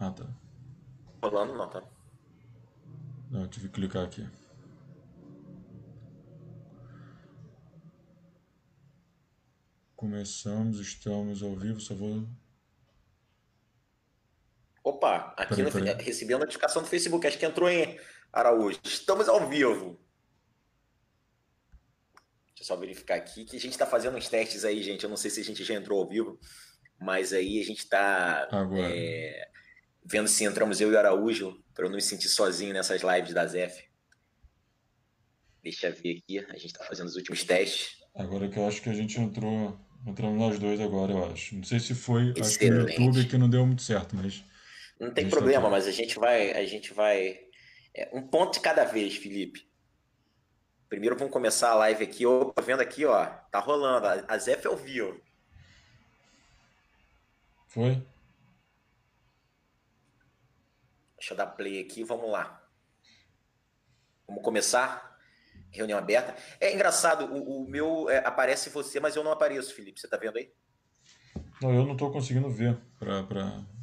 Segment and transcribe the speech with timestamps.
[0.00, 0.26] Ah, tá.
[1.22, 1.84] Rolando não, tá?
[3.30, 4.26] Não, eu tive que clicar aqui.
[9.94, 12.26] Começamos, estamos ao vivo, só vou.
[14.82, 16.02] Opa, aqui Peraí, no, peraí.
[16.02, 18.00] recebi a notificação do Facebook, acho que entrou em
[18.32, 18.80] Araújo.
[18.82, 20.00] Estamos ao vivo.
[22.46, 25.04] Deixa eu só verificar aqui que a gente está fazendo uns testes aí, gente.
[25.04, 26.40] Eu não sei se a gente já entrou ao vivo,
[26.98, 28.88] mas aí a gente está Agora.
[30.10, 33.32] Vendo se entramos eu e o Araújo, para eu não me sentir sozinho nessas lives
[33.32, 33.80] da Zef.
[35.62, 37.96] Deixa eu ver aqui, a gente está fazendo os últimos testes.
[38.16, 39.78] Agora que eu acho que a gente entrou.
[40.04, 41.54] Entramos nós dois agora, eu acho.
[41.54, 42.34] Não sei se foi.
[42.40, 42.88] Acho que no.
[42.88, 44.42] YouTube que não deu muito certo, mas.
[44.98, 45.70] Não tem Isso problema, aqui.
[45.70, 47.38] mas a gente vai, a gente vai
[47.94, 49.68] é, um ponto de cada vez, Felipe.
[50.88, 52.26] Primeiro vamos começar a live aqui.
[52.26, 54.06] Opa, vendo aqui, ó, tá rolando.
[54.06, 55.20] A a Zef é ao vivo.
[57.68, 58.02] Foi?
[61.20, 62.66] Deixa eu dar play aqui, vamos lá.
[64.26, 65.18] Vamos começar?
[65.70, 66.34] Reunião aberta.
[66.58, 70.00] É engraçado, o, o meu é, aparece você, mas eu não apareço, Felipe.
[70.00, 70.50] Você tá vendo aí?
[71.60, 73.22] Não, eu não tô conseguindo ver pra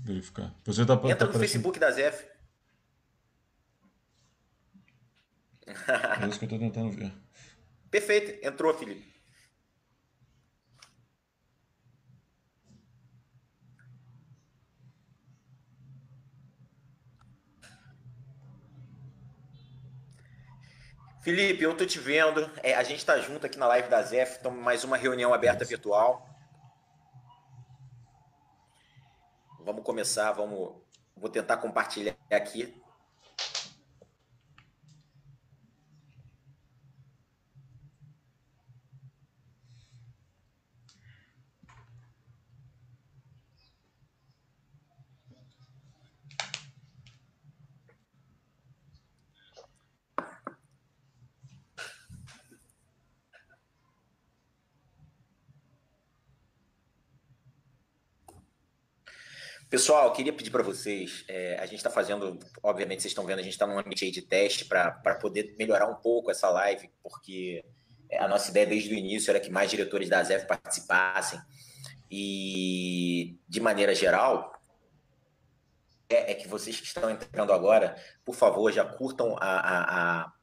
[0.03, 0.51] verificar.
[0.65, 1.39] Você tá, tá Entra no aparecendo.
[1.39, 2.25] Facebook da Zef.
[5.67, 7.13] É isso que eu tô tentando ver.
[7.91, 9.16] Perfeito, entrou, Felipe.
[21.27, 22.49] Felipe, eu tô te vendo.
[22.63, 25.65] É, a gente tá junto aqui na live da Zef, então mais uma reunião aberta
[25.65, 26.25] virtual.
[29.59, 30.75] Vamos começar, vamos.
[31.17, 32.81] Vou tentar compartilhar aqui.
[59.77, 63.43] Pessoal, queria pedir para vocês, é, a gente está fazendo, obviamente vocês estão vendo, a
[63.43, 64.89] gente está num ambiente aí de teste para
[65.21, 67.63] poder melhorar um pouco essa live, porque
[68.09, 71.39] é, a nossa ideia desde o início era que mais diretores da ZEF participassem.
[72.09, 74.51] E, de maneira geral,
[76.09, 77.95] é, é que vocês que estão entrando agora,
[78.25, 80.33] por favor, já curtam a, a, a,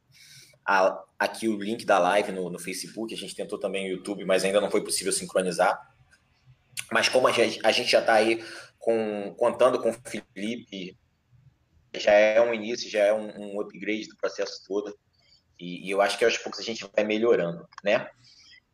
[0.65, 3.12] a- aqui o link da live no, no Facebook.
[3.12, 5.77] A gente tentou também no YouTube, mas ainda não foi possível sincronizar.
[6.93, 8.44] Mas como a gente, a gente já está aí
[8.84, 10.95] com, contando com o Felipe,
[11.95, 14.95] já é um início, já é um, um upgrade do processo todo.
[15.59, 18.06] E, e eu acho que aos poucos a gente vai melhorando, né?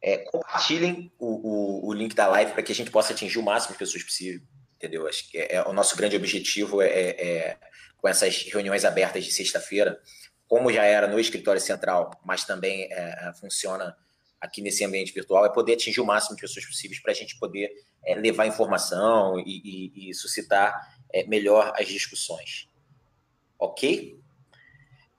[0.02, 3.42] É, compartilhem o, o, o link da live para que a gente possa atingir o
[3.42, 4.40] máximo de pessoas possível,
[4.74, 5.06] entendeu?
[5.06, 7.58] Acho que é, é o nosso grande objetivo é, é- é,
[7.96, 10.00] com essas reuniões abertas de sexta-feira,
[10.48, 13.96] como já era no escritório central, mas também é, funciona
[14.40, 17.38] aqui nesse ambiente virtual, é poder atingir o máximo de pessoas possíveis para a gente
[17.38, 17.70] poder
[18.04, 20.72] é, levar informação e, e- e suscitar
[21.12, 22.68] é, melhor as discussões.
[23.58, 24.18] Ok?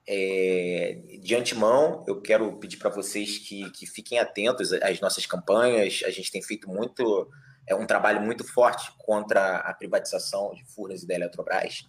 [0.06, 6.02] É, de antemão, eu quero pedir para vocês que, que fiquem atentos às nossas campanhas.
[6.04, 7.30] A gente tem feito muito,
[7.68, 11.86] é um trabalho muito forte contra a privatização de Furnas e da Eletrobras.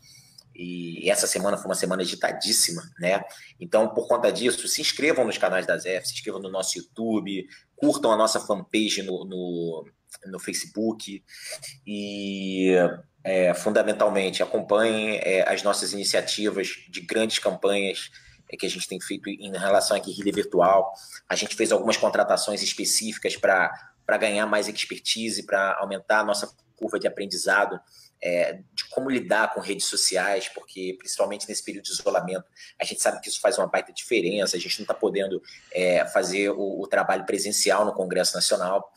[0.55, 3.23] E essa semana foi uma semana agitadíssima, né?
[3.59, 7.47] Então, por conta disso, se inscrevam nos canais da ZF, se inscrevam no nosso YouTube,
[7.75, 9.85] curtam a nossa fanpage no, no,
[10.27, 11.23] no Facebook
[11.85, 12.75] e
[13.23, 18.11] é, fundamentalmente acompanhem é, as nossas iniciativas de grandes campanhas
[18.49, 20.93] é, que a gente tem feito em relação à guerrilha virtual.
[21.27, 23.71] A gente fez algumas contratações específicas para
[24.19, 27.79] ganhar mais expertise, para aumentar a nossa curva de aprendizado,
[28.23, 32.45] é, de como lidar com redes sociais, porque principalmente nesse período de isolamento,
[32.79, 36.05] a gente sabe que isso faz uma baita diferença, a gente não está podendo é,
[36.05, 38.91] fazer o, o trabalho presencial no Congresso Nacional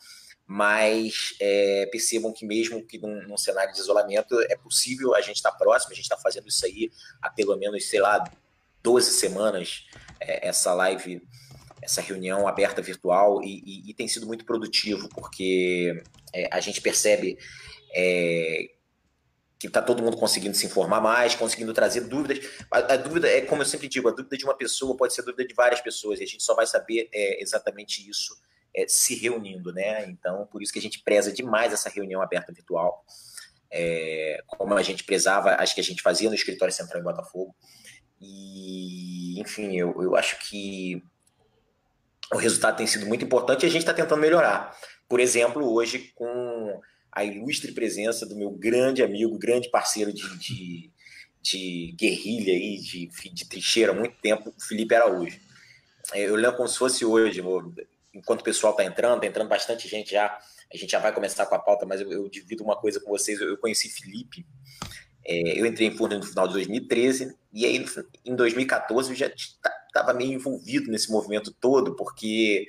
[0.49, 5.35] mas é, percebam que mesmo que num, num, cenário de isolamento é possível, a gente
[5.35, 6.89] está próximo, a gente está fazendo isso aí
[7.21, 8.23] há pelo menos, sei lá,
[8.81, 9.85] 12 semanas,
[10.21, 11.21] é, essa live,
[11.81, 16.01] essa reunião aberta virtual, e, e, e tem sido muito produtivo, porque
[16.33, 17.37] é, a gente percebe
[17.93, 18.69] é,
[19.59, 22.39] que está todo mundo conseguindo se informar mais, conseguindo trazer dúvidas.
[22.71, 25.23] A, a, dúvida é, como eu sempre digo, a dúvida de uma pessoa pode ser
[25.23, 28.39] dúvida de várias pessoas, e a gente só vai saber é, exatamente isso
[28.75, 30.05] é, se reunindo, né?
[30.07, 33.03] Então, por isso que a gente preza demais essa reunião aberta virtual,
[33.71, 37.55] é, como a gente prezava, acho que a gente fazia no escritório central em Botafogo.
[38.21, 41.03] E, enfim, eu, eu acho que
[42.33, 44.77] o resultado tem sido muito importante e a gente está tentando melhorar.
[45.07, 46.79] Por exemplo, hoje com
[47.17, 50.91] a ilustre presença do meu grande amigo, grande parceiro de, de,
[51.41, 55.39] de guerrilha aí, de, de trincheira há muito tempo, Felipe Araújo.
[56.13, 57.41] É, eu lembro como se fosse hoje,
[58.13, 60.27] enquanto o pessoal está entrando, está entrando bastante gente já,
[60.71, 63.09] a gente já vai começar com a pauta, mas eu, eu divido uma coisa com
[63.09, 63.41] vocês.
[63.41, 64.45] Eu, conheci Felipe,
[65.25, 67.83] é, eu entrei em Furnas no final de 2013, e aí
[68.23, 72.67] em 2014 eu já estava meio envolvido nesse movimento todo, porque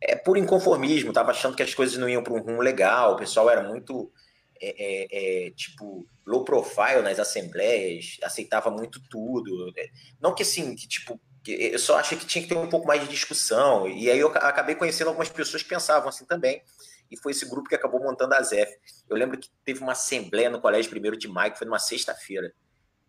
[0.00, 3.16] é por inconformismo, estava achando que as coisas não iam para um rumo legal, o
[3.16, 4.10] pessoal era muito.
[4.58, 9.70] É, é, é, tipo, low profile nas assembleias, aceitava muito tudo.
[10.18, 13.02] Não que assim, que tipo, eu só achei que tinha que ter um pouco mais
[13.02, 13.86] de discussão.
[13.88, 16.62] E aí eu acabei conhecendo algumas pessoas que pensavam assim também.
[17.10, 18.72] E foi esse grupo que acabou montando a ZEF.
[19.08, 22.52] Eu lembro que teve uma assembleia no Colégio Primeiro de Maio, que foi numa sexta-feira.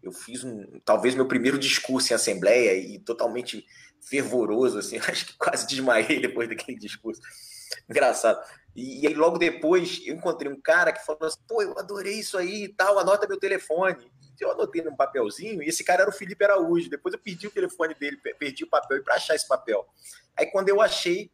[0.03, 3.65] Eu fiz um, talvez meu primeiro discurso em assembleia e totalmente
[4.01, 7.21] fervoroso, assim, acho que quase desmaiei depois daquele discurso.
[7.89, 8.41] Engraçado.
[8.75, 12.19] E, e aí logo depois eu encontrei um cara que falou assim: pô, eu adorei
[12.19, 14.09] isso aí e tal, anota meu telefone
[14.43, 16.89] eu anotei num papelzinho, e esse cara era o Felipe Araújo.
[16.89, 19.85] Depois eu perdi o telefone dele, perdi o papel para achar esse papel.
[20.35, 21.31] Aí quando eu achei,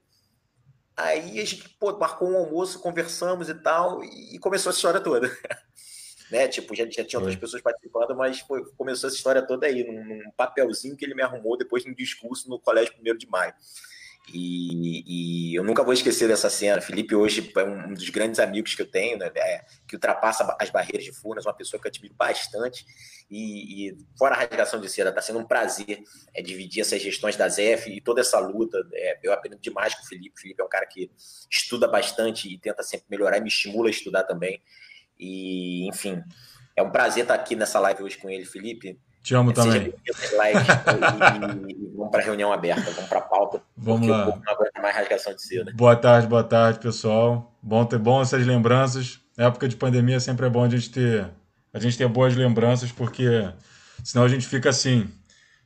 [0.95, 5.27] aí a gente pô, marcou um almoço, conversamos e tal, e começou a história toda.
[6.33, 6.47] né?
[6.47, 10.03] Tipo, já, já tinha outras pessoas participando, mas foi, começou essa história toda aí, num,
[10.03, 13.53] num papelzinho que ele me arrumou depois de um discurso no Colégio 1 de Maio.
[14.33, 16.81] E, e, eu nunca vou esquecer dessa cena.
[16.81, 19.30] Felipe hoje é um dos grandes amigos que eu tenho, né?
[19.35, 22.83] É, que ultrapassa as barreiras de Furnas, uma pessoa que eu admiro bastante.
[23.29, 26.01] E, e fora a rasgação de seda, está sendo um prazer
[26.33, 28.83] é, dividir essas gestões da ZEF e toda essa luta.
[28.94, 30.36] É, eu aprendo demais com o Felipe.
[30.36, 31.12] O Felipe é um cara que
[31.51, 34.59] estuda bastante e tenta sempre melhorar e me estimula a estudar também.
[35.23, 36.21] E, enfim,
[36.75, 38.99] é um prazer estar aqui nessa live hoje com ele, Felipe.
[39.23, 39.93] Te amo também.
[40.35, 43.61] Like e, e, vamos para a reunião aberta, vamos para a pauta.
[43.77, 44.25] Vamos lá.
[44.25, 45.71] Não aguenta mais rasgação de seda.
[45.73, 47.55] Boa tarde, boa tarde, pessoal.
[47.61, 49.21] Bom ter bom essas lembranças.
[49.37, 51.29] Na época de pandemia sempre é bom a gente ter
[51.73, 53.49] a gente ter boas lembranças, porque
[54.03, 55.09] senão a gente fica assim.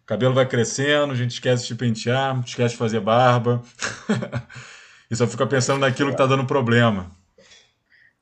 [0.04, 3.62] O cabelo vai crescendo, a gente esquece de pentear, esquece de fazer barba.
[5.10, 7.12] e só fica pensando naquilo que está dando problema.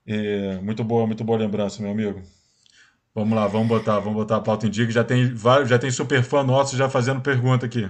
[0.05, 2.21] E, muito boa, muito boa lembrança, meu amigo.
[3.13, 5.79] Vamos lá, vamos botar, vamos botar a pauta em dia, que já tem vários, já
[5.79, 7.89] tem super fã nosso já fazendo pergunta aqui.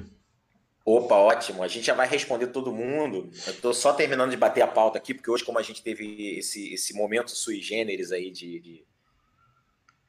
[0.85, 1.63] Opa, ótimo.
[1.63, 3.31] A gente já vai responder todo mundo.
[3.47, 6.37] Eu estou só terminando de bater a pauta aqui, porque hoje, como a gente teve
[6.37, 8.85] esse, esse momento sui generis aí de, de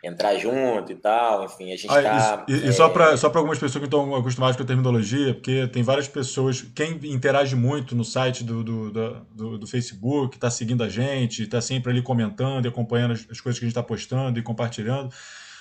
[0.04, 2.72] entrar junto e tal, enfim, a gente ah, tá, E, e é...
[2.72, 6.62] só para só algumas pessoas que estão acostumadas com a terminologia, porque tem várias pessoas,
[6.75, 11.60] quem interage muito no site do, do, do, do Facebook, está seguindo a gente, está
[11.60, 15.12] sempre ali comentando e acompanhando as, as, coisas que a gente está postando e compartilhando,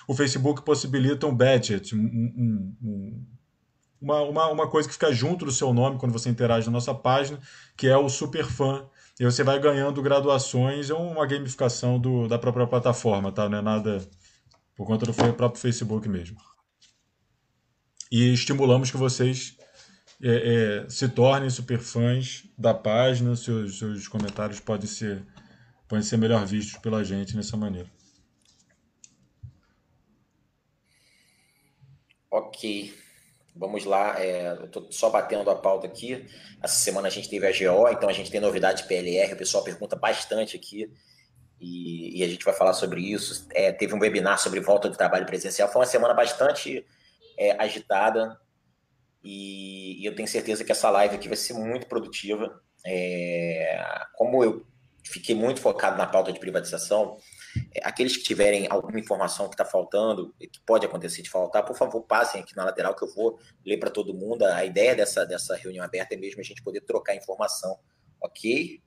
[0.07, 3.25] o Facebook possibilita um badget, um, um, um,
[4.01, 6.93] uma, uma, uma coisa que fica junto do seu nome quando você interage na nossa
[6.93, 7.39] página,
[7.75, 8.85] que é o super fã
[9.19, 13.47] e você vai ganhando graduações, é uma gamificação do, da própria plataforma, tá?
[13.47, 14.01] Não é nada
[14.75, 16.37] por conta do próprio Facebook mesmo.
[18.11, 19.57] E estimulamos que vocês
[20.21, 25.25] é, é, se tornem super fãs da página, seus, seus comentários podem ser,
[25.87, 27.89] podem ser melhor vistos pela gente nessa maneira.
[32.29, 32.93] Ok,
[33.55, 34.21] vamos lá.
[34.21, 36.25] É, eu estou só batendo a pauta aqui.
[36.61, 39.33] Essa semana a gente teve a GO, então a gente tem novidade de PLR.
[39.33, 40.91] O pessoal pergunta bastante aqui
[41.65, 43.47] e, e, a gente vai falar sobre isso.
[43.51, 45.67] É, teve um webinar sobre volta do trabalho presencial.
[45.67, 46.85] Foi uma semana bastante
[47.37, 48.39] é, agitada
[49.23, 52.61] e, e, eu tenho certeza que essa live aqui vai ser muito produtiva.
[52.85, 54.63] É, como eu
[55.03, 57.17] fiquei muito focado na pauta de privatização,
[57.73, 61.75] é, aqueles que tiverem alguma informação que está faltando, que pode acontecer de faltar, por
[61.75, 64.45] favor, passem aqui na lateral que eu vou ler para todo mundo.
[64.45, 67.79] A ideia dessa, dessa reunião aberta é mesmo a gente poder trocar informação,
[68.21, 68.79] ok?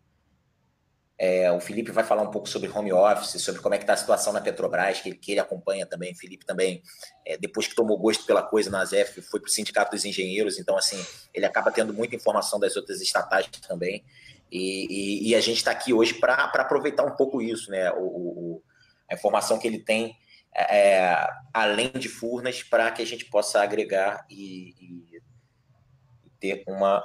[1.18, 3.94] É, o Felipe vai falar um pouco sobre home office, sobre como é que está
[3.94, 6.12] a situação na Petrobras, que, que ele acompanha também.
[6.12, 6.80] O Felipe também,
[7.26, 10.58] é, depois que tomou gosto pela coisa na ZEF, foi para o Sindicato dos Engenheiros,
[10.60, 14.04] então, assim, ele acaba tendo muita informação das outras estatais também.
[14.50, 17.90] E, e, e a gente está aqui hoje para aproveitar um pouco isso, né?
[17.92, 18.62] O, o,
[19.10, 20.16] a informação que ele tem
[20.54, 25.22] é, além de Furnas, para que a gente possa agregar e, e
[26.40, 27.02] ter uma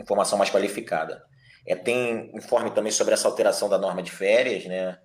[0.00, 1.29] informação mais qualificada.
[1.70, 4.98] É, tem informe também sobre essa alteração da norma de férias, né?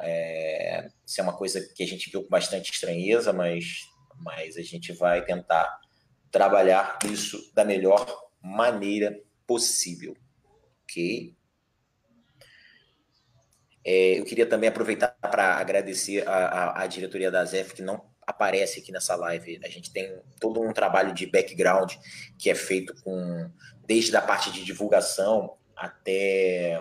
[0.00, 3.82] É, isso é uma coisa que a gente viu com bastante estranheza, mas,
[4.16, 5.78] mas a gente vai tentar
[6.30, 8.06] trabalhar isso da melhor
[8.40, 10.16] maneira possível.
[10.84, 11.36] Ok?
[13.84, 18.90] É, eu queria também aproveitar para agradecer a, diretoria da ZEF, que não aparece aqui
[18.90, 19.60] nessa live.
[19.62, 21.92] A gente tem todo um trabalho de background
[22.38, 23.50] que é feito com
[23.86, 26.80] desde a parte de divulgação até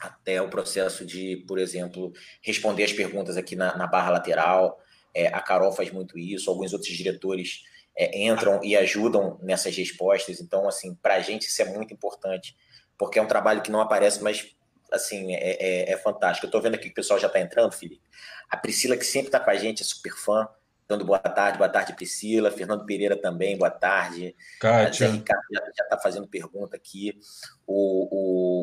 [0.00, 4.80] até o processo de, por exemplo, responder as perguntas aqui na, na barra lateral.
[5.14, 7.64] É, a Carol faz muito isso, alguns outros diretores
[7.96, 10.40] é, entram e ajudam nessas respostas.
[10.40, 12.56] Então, assim, para a gente isso é muito importante,
[12.96, 14.54] porque é um trabalho que não aparece, mas
[14.92, 16.46] assim, é, é, é fantástico.
[16.46, 18.02] Eu estou vendo aqui que o pessoal já está entrando, Felipe.
[18.48, 20.48] A Priscila, que sempre está com a gente, é super fã,
[20.88, 22.50] dando boa tarde, boa tarde, Priscila.
[22.50, 24.34] Fernando Pereira também, boa tarde.
[24.58, 25.06] Kátia.
[25.06, 27.20] Zé Ricardo já está fazendo pergunta aqui.
[27.66, 28.08] O,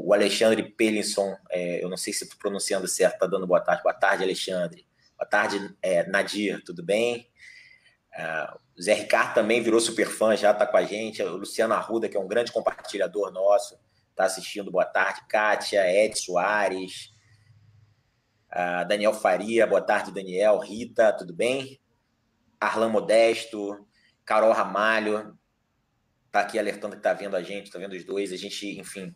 [0.04, 3.62] o, o Alexandre Pelinson, é, eu não sei se estou pronunciando certo, está dando boa
[3.62, 3.84] tarde.
[3.84, 4.88] Boa tarde, Alexandre.
[5.16, 7.30] Boa tarde, é, Nadir, tudo bem?
[8.18, 11.22] Uh, o Zé Ricardo também virou super fã, já está com a gente.
[11.22, 13.78] O Luciano Arruda, que é um grande compartilhador nosso,
[14.10, 14.72] está assistindo.
[14.72, 17.12] Boa tarde, Kátia, Ed Soares,
[18.52, 21.80] uh, Daniel Faria, boa tarde, Daniel, Rita, tudo bem?
[22.66, 23.86] Arlan Modesto,
[24.26, 25.38] Carol Ramalho,
[26.28, 28.34] está aqui alertando que está vendo a gente, está vendo os dois.
[28.34, 29.14] A gente, enfim,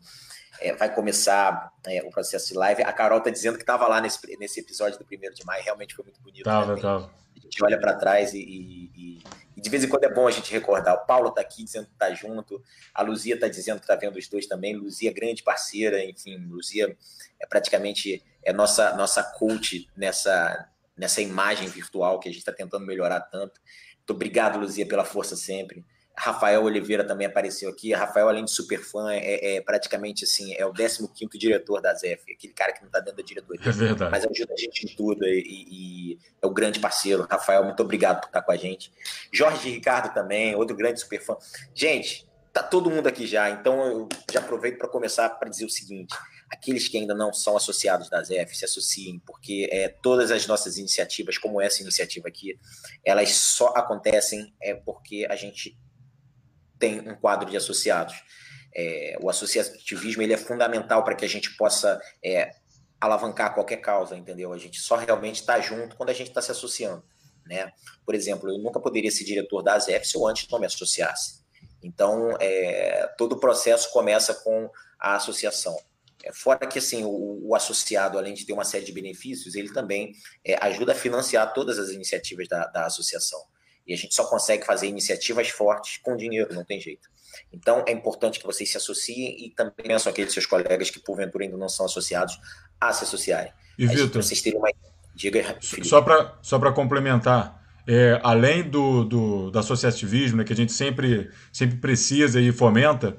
[0.62, 2.84] é, vai começar é, o processo de live.
[2.84, 5.96] A Carol está dizendo que estava lá nesse, nesse episódio do primeiro de maio, realmente
[5.96, 6.44] foi muito bonito.
[6.44, 6.82] Tava, né?
[6.82, 7.12] tava.
[7.36, 9.22] A gente olha para trás e, e,
[9.56, 10.96] e, de vez em quando é bom a gente recordar.
[10.96, 12.64] O Paulo está aqui dizendo que está junto,
[12.94, 14.76] a Luzia está dizendo que está vendo os dois também.
[14.76, 16.96] Luzia, grande parceira, enfim, Luzia
[17.40, 22.86] é praticamente é nossa, nossa coach nessa, nessa imagem virtual que a gente está tentando
[22.86, 23.60] melhorar tanto.
[23.98, 25.86] Muito obrigado, Luzia, pela força sempre.
[26.18, 27.94] Rafael Oliveira também apareceu aqui.
[27.94, 32.34] Rafael, além de super fã, é, é praticamente assim, é o 15 diretor da ZF,
[32.34, 33.70] aquele cara que não está dentro da diretoria.
[33.70, 34.12] É verdade.
[34.12, 37.26] Mas ajuda a gente em tudo e, e, é o grande parceiro.
[37.30, 38.92] Rafael, muito obrigado por estar com a gente.
[39.32, 41.38] Jorge Ricardo também, outro grande super fã.
[41.74, 45.70] Gente, tá todo mundo aqui já, então eu já aproveito para começar para dizer o
[45.70, 46.14] seguinte:
[46.50, 50.78] aqueles que ainda não são associados da ZF se associem, porque é, todas as nossas
[50.78, 52.60] iniciativas, como essa iniciativa aqui,
[53.06, 55.78] elas só acontecem é porque a gente
[56.78, 58.16] tem um quadro de associados.
[58.76, 62.52] É, o associativismo ele é fundamental para que a gente possa é,
[63.00, 64.52] alavancar qualquer causa, entendeu?
[64.54, 67.04] A gente só realmente está junto quando a gente está se associando.
[67.46, 67.72] Né?
[68.06, 71.40] Por exemplo, eu nunca poderia ser diretor da ASEF se eu antes não me associasse.
[71.82, 75.76] Então, é, todo o processo começa com a associação.
[76.24, 79.72] É, fora que assim o, o, associado, além de ter uma série de benefícios, ele
[79.72, 83.40] também é, ajuda a financiar todas as iniciativas da, da associação.
[83.88, 87.10] E a gente só consegue fazer iniciativas fortes com dinheiro, não tem jeito.
[87.52, 91.44] Então, é importante que vocês se associem e também pensam aqueles seus colegas que, porventura,
[91.44, 92.38] ainda não são associados,
[92.80, 93.52] a se associarem.
[93.78, 94.70] E, Vitor, vocês terem uma...
[95.16, 95.88] Diga, Felipe.
[95.88, 101.30] Só para só complementar, é, além do, do, do associativismo, né, que a gente sempre,
[101.52, 103.18] sempre precisa e fomenta,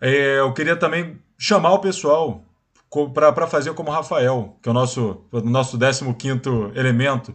[0.00, 2.44] é, eu queria também chamar o pessoal
[3.12, 6.40] para fazer como o Rafael, que é o nosso, o nosso 15
[6.74, 7.34] elemento,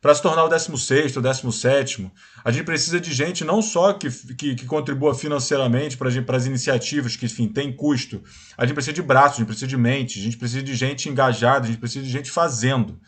[0.00, 2.12] para se tornar o 16 o 17
[2.44, 7.16] a gente precisa de gente não só que, que, que contribua financeiramente para as iniciativas
[7.16, 8.22] que, enfim, tem custo.
[8.56, 11.08] A gente precisa de braços, a gente precisa de mente, a gente precisa de gente
[11.08, 13.00] engajada, a gente precisa de gente fazendo.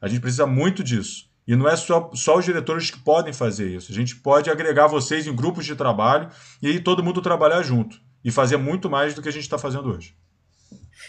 [0.00, 1.26] A gente precisa muito disso.
[1.46, 3.92] E não é só, só os diretores que podem fazer isso.
[3.92, 6.30] A gente pode agregar vocês em grupos de trabalho
[6.62, 9.58] e aí todo mundo trabalhar junto e fazer muito mais do que a gente está
[9.58, 10.16] fazendo hoje.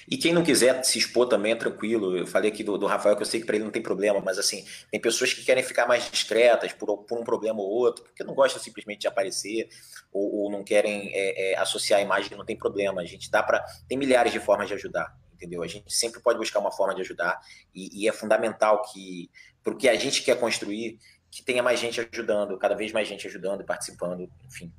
[0.08, 2.18] E quem não quiser se expor também é tranquilo.
[2.18, 4.20] Eu falei aqui do, do Rafael que eu sei que para ele não tem problema,
[4.20, 8.04] mas assim, tem pessoas que querem ficar mais discretas por, por um problema ou outro,
[8.04, 9.70] porque não gostam simplesmente de aparecer
[10.12, 13.02] ou, ou não querem é, é, associar a imagem, não tem problema.
[13.02, 13.64] A gente dá para.
[13.88, 15.64] Tem milhares de formas de ajudar, entendeu?
[15.64, 17.40] A gente sempre pode buscar uma forma de ajudar
[17.74, 19.30] e, e é fundamental que,
[19.64, 21.00] porque a gente quer construir,
[21.32, 24.72] que tenha mais gente ajudando, cada vez mais gente ajudando e participando, enfim.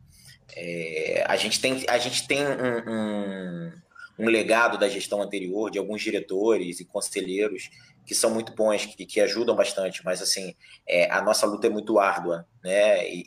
[0.57, 3.73] É, a gente tem, a gente tem um, um
[4.21, 7.71] um legado da gestão anterior, de alguns diretores e conselheiros
[8.05, 10.55] que são muito bons, que, que ajudam bastante, mas assim,
[10.87, 13.09] é, a nossa luta é muito árdua, né?
[13.09, 13.25] E,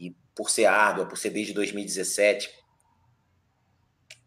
[0.00, 2.50] e, e, por ser árdua, por ser desde 2017,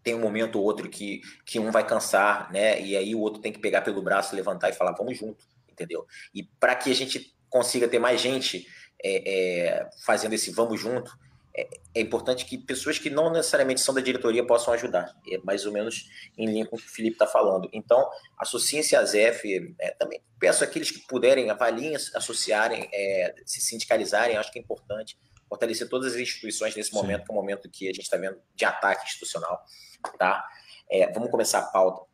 [0.02, 2.82] tem um momento ou outro que, que um vai cansar, né?
[2.82, 6.08] E aí o outro tem que pegar pelo braço, levantar e falar, vamos junto, entendeu?
[6.34, 8.66] E para que a gente consiga ter mais gente
[9.04, 11.12] é, é, fazendo esse vamos junto,
[11.56, 15.16] é, é, importante que pessoas que não necessariamente são da diretoria possam ajudar.
[15.30, 17.70] É mais ou menos em linha com o que o Felipe está falando.
[17.72, 19.76] Então, associem-se à ZEF.
[19.80, 24.36] É, também peço àqueles que puderem, avaliem, associarem, é, se sindicalizarem.
[24.36, 25.18] Acho que é importante
[25.48, 27.26] fortalecer todas as instituições nesse momento, Sim.
[27.26, 29.64] que é um momento que a gente está vendo de ataque institucional.
[30.18, 30.44] Tá?
[30.90, 32.06] É, vamos começar a pauta.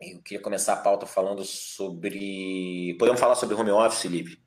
[0.00, 2.96] Eu queria começar a pauta falando sobre.
[2.98, 4.41] Podemos falar sobre home office, Felipe?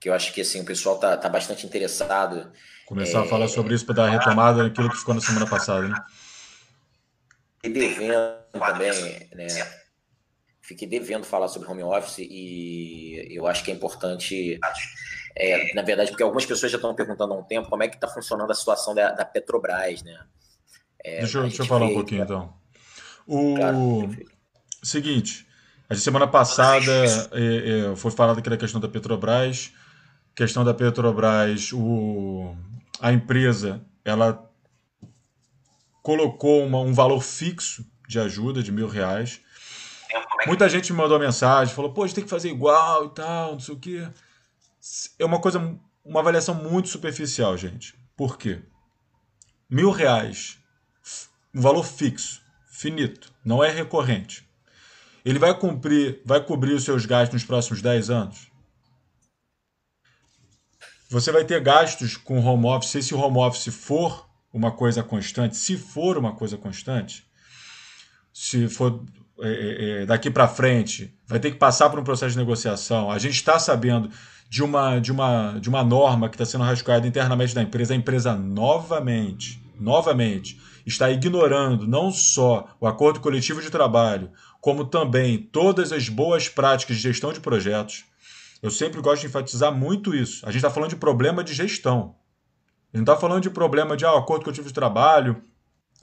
[0.00, 2.50] Que eu acho que assim, o pessoal está tá bastante interessado
[2.90, 3.22] Começar é...
[3.22, 5.94] a falar sobre isso para dar retomada naquilo que ficou na semana passada, né?
[7.62, 9.46] Fiquei devendo também, né?
[10.60, 14.58] Fiquei devendo falar sobre home office e eu acho que é importante,
[15.36, 17.94] é, na verdade, porque algumas pessoas já estão perguntando há um tempo como é que
[17.94, 20.18] está funcionando a situação da, da Petrobras, né?
[21.04, 22.52] É, deixa, eu, deixa eu falar um pouquinho, então.
[23.24, 24.10] O claro,
[24.82, 25.46] seguinte,
[25.88, 26.92] a semana passada
[27.32, 29.70] é, é, foi falado aqui da questão da Petrobras.
[30.34, 32.56] Questão da Petrobras, o,
[33.00, 34.50] a empresa ela
[36.02, 39.40] colocou uma, um valor fixo de ajuda de mil reais.
[40.46, 43.52] Muita gente me mandou mensagem, falou, pô, a gente tem que fazer igual e tal,
[43.52, 44.08] não sei o quê.
[45.18, 45.58] É uma coisa,
[46.04, 47.94] uma avaliação muito superficial, gente.
[48.16, 48.62] Por quê?
[49.68, 50.58] Mil reais,
[51.54, 54.48] um valor fixo, finito, não é recorrente.
[55.24, 58.50] Ele vai cumprir, vai cobrir os seus gastos nos próximos 10 anos?
[61.10, 65.56] Você vai ter gastos com home office, se esse home office for uma coisa constante,
[65.56, 67.24] se for uma coisa constante,
[68.32, 69.02] se for
[69.40, 73.10] é, é, é daqui para frente, vai ter que passar por um processo de negociação.
[73.10, 74.08] A gente está sabendo
[74.48, 77.92] de uma, de, uma, de uma norma que está sendo rascunhada internamente da empresa.
[77.92, 85.38] A empresa novamente, novamente, está ignorando não só o acordo coletivo de trabalho, como também
[85.38, 88.04] todas as boas práticas de gestão de projetos.
[88.62, 90.44] Eu sempre gosto de enfatizar muito isso.
[90.44, 92.14] A gente está falando de problema de gestão
[92.92, 95.42] não está falando de problema de ah, acordo coletivo de trabalho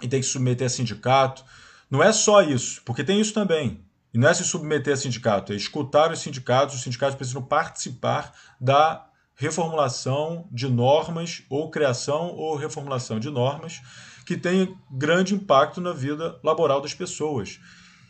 [0.02, 1.44] e tem que submeter a sindicato.
[1.90, 3.84] Não é só isso, porque tem isso também.
[4.14, 8.34] E não é se submeter a sindicato, é escutar os sindicatos, os sindicatos precisam participar
[8.60, 13.82] da reformulação de normas ou criação ou reformulação de normas
[14.26, 17.60] que tem grande impacto na vida laboral das pessoas.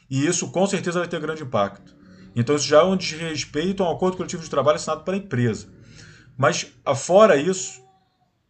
[0.10, 1.97] E isso com certeza vai ter grande impacto.
[2.38, 5.68] Então isso já é um desrespeito a um acordo coletivo de trabalho assinado pela empresa.
[6.38, 7.82] Mas, fora isso,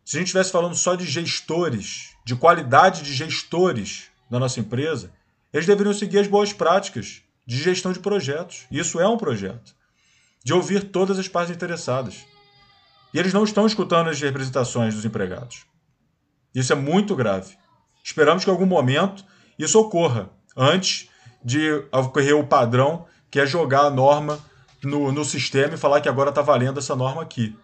[0.04, 5.14] se a gente estivesse falando só de gestores, de qualidade de gestores da nossa empresa,
[5.54, 8.66] eles deveriam seguir as boas práticas de gestão de projetos.
[8.70, 9.74] Isso é um projeto.
[10.44, 12.26] De ouvir todas as partes interessadas.
[13.14, 15.66] E eles não estão escutando as representações dos empregados.
[16.54, 17.56] Isso é muito grave.
[18.04, 19.24] Esperamos que em algum momento
[19.58, 21.10] isso ocorra, antes
[21.42, 24.40] de ocorrer o padrão, que é jogar a norma
[24.84, 27.58] no, no sistema e falar que agora está valendo essa norma aqui.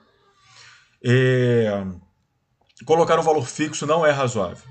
[1.03, 1.83] É
[2.85, 4.67] colocar um valor fixo não é razoável.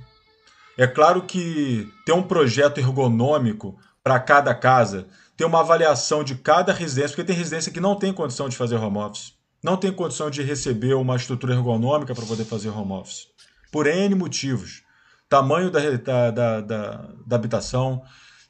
[0.77, 6.73] É claro que ter um projeto ergonômico para cada casa, ter uma avaliação de cada
[6.73, 10.31] residência, porque tem residência que não tem condição de fazer home office, não tem condição
[10.31, 13.29] de receber uma estrutura ergonômica para poder fazer home office,
[13.71, 14.83] por N motivos.
[15.29, 18.03] Tamanho da, da, da, da, da habitação,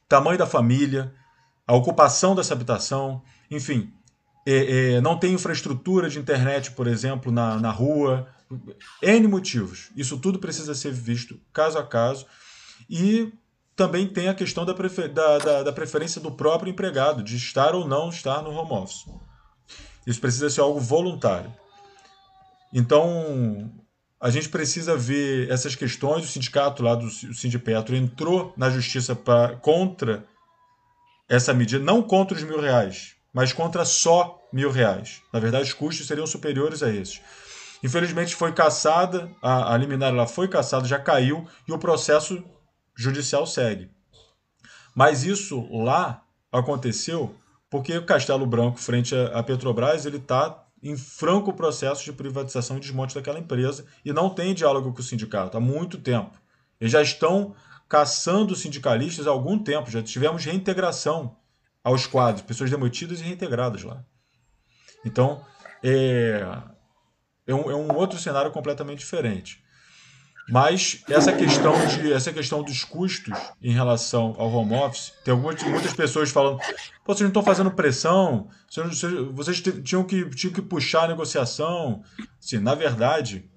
[0.09, 1.13] tamanho da família,
[1.67, 3.93] a ocupação dessa habitação, enfim,
[4.47, 8.29] é, é, não tem infraestrutura de internet, por exemplo, na, na rua,
[9.01, 9.91] N motivos.
[9.97, 12.27] Isso tudo precisa ser visto caso a caso.
[12.91, 13.33] E
[13.77, 17.75] também tem a questão da, prefer da, da, da, preferência do próprio empregado, de estar
[17.75, 19.05] ou não estar no home office.
[20.07, 21.53] Isso precisa ser algo voluntário.
[22.73, 23.71] Então,
[24.21, 26.25] a gente precisa ver essas questões.
[26.25, 30.25] O sindicato lá do Sindipetro entrou na justiça pra, contra
[31.29, 35.23] essa medida, não contra os mil reais, mas contra só mil reais.
[35.33, 37.21] Na verdade, os custos seriam superiores a esses.
[37.83, 42.45] Infelizmente foi caçada, a, a liminar ela foi caçada, já caiu e o processo
[42.95, 43.91] judicial segue.
[44.95, 47.35] Mas isso lá aconteceu
[47.71, 52.81] porque o Castelo Branco, frente à Petrobras, ele está em franco processo de privatização e
[52.81, 56.39] desmonte daquela empresa e não tem diálogo com o sindicato há muito tempo.
[56.81, 57.55] Eles já estão
[57.93, 61.37] caçando sindicalistas há algum tempo, já tivemos reintegração
[61.85, 64.03] aos quadros, pessoas demitidas e reintegradas lá.
[65.05, 65.45] Então,
[65.85, 66.43] é,
[67.47, 69.63] é um, é um outro cenário completamente diferente.
[70.49, 75.63] Mas essa questão, de, essa questão dos custos em relação ao home office, tem algumas,
[75.63, 76.61] muitas pessoas falando:
[77.05, 79.03] vocês não estão fazendo pressão, vocês,
[79.33, 82.03] vocês tinham, que, tinham que puxar a negociação.
[82.41, 83.51] Sim, na verdade,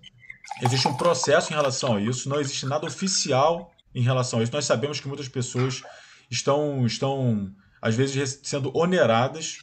[0.61, 4.51] existe um processo em relação a isso, não existe nada oficial em relação a isso.
[4.51, 5.81] Nós sabemos que muitas pessoas
[6.29, 9.59] estão, estão às vezes, sendo oneradas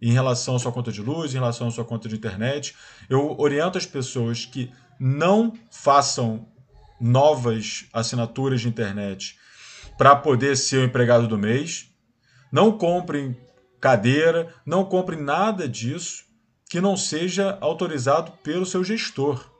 [0.00, 2.76] em relação à sua conta de luz, em relação à sua conta de internet.
[3.08, 6.46] Eu oriento as pessoas que não façam
[7.00, 9.38] novas assinaturas de internet
[9.96, 11.90] para poder ser o empregado do mês.
[12.52, 13.36] Não comprem
[13.80, 16.24] cadeira, não comprem nada disso
[16.68, 19.50] que não seja autorizado pelo seu gestor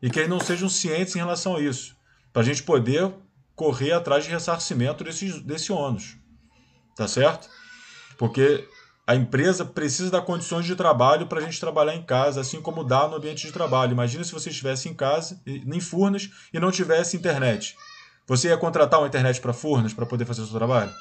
[0.00, 1.96] e que eles não sejam cientes em relação a isso,
[2.32, 3.12] para a gente poder
[3.56, 6.16] correr atrás de ressarcimento desse, desse ônus.
[6.94, 7.48] Tá certo?
[8.16, 8.68] Porque
[9.06, 12.84] a empresa precisa dar condições de trabalho para a gente trabalhar em casa, assim como
[12.84, 13.92] dá no ambiente de trabalho.
[13.92, 17.76] Imagina se você estivesse em casa, em Furnas, e não tivesse internet.
[18.26, 20.92] Você ia contratar uma internet para Furnas para poder fazer o seu trabalho?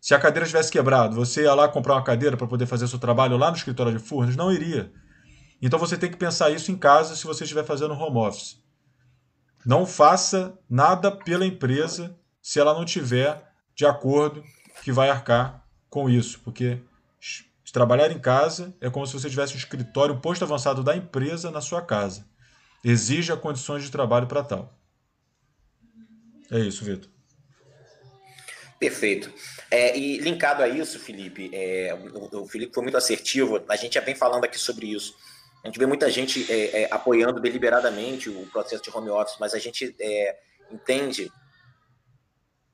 [0.00, 2.88] Se a cadeira tivesse quebrado, você ia lá comprar uma cadeira para poder fazer o
[2.88, 4.34] seu trabalho lá no escritório de Furnas?
[4.34, 4.90] Não iria.
[5.60, 8.61] Então você tem que pensar isso em casa se você estiver fazendo home office.
[9.64, 13.42] Não faça nada pela empresa se ela não tiver
[13.74, 14.42] de acordo
[14.82, 16.80] que vai arcar com isso, porque
[17.72, 21.50] trabalhar em casa é como se você tivesse um escritório, um posto avançado da empresa
[21.50, 22.26] na sua casa.
[22.84, 24.78] Exija condições de trabalho para tal.
[26.50, 27.10] É isso, Vitor.
[28.78, 29.32] Perfeito.
[29.70, 33.94] É, e linkado a isso, Felipe, é, o, o, Felipe foi muito assertivo, a gente
[33.94, 35.16] já vem falando aqui sobre isso.
[35.62, 39.54] A gente vê muita gente é, é apoiando deliberadamente o processo de home office, mas
[39.54, 40.36] a gente é,
[40.70, 41.30] entende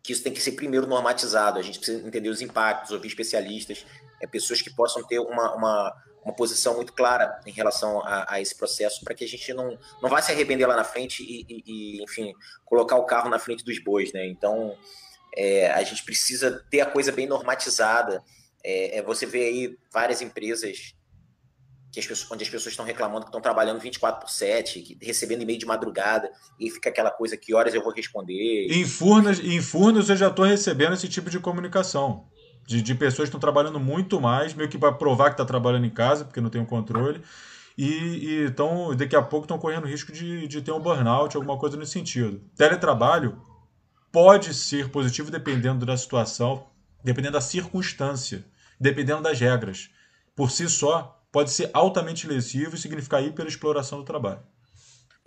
[0.03, 1.59] que isso tem que ser primeiro normatizado.
[1.59, 3.85] A gente precisa entender os impactos, ouvir especialistas,
[4.23, 8.41] é, pessoas que possam ter uma, uma, uma posição muito clara em relação a, a
[8.41, 11.45] esse processo, para que a gente não, não vá se arrepender lá na frente e,
[11.47, 12.33] e, e, enfim,
[12.65, 14.27] colocar o carro na frente dos bois, né?
[14.27, 14.75] Então,
[15.37, 18.25] é, a gente precisa ter a coisa bem normatizada.
[18.65, 20.95] É, você vê aí várias empresas
[21.91, 24.99] que as pessoas, onde as pessoas estão reclamando que estão trabalhando 24 por 7, que,
[25.01, 28.69] recebendo e-mail de madrugada, e fica aquela coisa, que horas eu vou responder?
[28.71, 32.27] Em Furnas, em Furnas eu já estou recebendo esse tipo de comunicação.
[32.67, 35.87] De, de pessoas que estão trabalhando muito mais, meio que para provar que está trabalhando
[35.87, 37.23] em casa, porque não tem o um controle.
[37.79, 41.77] E, então, daqui a pouco estão correndo risco de, de ter um burnout, alguma coisa
[41.77, 42.43] nesse sentido.
[42.57, 43.41] Teletrabalho
[44.13, 46.67] pode ser positivo dependendo da situação,
[47.05, 48.45] dependendo da circunstância,
[48.81, 49.91] dependendo das regras.
[50.35, 54.43] Por si só, pode ser altamente lesivo e significar hiperexploração do trabalho.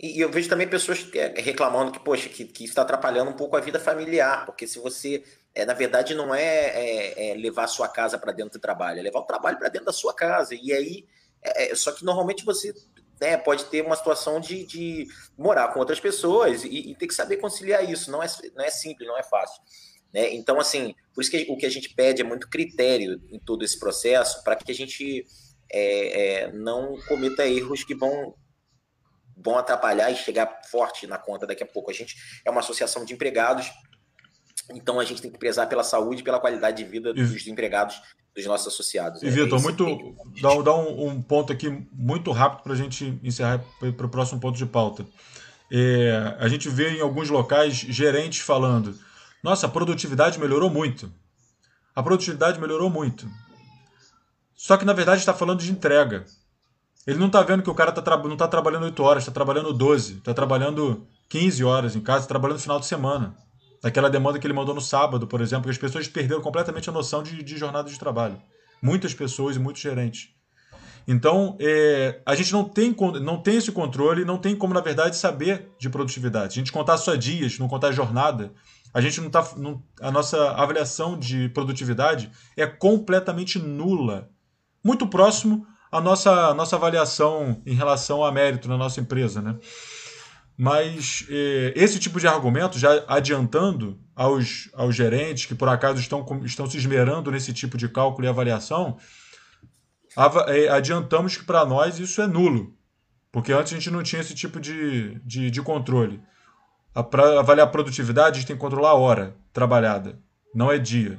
[0.00, 3.56] E, eu vejo também pessoas é, reclamando que, poxa, que, que está atrapalhando um pouco
[3.56, 5.22] a vida familiar, porque se você,
[5.54, 8.98] é, na verdade, não é, é, é levar a sua casa para dentro do trabalho,
[8.98, 10.54] é levar o trabalho para dentro da sua casa.
[10.54, 11.06] E aí,
[11.40, 12.74] é, é, só que normalmente você
[13.20, 15.06] né, pode ter uma situação de, de
[15.38, 18.10] morar com outras pessoas e, e, ter que saber conciliar isso.
[18.10, 19.62] Não é, não é simples, não é fácil.
[20.12, 20.34] Né?
[20.34, 23.64] Então, assim, por isso que o que a gente pede é muito critério em todo
[23.64, 25.24] esse processo para que a gente
[25.72, 28.34] é, é, não cometa erros que vão,
[29.36, 31.90] vão atrapalhar e chegar forte na conta daqui a pouco.
[31.90, 33.70] A gente é uma associação de empregados,
[34.70, 38.00] então a gente tem que prezar pela saúde e pela qualidade de vida dos empregados,
[38.34, 39.22] dos nossos associados.
[39.22, 40.14] E, é, Vitor, muito.
[40.40, 44.40] Dá, dá um, um, ponto aqui muito rápido para a gente encerrar para o próximo
[44.40, 45.06] ponto de pauta.
[45.70, 48.98] É, a gente vê em alguns locais gerentes falando:
[49.42, 51.10] nossa, a produtividade melhorou muito.
[51.94, 53.28] A produtividade melhorou muito.
[54.56, 56.24] Só que na verdade está falando de entrega.
[57.06, 59.72] Ele não está vendo que o cara tá não está trabalhando 8 horas, está trabalhando
[59.72, 63.34] 12, está trabalhando 15 horas em casa, está trabalhando no final de semana.
[63.82, 66.92] Daquela demanda que ele mandou no sábado, por exemplo, que as pessoas perderam completamente a
[66.92, 68.40] noção de, de jornada de trabalho.
[68.80, 70.28] Muitas pessoas e muitos gerentes.
[71.06, 75.16] Então, é, a gente não tem, não tem esse controle, não tem como, na verdade,
[75.16, 76.52] saber de produtividade.
[76.52, 78.52] A gente contar só dias, não contar jornada.
[78.94, 79.44] A gente não está.
[80.00, 84.30] A nossa avaliação de produtividade é completamente nula
[84.82, 89.42] muito próximo à nossa, à nossa avaliação em relação a mérito na nossa empresa.
[89.42, 89.56] Né?
[90.56, 96.24] Mas eh, esse tipo de argumento, já adiantando aos, aos gerentes que por acaso estão,
[96.44, 98.96] estão se esmerando nesse tipo de cálculo e avaliação,
[100.48, 102.74] eh, adiantamos que para nós isso é nulo,
[103.30, 106.20] porque antes a gente não tinha esse tipo de, de, de controle.
[107.10, 110.18] Para avaliar a produtividade, a gente tem que controlar a hora trabalhada,
[110.54, 111.18] não é dia.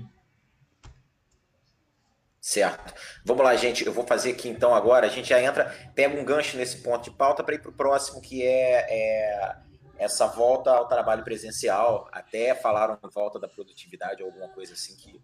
[2.46, 2.94] Certo.
[3.24, 3.86] Vamos lá, gente.
[3.86, 5.08] Eu vou fazer aqui então agora.
[5.08, 7.74] A gente já entra, pega um gancho nesse ponto de pauta para ir para o
[7.74, 9.56] próximo, que é, é,
[9.98, 12.06] essa volta ao trabalho presencial.
[12.12, 15.22] Até falaram volta da produtividade ou alguma coisa assim que,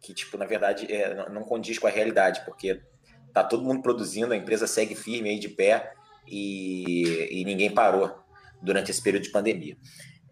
[0.00, 2.80] que tipo, na verdade, é, não condiz com a realidade, porque
[3.34, 5.92] tá todo mundo produzindo, a empresa segue firme aí de pé
[6.26, 8.10] e, e ninguém parou
[8.62, 9.76] durante esse período de pandemia.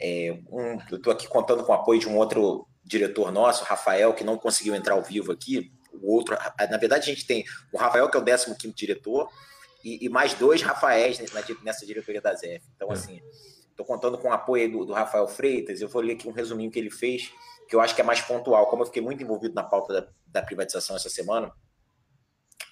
[0.00, 4.12] É, um, eu estou aqui contando com o apoio de um outro diretor nosso, Rafael,
[4.12, 5.72] que não conseguiu entrar ao vivo aqui.
[5.92, 6.36] O outro,
[6.70, 9.28] na verdade, a gente tem o Rafael, que é o 15 diretor,
[9.82, 11.18] e, e, mais dois Rafaéis
[11.62, 12.62] nessa diretoria da ZF.
[12.74, 12.92] Então, é.
[12.92, 13.20] assim,
[13.70, 15.80] estou contando com o apoio do, do, Rafael Freitas.
[15.80, 17.32] Eu vou ler aqui um resuminho que ele fez,
[17.68, 18.66] que eu acho que é mais pontual.
[18.66, 21.52] Como eu fiquei muito envolvido na pauta da, da privatização essa semana,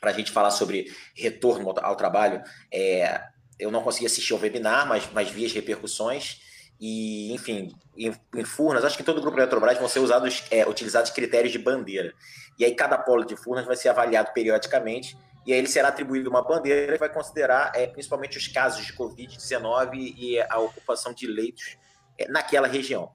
[0.01, 3.22] para a gente falar sobre retorno ao, ao trabalho, é,
[3.59, 6.40] eu não consegui assistir ao webinar, mas, mas vi as repercussões.
[6.80, 10.66] E, enfim, em, em, Furnas, acho que todo o grupo Eletrobras vão ser usados, é,
[10.66, 12.12] utilizados critérios de bandeira.
[12.58, 16.30] E aí cada polo de Furnas vai ser avaliado periodicamente, e aí ele será atribuído
[16.30, 21.26] uma bandeira que vai considerar é, principalmente os casos de Covid-19 e a ocupação de
[21.26, 21.76] leitos
[22.18, 23.11] é, naquela região.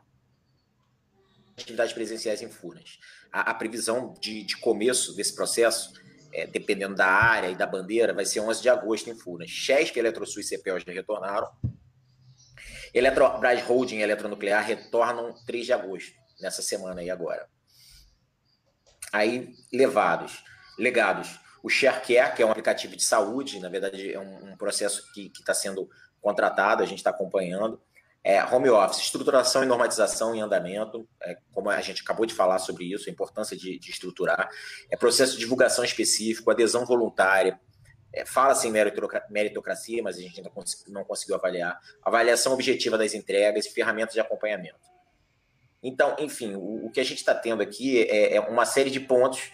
[1.58, 3.00] Atividades presenciais em Furnas.
[3.32, 5.94] A, a previsão de, de, começo desse processo,
[6.34, 9.50] é, dependendo da área e da bandeira, vai ser 11 de agosto em Furnas.
[9.50, 11.50] Chesp, Eletrosul e CPEL já retornaram.
[12.98, 17.48] Eletrobras Holding e Eletronuclear retornam 3 de agosto, nessa semana aí agora.
[19.14, 20.44] Aí, levados,
[20.78, 21.40] legados.
[21.64, 25.32] O ShareCare, que é um aplicativo de saúde, na verdade é um, um processo que
[25.40, 25.90] está sendo
[26.22, 27.82] contratado, a gente está acompanhando.
[28.24, 32.60] É, home office, estruturação e normatização em andamento, é, como a gente acabou de falar
[32.60, 34.50] sobre isso, a importância de, de estruturar,
[34.90, 37.60] é processo de divulgação específico, adesão voluntária,
[38.14, 38.72] é, fala-se em
[39.30, 40.52] meritocracia, mas a gente ainda
[40.88, 44.80] não conseguiu avaliar, avaliação objetiva das entregas e ferramentas de acompanhamento.
[45.82, 49.00] Então, enfim, o, o que a gente está tendo aqui é, é, uma série de
[49.00, 49.52] pontos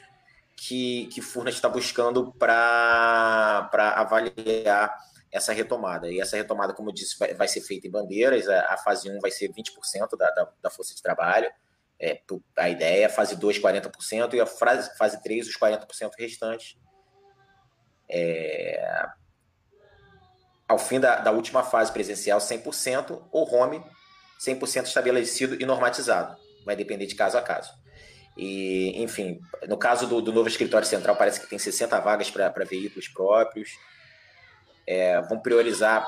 [0.56, 4.96] que, que Furnas está buscando para avaliar
[5.32, 6.10] essa retomada.
[6.10, 8.48] E essa retomada, como eu disse, vai, vai ser feita em bandeiras.
[8.48, 11.52] A, a, fase 1 vai ser 20% da, da, da, força de trabalho.
[12.00, 12.22] É,
[12.58, 16.78] a ideia, a fase 2, 40%, e a fase, fase 3, os 40% restantes.
[18.10, 19.06] É,
[20.68, 23.84] ao fim da, da última fase presencial, 100%, ou home,
[24.40, 26.36] 100% estabelecido e normatizado.
[26.66, 27.72] Vai depender de caso a caso.
[28.36, 32.66] E, enfim, no caso do, do novo escritório central, parece que tem 60 vagas para
[32.66, 33.70] veículos próprios.
[34.88, 36.08] É, vão priorizar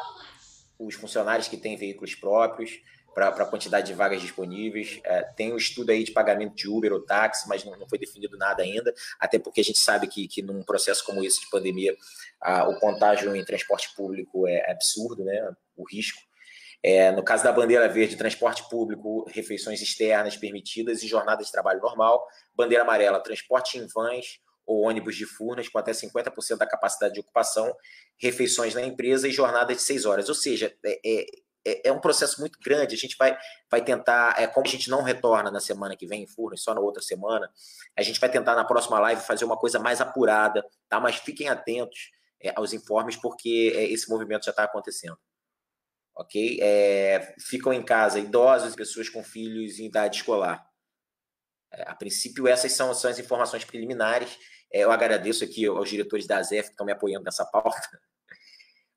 [0.80, 2.82] os funcionários que têm veículos próprios
[3.16, 5.00] para a quantidade de vagas disponíveis.
[5.06, 7.98] É, tem um estudo aí de pagamento de Uber ou táxi, mas não, não, foi
[7.98, 11.50] definido nada ainda, até porque a gente sabe que, que num processo como esse de
[11.50, 11.96] pandemia,
[12.42, 15.50] a, o contágio em transporte público é absurdo, né?
[15.78, 16.20] o risco.
[16.84, 21.82] É, no caso da bandeira verde, transporte público, refeições externas permitidas e jornada de trabalho
[21.82, 22.24] normal.
[22.54, 27.20] Bandeira amarela, transporte em vans ou ônibus de Furnas com até 50% da capacidade de
[27.20, 27.74] ocupação,
[28.18, 30.28] refeições na empresa e jornada de seis horas.
[30.28, 31.26] Ou seja, é, é,
[31.66, 32.96] é, é um processo muito grande.
[32.96, 33.38] A gente vai,
[33.70, 36.74] vai tentar, é, como a gente não retorna na semana que vem em Furnas, só
[36.74, 37.50] na outra semana,
[37.96, 41.00] a gente vai tentar na próxima live fazer uma coisa mais apurada, tá?
[41.00, 45.18] Mas fiquem atentos é, aos informes, porque é, esse movimento já está acontecendo.
[46.16, 46.60] Ok?
[46.62, 50.66] É, ficam em casa idosos, pessoas com filhos em idade escolar.
[51.72, 54.38] A princípio, essas são, são as informações preliminares
[54.72, 57.80] eu agradeço aqui aos diretores da ZEF que estão me apoiando nessa pauta.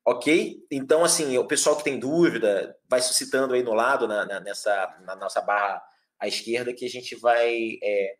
[0.09, 0.65] Ok?
[0.71, 4.97] Então, assim, o pessoal que tem dúvida, vai suscitando aí no lado, na, na nessa,
[5.05, 5.83] na nossa barra
[6.19, 8.15] à esquerda, que a gente vai é,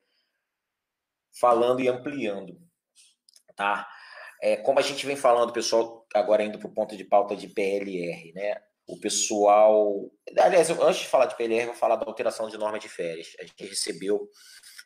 [1.39, 2.59] falando e ampliando.
[3.55, 3.87] Tá?
[4.39, 7.47] É, como a gente vem falando, pessoal, agora indo para o ponto de pauta de
[7.47, 8.61] PLR, né?
[8.87, 10.11] O pessoal.
[10.37, 13.35] Aliás, antes de falar de PLR, vou falar da alteração de norma de férias.
[13.39, 14.29] A gente recebeu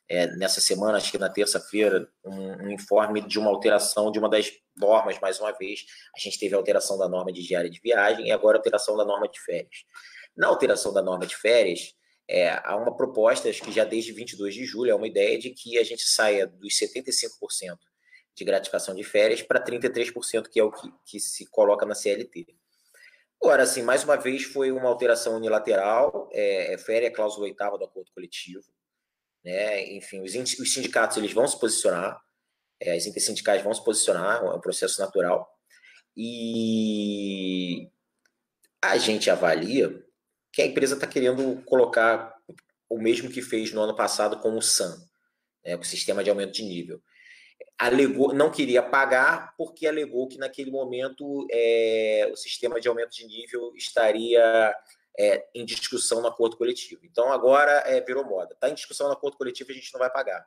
[0.09, 4.29] é, nessa semana, acho que na terça-feira, um, um, informe de uma alteração de uma
[4.29, 5.85] das normas, mais uma vez.
[6.15, 8.97] A gente teve a alteração da norma de diária de viagem e agora a alteração
[8.97, 9.85] da norma de férias.
[10.35, 11.95] Na alteração da norma de férias,
[12.27, 15.51] é, há uma proposta, acho que já desde 22 de julho, é uma ideia de
[15.51, 17.77] que a gente saia dos 75%
[18.35, 22.47] de gratificação de férias para 33%, que é o que, que se coloca na CLT.
[23.41, 27.77] Agora, assim, mais uma vez foi uma alteração unilateral, é, é férias é cláusula oitava
[27.77, 28.63] do acordo coletivo,
[29.43, 29.93] né?
[29.93, 32.19] Enfim, os, os sindicatos eles vão se posicionar,
[32.79, 35.49] é, as intersindicais vão se posicionar, é um processo natural.
[36.15, 37.89] E
[38.81, 40.03] a gente avalia
[40.51, 42.35] que a empresa está querendo colocar
[42.89, 44.95] o mesmo que fez no ano passado com o SAM,
[45.65, 47.01] né, o sistema de aumento de nível.
[47.77, 53.25] Alegou, não queria pagar porque alegou que naquele momento é, o sistema de aumento de
[53.25, 54.75] nível estaria
[55.17, 57.05] é, em discussão no acordo coletivo.
[57.05, 58.53] Então agora é, virou moda.
[58.53, 60.45] Está em discussão no acordo coletivo, a gente não vai pagar.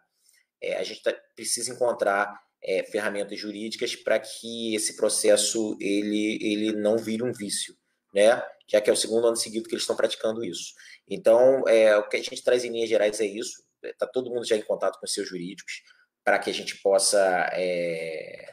[0.61, 6.73] É, a gente tá, precisa encontrar é, ferramentas jurídicas para que esse processo ele, ele
[6.73, 7.77] não vire um vício,
[8.15, 8.43] né?
[8.69, 10.75] Já que é o segundo ano seguido que eles estão praticando isso.
[11.09, 13.65] Então, é, o que a gente traz em linhas gerais é isso.
[13.83, 15.83] Está todo mundo já em contato com seus jurídicos
[16.25, 18.53] para que a gente possa é,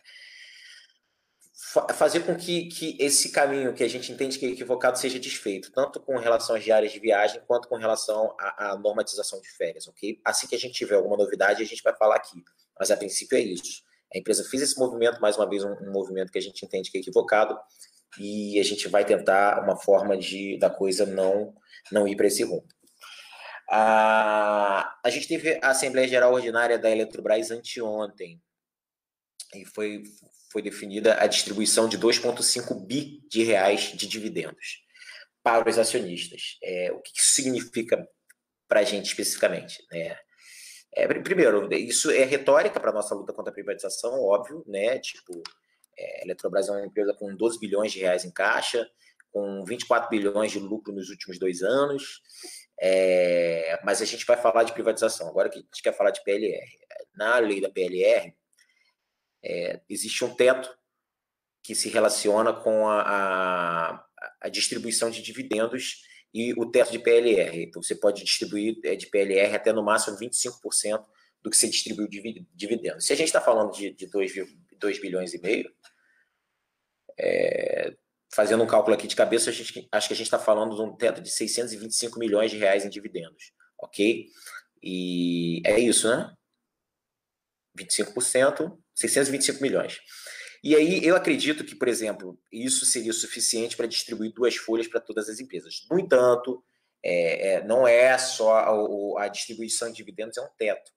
[1.94, 5.72] fazer com que, que esse caminho que a gente entende que é equivocado seja desfeito,
[5.72, 9.88] tanto com relação às diárias de viagem, quanto com relação à, à, normatização de férias,
[9.88, 10.20] ok?
[10.24, 12.44] Assim que a gente tiver alguma novidade, a gente vai falar aqui.
[12.80, 13.82] Mas a princípio é isso.
[14.14, 16.92] A empresa fez esse movimento, mais uma vez, um, um movimento que a gente entende
[16.92, 17.58] que é equivocado,
[18.20, 21.56] e a gente vai tentar uma forma de da coisa não,
[21.92, 22.68] não ir para esse rumo.
[23.70, 28.40] A, a gente teve a Assembleia Geral Ordinária da Eletrobras anteontem,
[29.56, 30.04] e foi,
[30.54, 34.84] foi definida a distribuição de 2,5 bi de reais de dividendos
[35.42, 36.60] para os acionistas.
[36.64, 38.08] É, o que isso significa
[38.68, 39.84] para a gente especificamente?
[39.92, 40.16] Né?
[40.94, 45.00] É, primeiro, isso é retórica para a nossa luta contra a privatização, óbvio, né?
[45.00, 45.42] Tipo,
[45.98, 48.88] é, a Eletrobras é uma empresa com 12 bilhões de reais em caixa,
[49.32, 52.22] com 24 bilhões de lucro nos últimos dois anos,
[52.80, 55.28] é, mas a gente vai falar de privatização.
[55.28, 56.68] Agora que a gente quer falar de PLR.
[57.16, 58.36] Na lei da PLR,
[59.44, 60.70] é, existe um teto
[61.64, 64.06] que se relaciona com a, a,
[64.42, 66.04] a, distribuição de dividendos
[66.34, 67.64] e o teto de PLR.
[67.64, 71.06] Então, você pode distribuir é, de PLR até no máximo 25%
[71.42, 73.06] do que você distribuiu de dividendos.
[73.06, 74.34] Se a gente está falando de, de 2,
[74.78, 75.70] 2 bilhões e meio,
[77.20, 77.96] é,
[78.34, 80.82] fazendo um cálculo aqui de cabeça, a gente, acho que a gente está falando de
[80.82, 84.26] um teto de 625 milhões de reais em dividendos, ok?
[84.82, 86.34] E é isso, né?
[87.78, 90.00] 25%, 625 milhões.
[90.64, 95.02] E aí eu acredito que, por exemplo, isso seria suficiente para distribuir duas folhas para
[95.02, 95.86] todas as empresas.
[95.92, 96.64] No entanto,
[97.04, 100.90] é, é, não é só a, a, distribuição de dividendos, é um teto.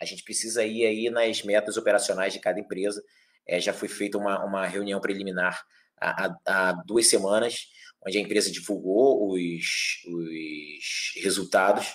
[0.00, 3.04] A gente precisa ir aí nas metas operacionais de cada empresa.
[3.46, 5.62] É, já foi feita uma, uma reunião preliminar
[6.00, 7.66] há, há, duas semanas,
[8.06, 11.86] onde a empresa divulgou os, os resultados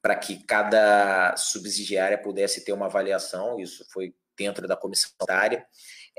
[0.00, 3.58] para que cada subsidiária pudesse ter uma avaliação.
[3.58, 5.66] Isso foi dentro da comissão área.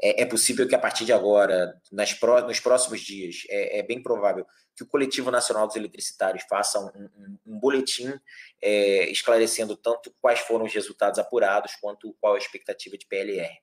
[0.02, 3.84] É, é, possível que a partir de agora, nas pró nos próximos dias, é, é,
[3.84, 8.14] bem provável que o Coletivo Nacional dos Eletricitários faça um, um, um boletim
[8.62, 13.54] é, esclarecendo tanto quais foram os resultados apurados quanto qual a expectativa de PLR.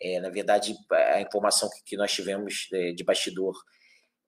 [0.00, 3.56] É, na verdade, a informação que, que nós tivemos de bastidor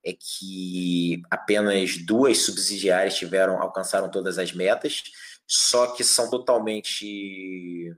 [0.04, 5.02] é que apenas duas subsidiárias tiveram alcançaram todas as metas,
[5.46, 7.94] só que são totalmente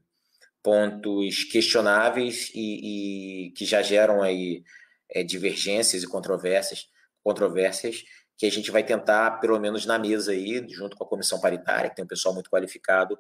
[0.62, 4.62] pontos questionáveis e, e que já geram aí
[5.10, 6.86] é, divergências e controvérsias,
[7.22, 8.04] controvérsias
[8.38, 11.90] que a gente vai tentar, pelo menos na mesa aí, junto com a comissão paritária,
[11.90, 13.18] que tem um pessoal muito qualificado,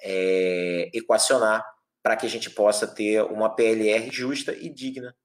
[0.00, 1.64] é, equacionar
[2.02, 5.16] para que a gente possa ter uma PLR justa e digna,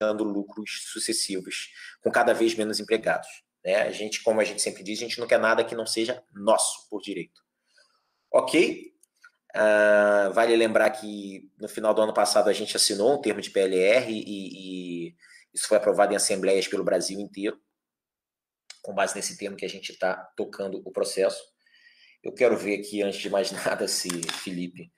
[0.00, 1.70] dando lucros sucessivos,
[2.02, 3.28] com cada vez menos empregados.
[3.64, 3.76] Né?
[3.76, 6.22] A gente, como a gente sempre diz, a gente não quer nada que não seja
[6.32, 7.40] nosso por direito.
[8.32, 8.95] Ok?
[9.56, 13.50] Uh, vale lembrar que no final do ano passado a gente assinou um termo de
[13.50, 15.16] PLR e, e
[15.54, 17.58] isso foi aprovado em assembleias pelo Brasil inteiro,
[18.82, 21.42] com base nesse termo que a gente está tocando o processo.
[22.22, 24.10] Eu quero ver aqui, antes de mais nada, se,
[24.42, 24.92] Felipe,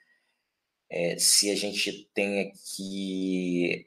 [0.91, 3.87] é, se a gente tem aqui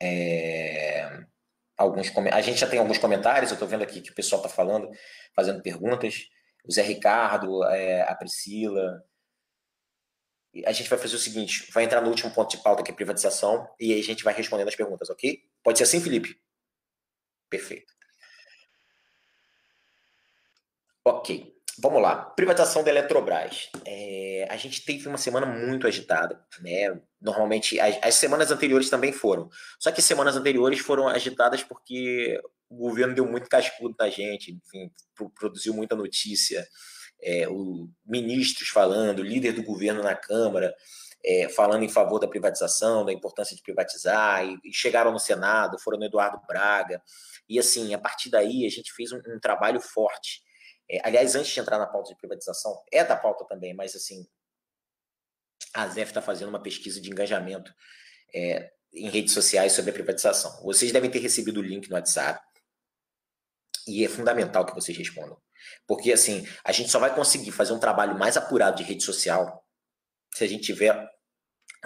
[0.00, 1.24] é,
[1.76, 4.54] alguns a gente já tem alguns comentários, eu estou vendo aqui que o pessoal está
[4.54, 4.88] falando,
[5.34, 6.28] fazendo perguntas.
[6.64, 9.02] O Zé Ricardo, é, a Priscila,
[10.66, 12.94] a gente vai fazer o seguinte: vai entrar no último ponto de pauta, que é
[12.94, 15.42] privatização, e aí a gente vai respondendo as perguntas, ok?
[15.62, 16.40] Pode ser assim, Felipe?
[17.48, 17.92] Perfeito.
[21.04, 22.16] Ok, vamos lá.
[22.16, 23.70] Privatização da Eletrobras.
[23.86, 27.00] É, a gente teve uma semana muito agitada, né?
[27.20, 29.48] Normalmente, as, as, semanas anteriores também foram.
[29.78, 34.52] Só que as semanas anteriores foram agitadas porque o governo deu muito cascudo na gente,
[34.52, 34.90] enfim,
[35.34, 36.66] produziu muita notícia
[37.22, 40.74] é, o, ministros falando, líder do governo na Câmara,
[41.24, 45.78] é, falando em favor da privatização, da importância de privatizar, e, e, chegaram no Senado,
[45.78, 47.02] foram no Eduardo Braga,
[47.48, 50.42] e assim, a partir daí a gente fez um, um trabalho forte.
[50.90, 54.26] É, aliás, antes de entrar na pauta de privatização, é da pauta também, mas assim,
[55.74, 57.74] a ZEF está fazendo uma pesquisa de engajamento
[58.34, 60.62] é, em redes sociais sobre a privatização.
[60.62, 62.42] Vocês devem ter recebido o link no WhatsApp,
[63.88, 65.40] e é fundamental que vocês respondam.
[65.86, 69.66] Porque, assim, a gente só vai conseguir fazer um trabalho mais apurado de rede social
[70.34, 71.08] se a gente tiver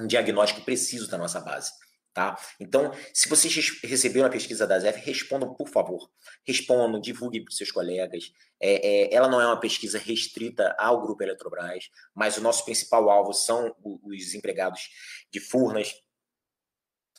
[0.00, 1.70] um diagnóstico preciso da nossa base.
[2.14, 2.38] Tá?
[2.60, 6.10] Então, se vocês receberam a pesquisa da ZEF, respondam, por favor.
[6.46, 8.30] Respondam, divulguem para os seus colegas.
[8.60, 13.08] É, é, ela não é uma pesquisa restrita ao Grupo Eletrobras, mas o nosso principal
[13.08, 14.90] alvo são os empregados
[15.32, 15.94] de Furnas,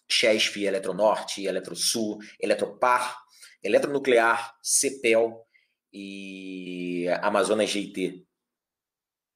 [0.07, 3.17] Chesf, Eletronorte, Eletrosul, Eletropar,
[3.63, 5.43] Eletronuclear, CEPEL,
[5.93, 8.25] e Amazonas GT.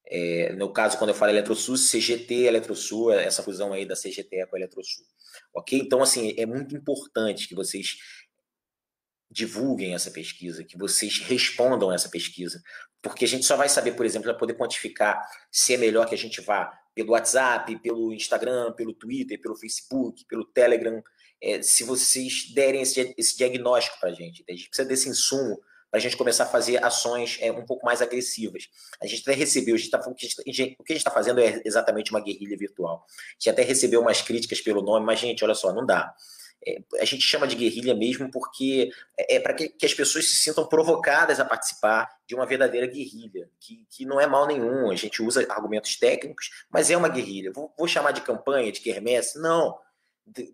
[0.10, 4.56] É, no caso, quando eu falo Eletrosul, CGT, Eletrosul, essa fusão aí da CGT com
[4.56, 5.06] a Eletrosul.
[5.54, 5.78] Ok?
[5.78, 7.98] Então, assim, é muito importante que vocês
[9.30, 12.62] divulguem essa pesquisa, que vocês respondam essa pesquisa,
[13.02, 16.16] porque a gente só vai saber, por exemplo, para poder quantificar se é melhor que
[16.16, 21.04] a gente vá pelo WhatsApp, pelo Instagram, pelo Twitter, pelo Facebook, pelo Telegram,
[21.42, 24.44] é, se vocês derem esse, esse diagnóstico para a gente.
[24.50, 27.86] A gente precisa desse insumo para a gente começar a fazer ações é, um pouco
[27.86, 28.68] mais agressivas.
[29.02, 32.12] A gente até recebeu, a gente tá, o que a gente está fazendo é exatamente
[32.12, 33.06] uma guerrilha virtual.
[33.08, 36.14] A gente até recebeu umas críticas pelo nome, mas, gente, olha só, não dá.
[36.66, 40.28] É, a gente chama de guerrilha mesmo porque é, é para que, que, as pessoas
[40.30, 44.90] se sintam provocadas a participar de uma verdadeira guerrilha, que, que não é mal nenhum.
[44.92, 47.52] A gente usa argumentos técnicos, mas é uma guerrilha.
[47.54, 49.40] Vou, vou chamar de campanha, de quermesse?
[49.40, 49.78] Não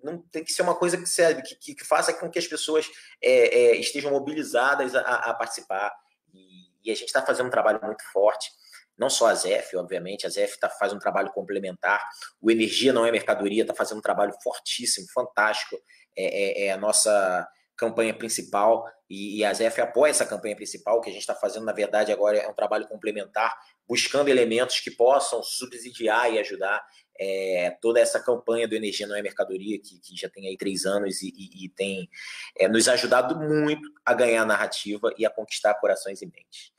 [0.03, 2.89] não tem que ser uma coisa que serve, que, que faça com que as pessoas
[3.21, 5.91] é, é, estejam mobilizadas a, a participar.
[6.34, 8.49] E, e, a gente está fazendo um trabalho muito forte.
[8.97, 12.03] Não só a ZEF, obviamente, a ZEF tá, faz um trabalho complementar.
[12.39, 15.76] O Energia Não é Mercadoria está fazendo um trabalho fortíssimo, fantástico.
[16.15, 20.97] É, é, é, a nossa campanha principal e, e a ZF apoia essa campanha principal.
[20.97, 23.55] O que a gente está fazendo, na verdade, agora é um trabalho complementar,
[23.88, 26.84] buscando elementos que possam subsidiar e ajudar
[27.19, 30.86] é, toda essa campanha do Energia Não é Mercadoria, que, que já tem aí três
[30.86, 32.09] anos e, e, e tem
[32.57, 36.71] é, nos ajudado muito a ganhar narrativa e a conquistar corações e mentes.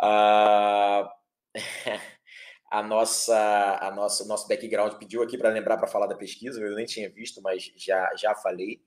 [0.00, 1.08] Ah,
[2.70, 6.74] a nossa, a nossa, nosso background pediu aqui para lembrar para falar da pesquisa, eu
[6.74, 8.82] nem tinha visto, mas já, já falei.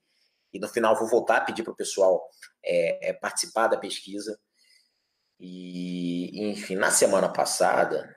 [0.53, 2.29] E no final vou voltar a pedir para o pessoal
[2.63, 4.39] é, é, participar da pesquisa.
[5.39, 8.15] E, enfim, na semana passada,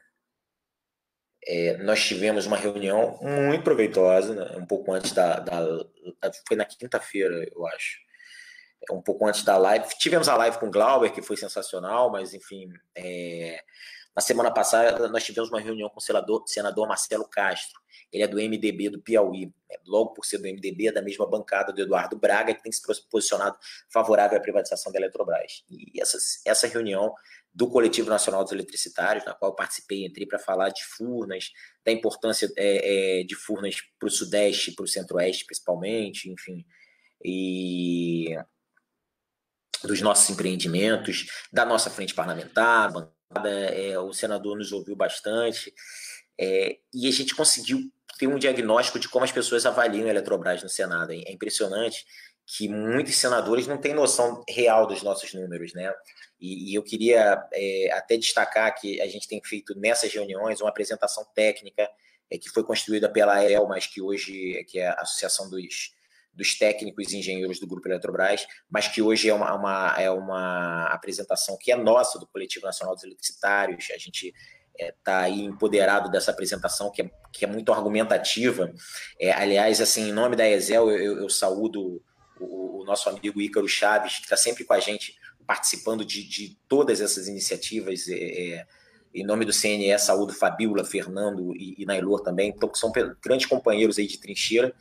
[1.47, 4.57] é, nós tivemos uma reunião muito proveitosa, né?
[4.57, 5.61] um pouco antes da, da
[6.47, 7.99] foi na quinta-feira, eu acho,
[8.89, 9.87] é, um pouco antes da live.
[9.99, 13.62] Tivemos a live com o Glauber, que foi sensacional, mas enfim, é,
[14.16, 17.78] na semana passada nós tivemos uma reunião com o senador, senador Marcelo Castro.
[18.10, 19.76] Ele é do MDB do Piauí, né?
[19.86, 22.80] logo por ser do MDB, é da mesma bancada do Eduardo Braga, que tem se
[23.10, 23.58] posicionado
[23.92, 25.64] favorável à privatização da Eletrobras.
[25.68, 27.12] E essa, essa reunião
[27.52, 31.50] do Coletivo Nacional dos Eletricitários, na qual eu participei, entrei para falar de Furnas,
[31.84, 36.64] da importância é, é, de Furnas para o Sudeste, para o Centro-Oeste, principalmente, enfim,
[37.24, 38.36] e
[39.82, 42.92] dos nossos empreendimentos, da nossa frente parlamentar,
[43.45, 45.72] é, o senador nos ouviu bastante,
[46.39, 47.81] é, e a gente conseguiu
[48.18, 51.12] ter um diagnóstico de como as pessoas avaliam a Eletrobras no Senado.
[51.12, 52.07] É impressionante
[52.47, 55.93] que muitos senadores não têm noção real dos nossos números, né?
[56.41, 60.70] E, e eu queria é, até destacar que a gente tem feito nessas reuniões uma
[60.70, 61.89] apresentação técnica
[62.31, 65.95] é, que foi construída pela AEL, mas que hoje que é a Associação dos,
[66.37, 70.87] dos Técnicos e Engenheiros do Grupo Eletrobras, mas que hoje é uma, uma, é uma
[70.89, 73.89] apresentação que é nossa, do Coletivo Nacional dos Eletricitários.
[73.93, 74.34] A gente
[74.78, 78.72] está é, tá aí empoderado dessa apresentação, que é, que é muito argumentativa.
[79.18, 82.03] É, aliás, assim, em nome da ESEL, eu, eu, eu saúdo
[82.39, 85.16] o, o, nosso amigo Ícaro Chaves, que está sempre com a gente
[85.47, 88.07] participando de, de todas essas iniciativas.
[88.09, 88.66] É, é
[89.16, 92.92] em nome do CNE, saúde Fabíola, Fernando e, e Nailor também, então, que são
[93.22, 94.74] grandes companheiros aí de trincheira,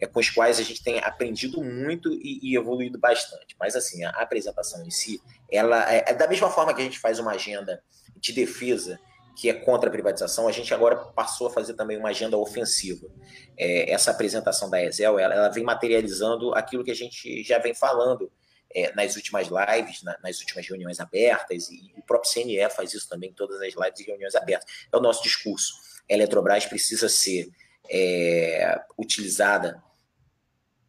[0.00, 3.56] é, com os quais a gente tem aprendido muito e, e evoluído bastante.
[3.58, 5.20] Mas, assim, a, apresentação em si,
[5.50, 7.82] ela é, é, da mesma forma que a gente faz uma agenda
[8.16, 8.98] de defesa
[9.36, 13.08] que é contra a privatização, a gente agora passou a fazer também uma agenda ofensiva.
[13.56, 17.74] É, essa apresentação da Exel, ela, ela, vem materializando aquilo que a gente já vem
[17.74, 18.30] falando
[18.74, 23.08] é, nas últimas lives, na, nas últimas reuniões abertas, e o próprio CNE faz isso
[23.08, 24.70] também, todas as lives e reuniões abertas.
[24.92, 25.74] É o nosso discurso.
[26.08, 27.50] A Eletrobras precisa ser
[27.88, 29.82] é, utilizada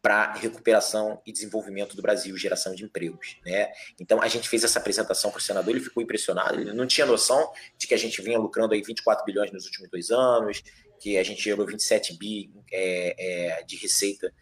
[0.01, 3.71] para recuperação e desenvolvimento do Brasil, geração de empregos, né?
[3.99, 7.05] Então a gente fez essa apresentação para o senador, ele ficou impressionado, ele não tinha
[7.05, 10.63] noção de que a gente vinha lucrando aí 24 bilhões nos últimos dois anos,
[10.99, 14.33] que a gente gerou 27 bi é, é, de receita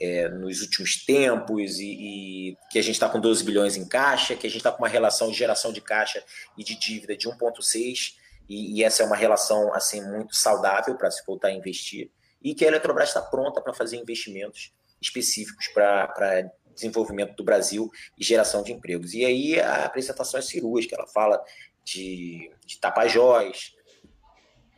[0.00, 1.86] é, nos últimos tempos e,
[2.50, 4.78] e que a gente está com 12 bilhões em caixa, que a gente está com
[4.82, 6.22] uma relação de geração de caixa
[6.56, 8.14] e de dívida de 1,6
[8.48, 12.10] e, e essa é uma relação assim muito saudável para se voltar a investir
[12.42, 18.24] e que a Eletrobras está pronta para fazer investimentos específicos para desenvolvimento do Brasil e
[18.24, 19.14] geração de empregos.
[19.14, 21.42] E aí a apresentação é cirúrgica, ela fala
[21.84, 23.72] de, de Tapajós,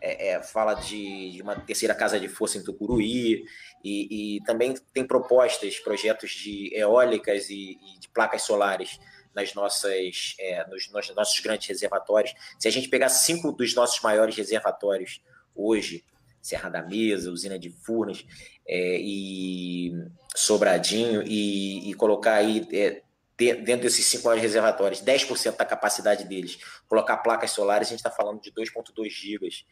[0.05, 3.45] é, é, fala de, de, uma terceira casa de força em Tucuruí,
[3.83, 9.01] e, e também tem propostas, projetos de eólicas e, e de placas solares
[9.35, 12.35] nas nossas, é, nos, nos, nossos grandes reservatórios.
[12.59, 15.23] Se a gente pegar cinco dos nossos maiores reservatórios
[15.55, 16.05] hoje,
[16.41, 18.25] Serra da Mesa, usina de Furnas
[18.69, 19.93] é, e
[20.37, 23.03] Sobradinho, e, e colocar aí é,
[23.37, 28.11] dentro desses cinco maiores reservatórios, 10% da capacidade deles, colocar placas solares, a gente está
[28.11, 29.65] falando de 2,2 gigas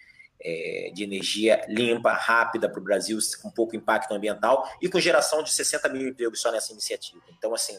[0.45, 5.43] é, de energia limpa, rápida para o Brasil, com pouco impacto ambiental e com geração
[5.43, 7.23] de 60 mil empregos só nessa iniciativa.
[7.37, 7.79] Então, assim,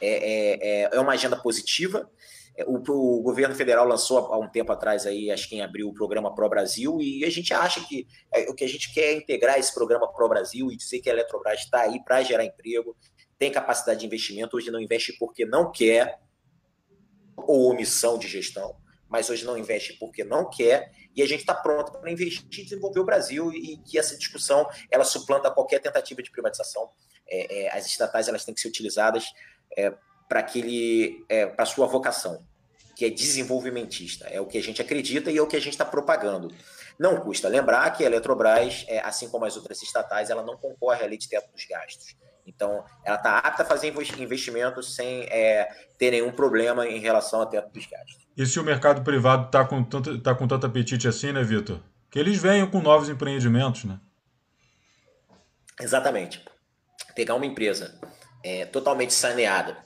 [0.00, 2.10] é, é, é uma agenda positiva,
[2.56, 5.88] é, o, o, governo federal lançou há um tempo atrás aí, acho que em abril,
[5.88, 9.04] o programa Pro Brasil, e a gente acha que é, o que a gente quer
[9.04, 12.44] é integrar esse programa Pro Brasil e dizer que a Eletrobras está aí para gerar
[12.44, 12.96] emprego,
[13.38, 16.20] tem capacidade de investimento, hoje não investe porque não quer,
[17.36, 18.76] ou omissão de gestão,
[19.12, 22.64] mas hoje não investe porque não quer, e a gente está pronto para investir e
[22.64, 26.88] desenvolver o Brasil, e que essa discussão ela suplanta qualquer tentativa de privatização.
[27.28, 29.26] É, é, as estatais elas têm que ser utilizadas
[29.76, 29.92] é,
[30.26, 32.42] para aquele é, para sua vocação,
[32.96, 34.26] que é desenvolvimentista.
[34.28, 36.48] É o que a gente acredita e é o que a gente está propagando.
[36.98, 41.04] Não custa lembrar que a Eletrobras, é, assim como as outras estatais, ela não concorre
[41.04, 42.16] à lei de teto dos gastos.
[42.46, 45.68] Então, ela está apta a fazer investimentos sem é,
[45.98, 48.26] ter nenhum problema em relação ao teto dos gastos.
[48.36, 51.80] E se o mercado privado está com, tanto, tá com tanto apetite assim, né, Vitor?
[52.10, 54.00] Que eles venham com novos empreendimentos, né?
[55.80, 56.44] Exatamente.
[57.14, 57.98] Pegar uma empresa
[58.42, 59.76] é, totalmente saneada,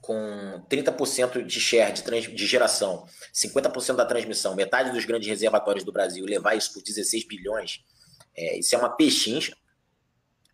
[0.00, 5.84] com 30% de share de, trans, de geração, 50% da transmissão, metade dos grandes reservatórios
[5.84, 7.84] do Brasil, levar isso por 16 bilhões,
[8.36, 9.52] é, isso é uma pechincha.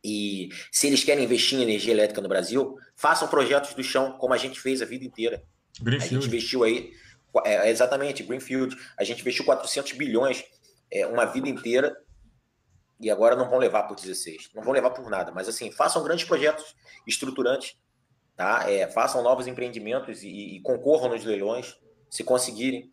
[0.04, 4.34] E se eles querem investir em energia elétrica no Brasil, façam projetos do chão, como
[4.34, 5.44] a gente fez a vida inteira.
[5.80, 6.14] Greenfield.
[6.14, 6.92] A gente investiu aí,
[7.44, 8.76] é, exatamente, Greenfield.
[8.98, 10.44] A gente investiu 400 bilhões
[10.90, 11.96] é, uma vida inteira
[13.00, 14.50] e agora não vão levar por 16.
[14.54, 15.30] Não vão levar por nada.
[15.30, 16.74] Mas assim, façam grandes projetos
[17.06, 17.76] estruturantes,
[18.36, 18.68] tá?
[18.68, 21.76] É, façam novos empreendimentos e, e concorram nos leilões,
[22.10, 22.92] se conseguirem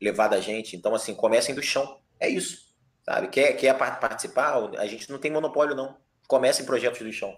[0.00, 0.76] levar da gente.
[0.76, 2.00] Então, assim, comecem do chão.
[2.20, 2.66] É isso.
[3.04, 3.28] Sabe?
[3.28, 4.54] Quer, quer participar?
[4.78, 7.36] A gente não tem monopólio, não começa em projetos do chão.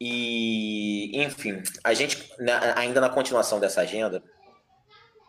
[0.00, 2.30] E, enfim, a gente,
[2.74, 4.22] ainda na continuação dessa agenda,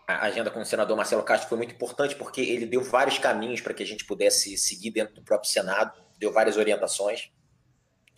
[0.06, 3.62] a agenda com o senador Marcelo Castro foi muito importante porque ele deu vários caminhos
[3.62, 7.30] para que a gente pudesse seguir dentro do próprio Senado, deu várias orientações.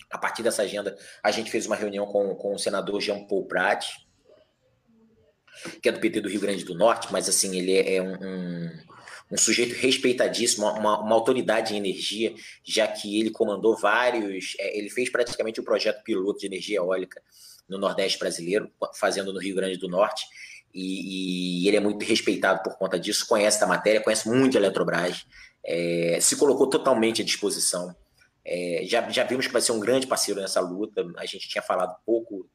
[0.10, 3.46] A partir dessa agenda, a gente fez uma reunião com, com o senador Jean Paul
[3.46, 3.86] Prat,
[5.82, 8.14] que é do PT do Rio Grande do Norte, mas assim, ele é, é um,
[8.14, 8.80] um
[9.32, 14.90] um sujeito respeitadíssimo, uma, uma, autoridade em energia, já que ele comandou vários, é, ele
[14.90, 17.22] fez praticamente o projeto piloto de energia eólica
[17.68, 20.26] no Nordeste brasileiro, fazendo no Rio Grande do Norte,
[20.74, 24.60] e, e ele é muito respeitado por conta disso, conhece da matéria, conhece muito a
[24.60, 25.26] Eletrobras,
[25.64, 27.96] é, se colocou totalmente à disposição.
[28.44, 31.62] É, já, já vimos que vai ser um grande parceiro nessa luta, a gente tinha
[31.62, 32.50] falado pouco,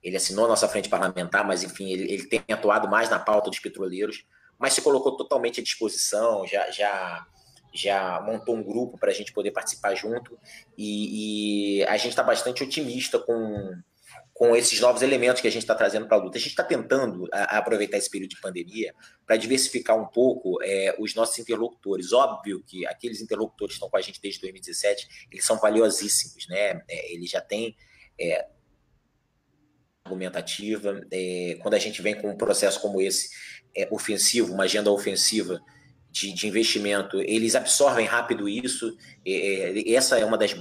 [0.00, 3.50] ele assinou a nossa frente parlamentar, mas enfim, ele, ele tem atuado mais na pauta
[3.50, 4.24] dos petroleiros,
[4.60, 7.26] mas se colocou totalmente à disposição, já, já,
[7.72, 10.38] já montou um grupo para a gente poder participar junto,
[10.76, 13.74] e, e a gente está bastante otimista com,
[14.34, 16.36] com esses novos elementos que a gente está trazendo para a luta.
[16.36, 18.94] A gente está tentando a, a aproveitar esse período de pandemia
[19.26, 22.12] para diversificar um pouco é, os nossos interlocutores.
[22.12, 26.82] Óbvio que aqueles interlocutores que estão com a gente desde 2017, eles são valiosíssimos, né?
[26.86, 27.74] É, eles já têm
[28.20, 28.46] é,
[30.04, 31.00] argumentativa.
[31.10, 33.30] É, quando a gente vem com um processo como esse,
[33.76, 35.60] é, ofensivo, uma agenda ofensiva
[36.10, 38.96] de, de, investimento, eles absorvem rápido isso.
[39.24, 40.54] É, essa é uma das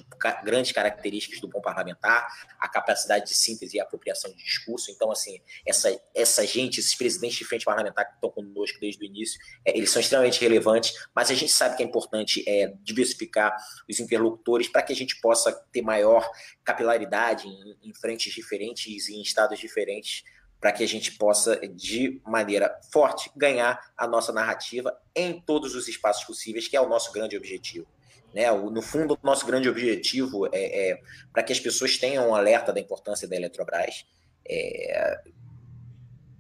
[0.44, 2.28] grandes características do bom parlamentar,
[2.60, 4.92] a capacidade de síntese e apropriação de discurso.
[4.92, 9.06] Então, assim, essa, essa gente, esses presidentes de frente parlamentar que estão conosco desde o
[9.06, 13.56] início, é, eles são extremamente relevantes, mas a gente sabe que é importante é, diversificar
[13.90, 16.30] os interlocutores para que a gente possa ter maior
[16.64, 20.24] capilaridade em, em frentes diferentes e em estados diferentes
[20.60, 25.88] para que a gente possa, de maneira forte, ganhar a nossa narrativa em todos os
[25.88, 27.88] espaços possíveis, que é o nosso grande objetivo.
[28.34, 28.52] Né?
[28.52, 31.02] No fundo, o nosso grande objetivo é, é
[31.32, 34.06] para que as pessoas tenham um alerta da importância da Eletrobras,
[34.48, 35.22] é,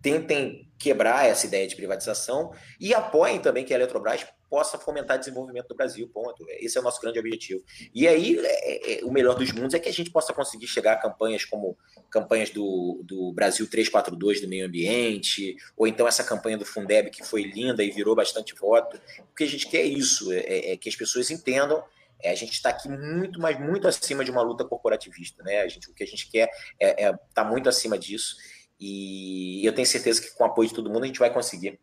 [0.01, 5.19] tentem quebrar essa ideia de privatização e apoiem também que a Eletrobras possa fomentar o
[5.19, 6.45] desenvolvimento do Brasil, ponto.
[6.59, 7.63] Esse é o nosso grande objetivo.
[7.93, 10.93] E aí, é, é, o melhor dos mundos é que a gente possa conseguir chegar
[10.93, 11.77] a campanhas como
[12.09, 17.23] campanhas do, do Brasil 342 do meio ambiente, ou então essa campanha do Fundeb que
[17.23, 18.99] foi linda e virou bastante voto.
[19.31, 21.83] O que a gente quer é isso, é, é, é que as pessoas entendam
[22.21, 25.61] é, a gente está aqui muito, mas muito acima de uma luta corporativista, né?
[25.61, 28.35] A gente, o que a gente quer é estar é, tá muito acima disso.
[28.79, 31.79] E eu tenho certeza que com o apoio de todo mundo a gente vai conseguir.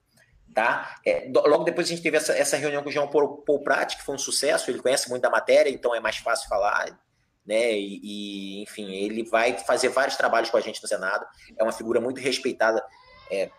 [0.57, 0.97] Tá?
[1.05, 4.03] É, logo depois a gente teve essa, essa reunião com o João Paul, Prat, que
[4.03, 6.99] foi um sucesso, ele conhece muito da matéria, então é mais fácil falar,
[7.45, 7.73] né?
[7.73, 11.27] E, e, enfim, ele vai fazer vários trabalhos com a gente no Senado,
[11.59, 12.83] é uma figura muito respeitada
[13.31, 13.51] é,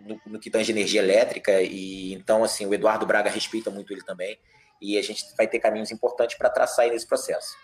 [0.00, 4.02] no, no, que tange energia elétrica, e então, assim, o Eduardo Braga respeita muito ele
[4.02, 4.36] também,
[4.80, 7.54] e a gente vai ter caminhos importantes para traçar nesse processo.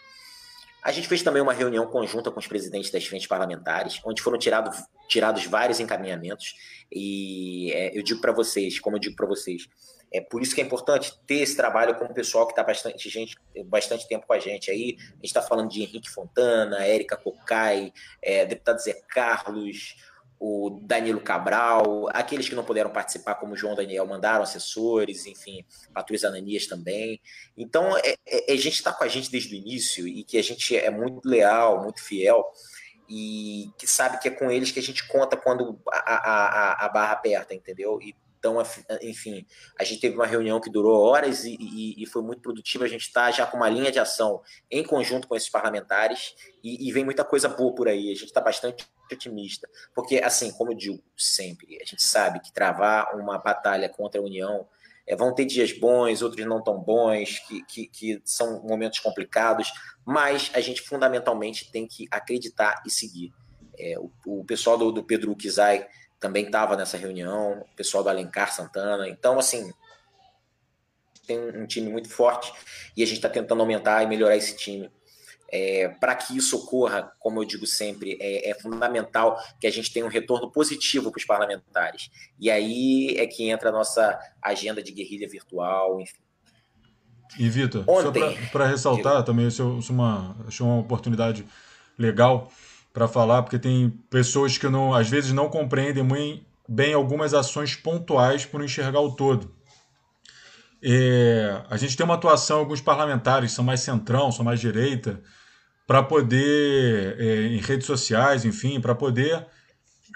[0.82, 4.38] A gente fez também uma reunião conjunta com os presidentes das frentes parlamentares, onde foram
[4.38, 4.70] tirado,
[5.08, 6.54] tirados vários encaminhamentos.
[6.90, 9.68] E é, eu digo para vocês, como eu digo para vocês,
[10.12, 13.08] é por isso que é importante ter esse trabalho com o pessoal que está bastante
[13.10, 14.70] gente, bastante tempo com a gente.
[14.70, 19.96] Aí a gente está falando de Henrique Fontana, Érica Cocai, é, deputado Zé Carlos,
[20.40, 26.28] o Danilo Cabral, aqueles que não puderam participar, como João Daniel, mandaram assessores, enfim, Patrícia
[26.28, 27.20] Ananias também.
[27.56, 30.42] Então, é, é, a gente está com a gente desde o início e que a
[30.42, 32.44] gente é muito leal, muito fiel
[33.08, 36.88] e que sabe que é com eles que a gente conta quando a, a, a
[36.88, 37.98] barra aperta, entendeu?
[38.38, 38.62] Então,
[39.02, 39.44] enfim,
[39.78, 42.84] a gente teve uma reunião que durou horas e, e, e foi muito produtiva.
[42.84, 46.88] A gente está já com uma linha de ação em conjunto com esses parlamentares e,
[46.88, 48.12] e vem muita coisa boa por aí.
[48.12, 52.52] A gente está bastante otimista, porque, assim, como eu digo sempre, a gente sabe que
[52.52, 54.66] travar uma batalha contra a União
[55.08, 59.72] é, vão ter dias bons, outros não tão bons, que, que, que são momentos complicados,
[60.04, 63.32] mas a gente fundamentalmente tem que acreditar e seguir.
[63.78, 65.86] É, o, o, pessoal do, do Pedro Kizai
[66.20, 69.08] também estava nessa reunião, o pessoal do Alencar Santana.
[69.08, 69.72] Então, assim,
[71.26, 72.52] tem um time muito forte
[72.96, 74.90] e a gente está tentando aumentar e melhorar esse time.
[75.50, 79.90] É, para que isso ocorra, como eu digo sempre, é, é, fundamental que a gente
[79.92, 82.10] tenha um retorno positivo para os parlamentares.
[82.38, 86.18] E aí é que entra a nossa agenda de guerrilha virtual, enfim.
[87.38, 88.12] E, Vitor, só
[88.52, 89.24] para ressaltar digo...
[89.24, 91.46] também, isso, isso uma, achei uma oportunidade
[91.98, 92.50] legal
[92.92, 97.74] para falar, porque tem pessoas que não, às vezes não compreendem muito bem algumas ações
[97.74, 99.54] pontuais por enxergar o todo.
[100.82, 105.20] É, a gente tem uma atuação, alguns parlamentares são mais centrão, são mais direita,
[105.88, 109.46] para poder, é, em redes sociais, enfim, para poder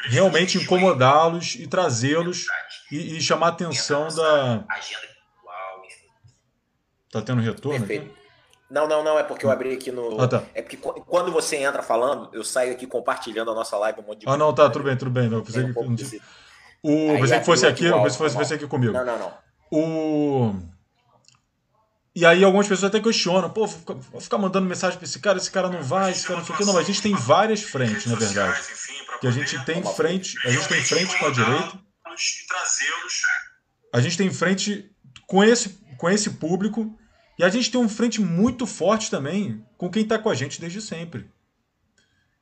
[0.05, 2.45] realmente incomodá-los e trazê-los
[2.91, 4.65] e, e, chamar a atenção da.
[7.11, 7.79] Tá tendo retorno?
[7.79, 8.05] Perfeito.
[8.05, 8.23] Aqui?
[8.71, 10.21] Não, não, não, é porque eu abri aqui no.
[10.21, 10.43] Ah, tá.
[10.55, 14.21] É porque quando você entra falando, eu saio aqui compartilhando a nossa live um monte
[14.21, 15.29] de Ah, não, tá, tudo bem, tudo bem.
[15.31, 16.21] Não, pensei que, um que,
[16.83, 18.93] o, pensei que fosse aqui, igual, pensei que fosse, fosse aqui comigo.
[18.93, 19.33] Não, não, não.
[19.71, 20.55] O.
[22.15, 25.51] E aí algumas pessoas até questionam, pô, vou ficar mandando mensagem para esse cara, esse
[25.51, 26.65] cara não vai, esse cara não sei o quê.
[26.65, 28.61] Não, a gente tem várias frentes, na verdade.
[29.21, 31.81] Que a gente tem frente, a gente tem frente com a direita.
[33.95, 34.91] A gente tem frente
[35.27, 36.99] com esse, com esse público
[37.39, 40.61] e a gente tem um frente muito forte também com quem está com a gente
[40.61, 41.31] desde sempre.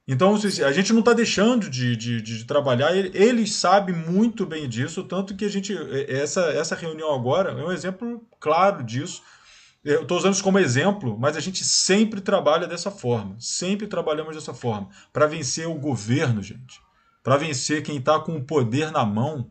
[0.06, 5.04] Então, a gente não está deixando de, de, de, trabalhar, eles sabem muito bem disso,
[5.04, 5.72] tanto que a gente.
[6.08, 9.22] Essa, essa reunião agora é um exemplo claro disso.
[9.82, 13.36] Eu estou usando isso como exemplo, mas a gente sempre trabalha dessa forma.
[13.38, 14.90] Sempre trabalhamos dessa forma.
[15.12, 16.80] Para vencer o governo, gente.
[17.22, 19.50] Para vencer quem está com o poder na mão,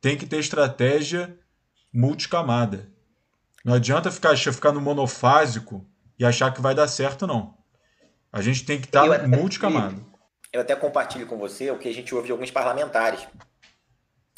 [0.00, 1.38] tem que ter estratégia
[1.92, 2.90] multicamada.
[3.64, 5.86] Não adianta ficar, ficar no monofásico
[6.18, 7.56] e achar que vai dar certo, não.
[8.32, 10.04] A gente tem que estar tá multicamado.
[10.52, 13.26] Eu até compartilho com você o que a gente ouve de alguns parlamentares.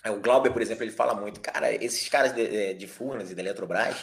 [0.07, 3.43] O Glauber, por exemplo, ele fala muito, cara, esses caras de, de Furnas e da
[3.43, 3.97] Eletrobras,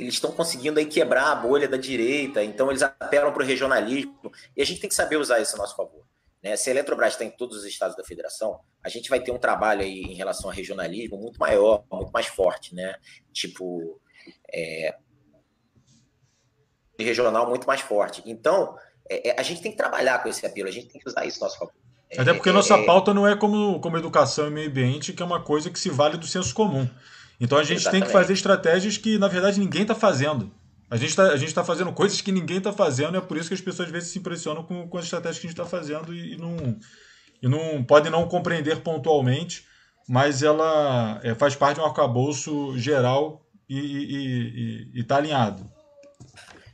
[0.00, 4.32] eles estão conseguindo aí quebrar a bolha da direita, então eles apelam para o regionalismo,
[4.56, 6.04] e a gente tem que saber usar isso a nosso favor.
[6.42, 6.56] Né?
[6.56, 9.38] Se a Eletrobras está em todos os estados da federação, a gente vai ter um
[9.38, 12.94] trabalho aí em relação ao regionalismo muito maior, muito mais forte, né?
[13.30, 14.00] Tipo,
[14.50, 14.96] é,
[16.98, 18.22] regional muito mais forte.
[18.24, 18.74] Então,
[19.08, 21.26] é, é, a gente tem que trabalhar com esse apelo, a gente tem que usar
[21.26, 21.74] isso a nosso favor.
[22.16, 25.22] Até porque nossa é, é, pauta não é como, como educação e meio ambiente, que
[25.22, 26.88] é uma coisa que se vale do senso comum.
[27.40, 28.02] Então a gente Exatamente.
[28.02, 30.52] tem que fazer estratégias que, na verdade, ninguém está fazendo.
[30.90, 33.54] A gente está tá fazendo coisas que ninguém está fazendo, e é por isso que
[33.54, 36.12] as pessoas às vezes se impressionam com, com as estratégias que a gente está fazendo
[36.12, 36.56] e, e, não,
[37.40, 39.64] e não podem não compreender pontualmente,
[40.08, 45.70] mas ela é, faz parte de um arcabouço geral e está alinhado.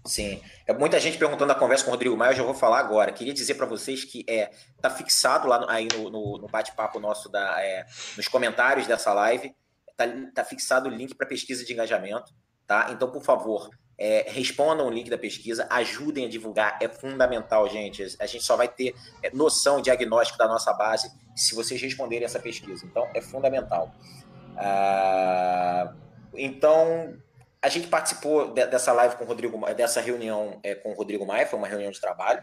[0.06, 0.40] Sim.
[0.66, 3.12] É muita gente perguntando na conversa com o Rodrigo Maia, eu já vou falar agora.
[3.12, 4.50] Queria dizer para vocês que é
[4.80, 7.84] tá fixado lá no, aí no, no, no bate-papo nosso da, é,
[8.16, 9.54] nos comentários dessa live,
[9.96, 12.32] tá, tá fixado o link para pesquisa de engajamento,
[12.66, 12.88] tá?
[12.90, 18.14] Então, por favor, é, respondam o link da pesquisa, ajudem a divulgar, é fundamental, gente.
[18.20, 22.38] A gente só vai ter é, noção, diagnóstico da nossa base se vocês responderem essa
[22.38, 22.84] pesquisa.
[22.84, 23.94] Então, é fundamental.
[24.56, 25.92] Ah,
[26.34, 27.16] então,
[27.62, 31.26] a gente participou de, dessa live com o Rodrigo, dessa reunião é, com o Rodrigo
[31.26, 32.42] Maia, foi uma reunião de trabalho.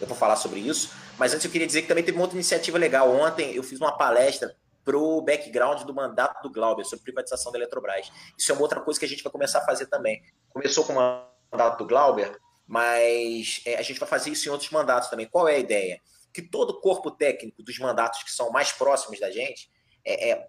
[0.00, 0.92] Eu vou falar sobre isso.
[1.18, 3.10] Mas antes eu queria dizer que também teve uma outra iniciativa legal.
[3.14, 7.58] Ontem eu fiz uma palestra para o background do mandato do Glauber sobre privatização da
[7.58, 8.10] Eletrobras.
[8.36, 10.22] Isso é uma outra coisa que a gente vai começar a fazer também.
[10.50, 14.70] Começou com o mandato do Glauber, mas é, a gente vai fazer isso em outros
[14.70, 15.26] mandatos também.
[15.26, 16.00] Qual é a ideia?
[16.32, 19.70] Que todo corpo técnico dos mandatos que são mais próximos da gente
[20.04, 20.48] é, é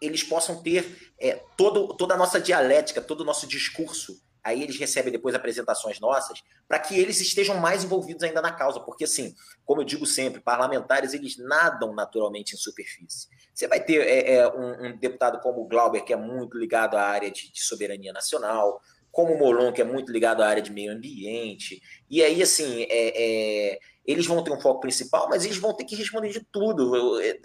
[0.00, 4.22] eles possam ter é, todo, toda a nossa dialética, todo o nosso discurso.
[4.42, 8.80] Aí eles recebem depois apresentações nossas, para que eles estejam mais envolvidos ainda na causa.
[8.80, 9.34] Porque, assim,
[9.64, 13.28] como eu digo sempre, parlamentares eles nadam naturalmente em superfície.
[13.54, 16.96] Você vai ter é, é, um, um, deputado como o Glauber, que é muito ligado
[16.96, 18.80] à área de, de soberania nacional,
[19.10, 21.82] como o Molon, que é muito ligado à área de meio ambiente.
[22.08, 25.84] E aí, assim, é, é, eles vão ter um foco principal, mas eles vão ter
[25.84, 27.20] que responder de tudo.
[27.20, 27.38] É,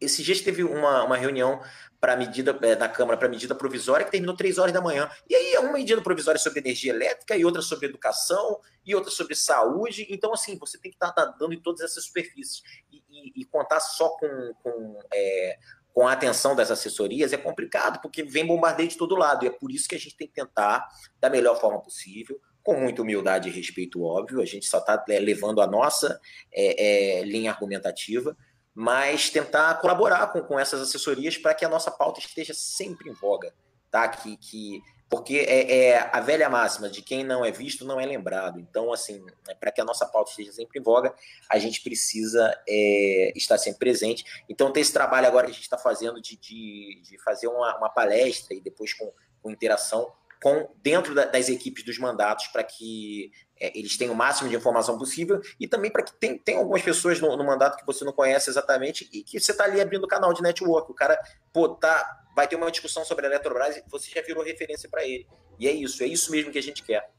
[0.00, 1.60] esses dias teve uma, uma reunião
[2.04, 5.08] para medida é, na Câmara para medida provisória que terminou três horas da manhã.
[5.26, 9.10] E aí é uma medida provisória sobre energia elétrica e outra sobre educação e outra
[9.10, 10.06] sobre saúde.
[10.10, 12.62] Então, assim, você tem que estar tá, tá dando em todas essas superfícies.
[12.92, 15.56] E, e, e contar só com, com, é,
[15.94, 19.46] com a atenção das assessorias é complicado, porque vem bombardeio de todo lado.
[19.46, 20.86] E é por isso que a gente tem que tentar,
[21.18, 24.42] da melhor forma possível, com muita humildade e respeito, óbvio.
[24.42, 26.20] A gente só está é, levando a nossa
[26.52, 28.36] é, é, linha argumentativa
[28.74, 33.12] mas tentar colaborar com, com essas assessorias para que a nossa pauta esteja sempre em
[33.12, 33.54] voga,
[33.90, 34.08] tá?
[34.08, 38.04] Que, que, porque é, é, a velha máxima de quem não é visto não é
[38.04, 38.58] lembrado.
[38.58, 41.14] Então, assim, é, para que a nossa pauta esteja sempre em voga,
[41.48, 44.24] a gente precisa é, estar sempre presente.
[44.48, 47.76] Então, tem esse trabalho agora que a gente está fazendo de, de, de, fazer uma,
[47.78, 50.12] uma palestra e depois com, com interação
[50.42, 54.56] com dentro da, das equipes dos mandatos para que é, eles tenham o máximo de
[54.56, 58.04] informação possível e também para que tem, tem algumas pessoas no, no, mandato que você
[58.04, 60.90] não conhece exatamente e que você está ali abrindo canal de network.
[60.90, 61.18] O cara,
[61.52, 65.04] pô, tá, vai ter uma discussão sobre a Eletrobras e você já virou referência para
[65.04, 65.26] ele.
[65.58, 67.10] E é isso, é isso mesmo que a gente quer.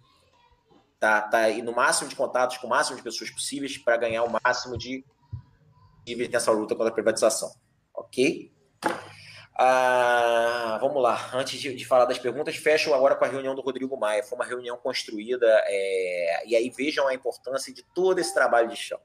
[0.99, 4.23] Tá, tá aí no máximo de contatos com o máximo de pessoas possíveis para ganhar
[4.23, 5.05] o máximo de
[6.29, 7.51] nessa luta contra a privatização.
[7.93, 8.51] Ok?
[9.57, 13.61] Ah, vamos lá, antes de, de, falar das perguntas, fecho agora com a reunião do
[13.61, 14.21] Rodrigo Maia.
[14.21, 18.75] Foi uma reunião construída, é, e aí vejam a importância de todo esse trabalho de
[18.75, 18.99] chão.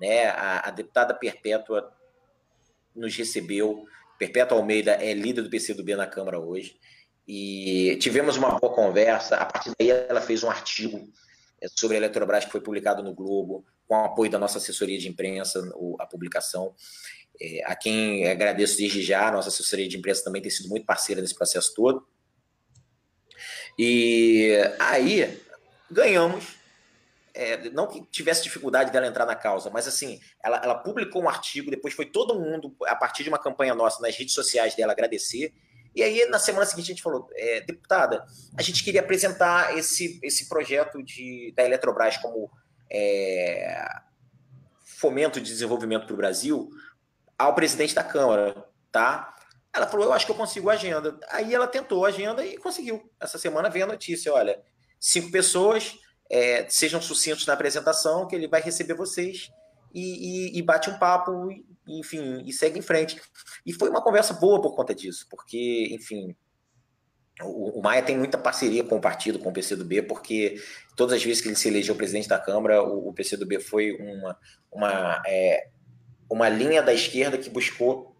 [0.00, 0.26] Né?
[0.26, 1.92] A, a, deputada Perpétua
[2.94, 3.84] nos recebeu,
[4.18, 6.78] Perpétua Almeida é líder do PCdoB na Câmara hoje,
[7.26, 9.36] e tivemos uma boa conversa.
[9.36, 11.08] A partir daí, ela fez um artigo
[11.60, 14.98] é, sobre a Eletrobras que foi publicado no Globo, com o apoio da nossa assessoria
[14.98, 15.60] de imprensa,
[15.98, 16.72] a publicação.
[17.42, 21.20] É, a quem agradeço desde já, nossa assessoria de imprensa também tem sido muito parceira
[21.20, 22.06] nesse processo todo.
[23.76, 25.42] E aí
[25.90, 26.62] ganhamos.
[27.34, 31.28] É, não que tivesse dificuldade dela entrar na causa, mas assim, ela, ela, publicou um
[31.30, 34.92] artigo, depois foi todo mundo, a partir de uma campanha nossa nas redes sociais dela,
[34.92, 35.52] agradecer.
[35.94, 38.24] E aí, na semana seguinte, a gente falou, é, deputada,
[38.56, 42.50] a gente queria apresentar esse, esse projeto de, da Eletrobras como
[42.90, 43.82] é,
[44.84, 46.70] fomento de desenvolvimento para o Brasil,
[47.38, 49.34] ao presidente da Câmara, tá?
[49.74, 51.18] Ela falou, eu acho que eu consigo a agenda.
[51.30, 53.10] Aí ela tentou a agenda e conseguiu.
[53.18, 54.62] Essa semana veio a notícia, olha,
[55.00, 55.98] cinco pessoas,
[56.30, 59.50] é, sejam sucintos na apresentação, que ele vai receber vocês
[59.94, 61.48] e, e, e bate um papo,
[61.86, 63.20] enfim, e segue em frente.
[63.64, 66.36] E foi uma conversa boa por conta disso, porque, enfim,
[67.40, 70.60] o, o, Maia tem muita parceria com o partido, com o PCdoB, porque
[70.96, 74.38] todas as vezes que ele se elegeu presidente da Câmara, o, o PCdoB foi uma,
[74.70, 75.68] uma é,
[76.32, 78.16] uma linha da esquerda que buscou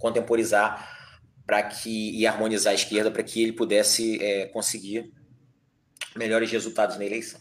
[0.00, 0.92] contemporizar
[1.46, 5.12] para que e harmonizar a esquerda para que ele pudesse é, conseguir
[6.16, 7.40] melhores resultados na eleição.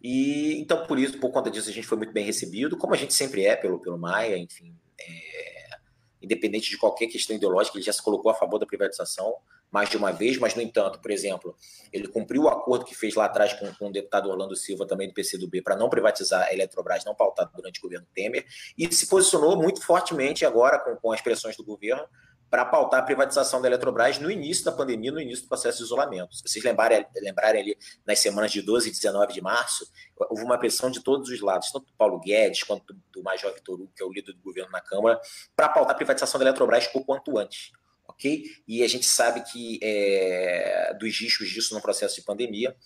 [0.00, 2.96] E então por isso, por conta disso, a gente foi muito bem recebido, como a
[2.96, 5.76] gente sempre é pelo pelo Maia, enfim, é,
[6.22, 9.34] independente de qualquer questão ideológica, ele já se colocou a favor da privatização
[9.70, 11.56] mais de uma vez, mas, no entanto, por exemplo,
[11.92, 15.08] ele cumpriu o acordo que fez lá atrás com, com o deputado Orlando Silva, também
[15.08, 18.46] do PCdoB, para não privatizar a Eletrobras, não pautado durante o governo Temer,
[18.78, 22.06] e se posicionou muito fortemente agora, com, com as pressões do governo,
[22.54, 25.84] para pautar a privatização da Eletrobras no início da pandemia, no início do processo de
[25.84, 26.36] isolamento.
[26.36, 29.84] Se vocês lembrarem, lembrarem ali nas semanas de 12 e 19 de março,
[30.30, 33.74] houve uma pressão de todos os lados, tanto do Paulo Guedes quanto do Major Vitor
[33.74, 35.20] Hugo, que é o líder do governo na Câmara,
[35.56, 37.72] para pautar a privatização da Eletrobras o quanto antes
[38.06, 38.44] ok?
[38.66, 42.76] E a gente sabe que é, dos riscos disso no processo de pandemia,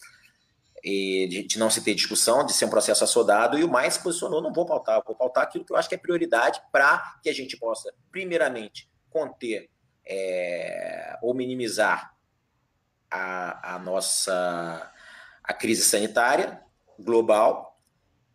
[0.83, 4.03] de, de, não se ter discussão, de ser um processo assodado, e o mais se
[4.03, 7.29] posicionou, não vou pautar, vou pautar aquilo que eu acho que é prioridade para que
[7.29, 9.69] a gente possa, primeiramente, conter
[10.07, 12.15] é, ou minimizar
[13.11, 14.93] a, a nossa
[15.43, 16.61] a crise sanitária
[16.99, 17.68] global,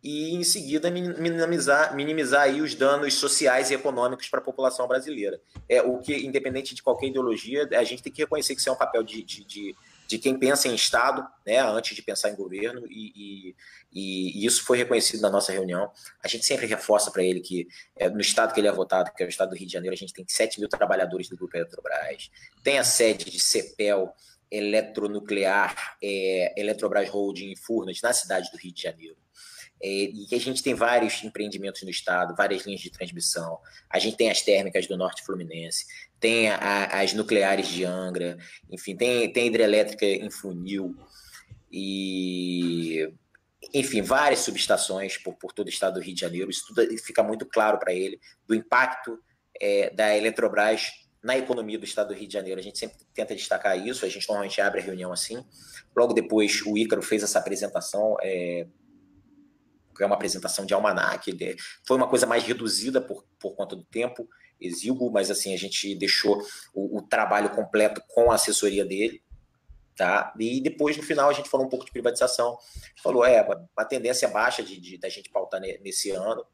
[0.04, 5.40] e, em seguida, minimizar, minimizar aí os danos sociais e econômicos para a população brasileira.
[5.66, 8.72] É o que, independente de qualquer ideologia, a gente tem que reconhecer que isso é
[8.72, 9.74] um papel de, de, de,
[10.06, 13.56] de quem pensa em Estado, né, antes de pensar em governo, e, e,
[13.94, 15.90] e, isso foi reconhecido na nossa reunião.
[16.22, 19.22] A gente sempre reforça para ele que é, no Estado que ele é votado, que
[19.22, 21.56] é o Estado do Rio de Janeiro, a gente tem 7 mil trabalhadores do Grupo
[21.56, 22.30] Eletrobras,
[22.62, 24.14] tem a sede de CEPEL,
[24.50, 29.23] Eletronuclear, é, Eletrobras Holding Furnas, na cidade do Rio de Janeiro
[29.86, 33.58] e que a gente tem vários empreendimentos no estado, várias linhas de transmissão.
[33.90, 35.84] A gente tem as térmicas do Norte Fluminense,
[36.18, 38.38] tem a, as nucleares de Angra,
[38.70, 40.96] enfim, tem, tem hidrelétrica em Funil,
[41.70, 43.12] e
[43.72, 46.50] enfim, várias subestações por, por todo o estado do Rio de Janeiro.
[46.50, 49.18] Isso tudo fica muito claro para ele do impacto
[49.60, 52.60] é, da Eletrobras na economia do estado do Rio de Janeiro.
[52.60, 55.44] A gente sempre tenta destacar isso, a gente normalmente abre a reunião assim.
[55.96, 58.16] Logo depois, o Ícaro fez essa apresentação.
[58.22, 58.66] É,
[60.00, 61.36] é uma apresentação de almanac,
[61.86, 64.28] foi uma coisa mais reduzida por, por conta do tempo
[64.60, 66.42] exíguo, mas assim, a gente deixou
[66.72, 69.22] o, o, trabalho completo com a assessoria dele,
[69.96, 70.32] tá?
[70.38, 72.56] E depois, no final, a gente falou um pouco de privatização,
[73.02, 76.44] falou, é, a tendência é baixa de, de da gente pautar nesse ano,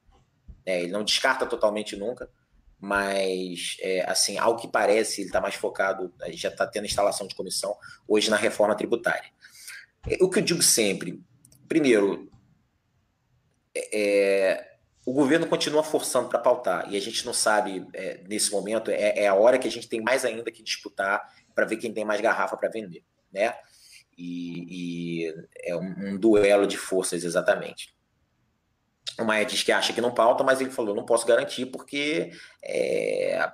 [0.66, 0.82] né?
[0.82, 2.30] ele não descarta totalmente nunca,
[2.78, 7.34] mas, é, assim, ao que parece, ele está mais focado, já está tendo instalação de
[7.34, 7.76] comissão
[8.09, 9.30] hoje na reforma tributária.
[10.20, 11.22] O que eu digo sempre,
[11.68, 12.30] primeiro,
[13.75, 14.71] é,
[15.05, 19.21] o governo continua forçando para pautar e a gente não sabe é, nesse momento é,
[19.21, 21.23] é, a hora que a gente tem mais ainda que disputar
[21.55, 23.03] para ver quem tem mais garrafa para vender,
[23.33, 23.55] né?
[24.16, 27.95] E, e é um, um, duelo de forças exatamente.
[29.18, 32.31] O Maia diz que acha que não pauta, mas ele falou não posso garantir porque
[32.62, 33.51] é,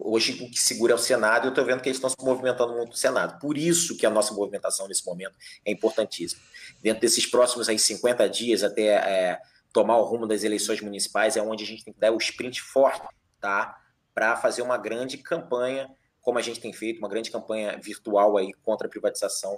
[0.00, 2.16] hoje o que segura é o Senado, e eu estou vendo que eles estão se
[2.20, 3.38] movimentando muito no Senado.
[3.38, 6.42] Por isso que a nossa movimentação nesse momento é importantíssima.
[6.82, 9.40] Dentro desses próximos aí, 50 dias, até é,
[9.78, 12.60] tomar o rumo das eleições municipais, é onde a gente tem que dar o sprint
[12.60, 13.06] forte,
[13.40, 13.76] tá?
[14.12, 15.88] Para fazer uma grande campanha,
[16.20, 19.56] como a gente tem feito, uma grande campanha virtual aí contra a privatização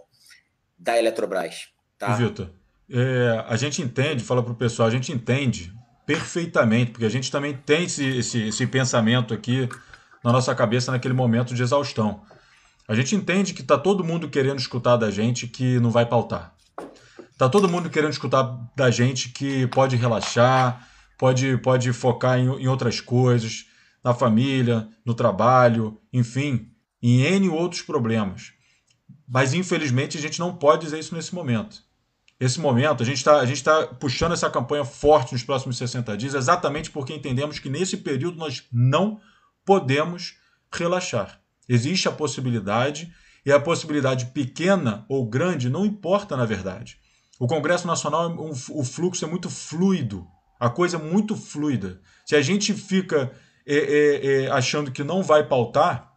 [0.79, 1.71] da Eletrobras.
[1.97, 2.15] Tá?
[2.17, 2.51] Vitor,
[2.91, 5.73] é, a gente entende, fala para o pessoal, a gente entende
[6.05, 9.71] perfeitamente, porque a gente também tem esse, esse, esse pensamento aqui
[10.23, 12.21] na nossa cabeça naquele momento de exaustão.
[12.87, 16.55] A gente entende que está todo mundo querendo escutar da gente que não vai pautar.
[17.41, 20.87] Está todo mundo querendo escutar da gente que pode relaxar,
[21.17, 23.65] pode, pode focar em, em outras coisas,
[24.05, 26.71] na família, no trabalho, enfim,
[27.03, 28.53] em N outros problemas.
[29.27, 31.83] Mas infelizmente a gente não pode dizer isso nesse momento.
[32.39, 36.91] Esse momento, a gente está tá puxando essa campanha forte nos próximos 60 dias, exatamente
[36.91, 39.19] porque entendemos que nesse período nós não
[39.65, 40.35] podemos
[40.71, 41.41] relaxar.
[41.67, 43.11] Existe a possibilidade,
[43.47, 47.00] e a possibilidade pequena ou grande não importa na verdade.
[47.41, 50.29] O Congresso Nacional, um, o fluxo é muito fluido,
[50.61, 51.99] a coisa é muito fluida.
[52.27, 53.33] Se a gente fica
[53.67, 56.13] é, é, é, achando que não vai pautar,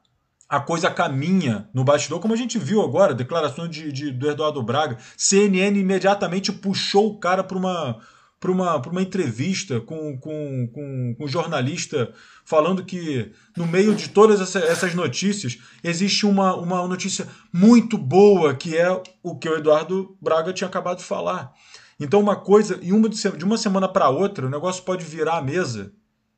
[0.49, 4.61] a coisa caminha no bastidor, como a gente viu agora, declarações de, de, do Eduardo
[4.61, 4.97] Braga.
[5.15, 7.99] CNN imediatamente puxou o cara para uma,
[8.43, 12.13] para uma, uma entrevista com, com, com, com um jornalista
[12.43, 18.75] falando que no meio de todas essas notícias existe uma, uma notícia muito boa que
[18.75, 18.91] é
[19.23, 21.53] o que o Eduardo Braga tinha acabado de falar.
[21.97, 25.37] Então uma coisa, e uma de, de uma semana para outra, o negócio pode virar
[25.37, 25.93] a mesa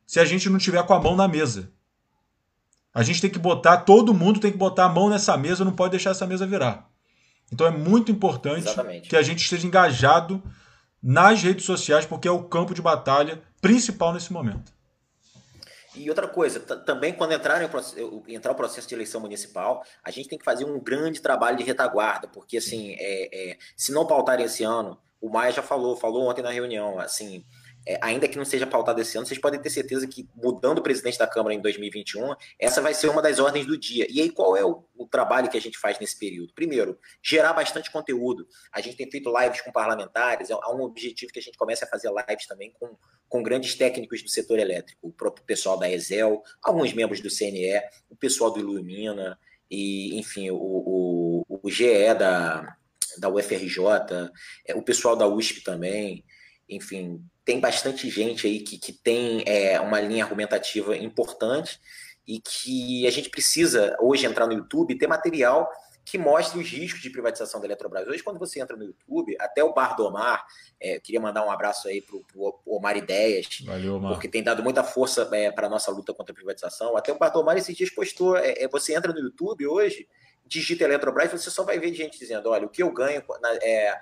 [0.06, 1.72] se a gente não tiver com a mão na mesa.
[2.94, 5.74] A gente tem que botar, todo mundo tem que botar a mão nessa mesa, não
[5.74, 6.88] pode deixar essa mesa virar.
[7.52, 9.10] Então é muito importante Exatamente.
[9.10, 10.44] que a gente esteja engajado
[11.08, 14.74] nas redes sociais, porque é o campo de batalha principal nesse momento.
[15.96, 20.28] E outra coisa, também quando entrar, em, entrar o processo de eleição municipal, a gente
[20.28, 24.48] tem que fazer um grande trabalho de retaguarda, porque assim, é, é, se não pautarem
[24.48, 27.46] esse ano, o Maia já falou, falou ontem na reunião, assim,
[27.86, 30.82] é, ainda que não seja pautado esse ano, vocês podem ter certeza que, mudando o
[30.82, 34.08] presidente da Câmara em 2021, essa vai ser uma das ordens do dia.
[34.10, 36.54] E aí, qual é o, o, trabalho que a gente faz nesse período?
[36.54, 38.48] Primeiro, gerar bastante conteúdo.
[38.72, 41.88] A gente tem feito lives com parlamentares, há um objetivo que a gente comece a
[41.88, 42.98] fazer lives também com,
[43.30, 47.82] com grandes técnicos do setor elétrico, o próprio pessoal da ESEL, alguns membros do CNE,
[48.10, 49.38] o pessoal do Ilumina,
[49.70, 52.76] e, enfim, o, o, o GE da,
[53.18, 54.32] da UFRJ,
[54.66, 56.24] é, o pessoal da USP também,
[56.68, 61.80] enfim, tem bastante gente aí que, que tem é, uma linha argumentativa importante
[62.28, 65.70] e que a gente precisa hoje entrar no YouTube e ter material
[66.04, 68.08] que mostre os riscos de privatização da Eletrobras.
[68.08, 70.46] Hoje, quando você entra no YouTube, até o Bar do Omar,
[70.80, 74.14] é, queria mandar um abraço aí para o Omar Ideias, Valeu, Omar.
[74.14, 76.96] porque tem dado muita força é, para a nossa luta contra a privatização.
[76.96, 80.08] Até o Bar do Omar esses dias postou, é, é, você entra no YouTube hoje,
[80.46, 84.00] digita Eletrobras, você só vai ver gente dizendo, olha, o que eu ganho na, é,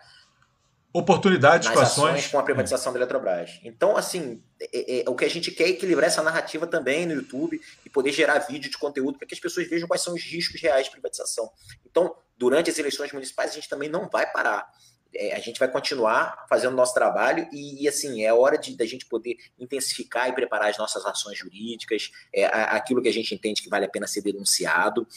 [0.94, 3.60] oportunidades, nas ações com a privatização da Eletrobras.
[3.64, 7.08] Então, assim, é, é, é, o que a gente quer é equilibrar essa narrativa também
[7.08, 10.14] no YouTube e poder gerar vídeo de conteúdo para que as pessoas vejam quais são
[10.14, 11.50] os riscos reais de privatização.
[11.84, 14.70] Então, durante as eleições municipais, a gente também não vai parar.
[15.16, 18.86] É, a gente vai continuar fazendo nosso trabalho e, e assim, é hora de da
[18.86, 23.62] gente poder intensificar e preparar as nossas ações jurídicas, é, aquilo que a gente entende
[23.62, 25.08] que vale a pena ser denunciado.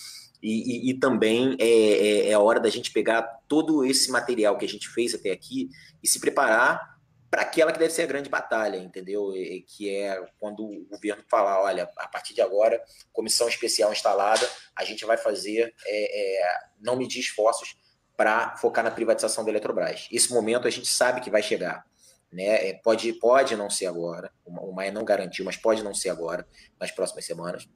[0.42, 4.56] E, e, e também é, é, é, a hora da gente pegar todo esse material
[4.56, 5.70] que a gente fez até aqui
[6.02, 6.96] e se preparar
[7.30, 9.34] para aquela que deve ser a grande batalha, entendeu?
[9.34, 12.80] E, que é quando o governo falar, olha, a partir de agora,
[13.12, 17.76] comissão especial instalada, a gente vai fazer, é, é, não medir esforços
[18.16, 20.08] para focar na privatização da Eletrobras.
[20.10, 21.84] Esse momento a gente sabe que vai chegar.
[22.32, 22.68] Né?
[22.68, 26.46] É, pode, pode não ser agora, o Maia não garantiu, mas pode não ser agora,
[26.78, 27.68] nas próximas semanas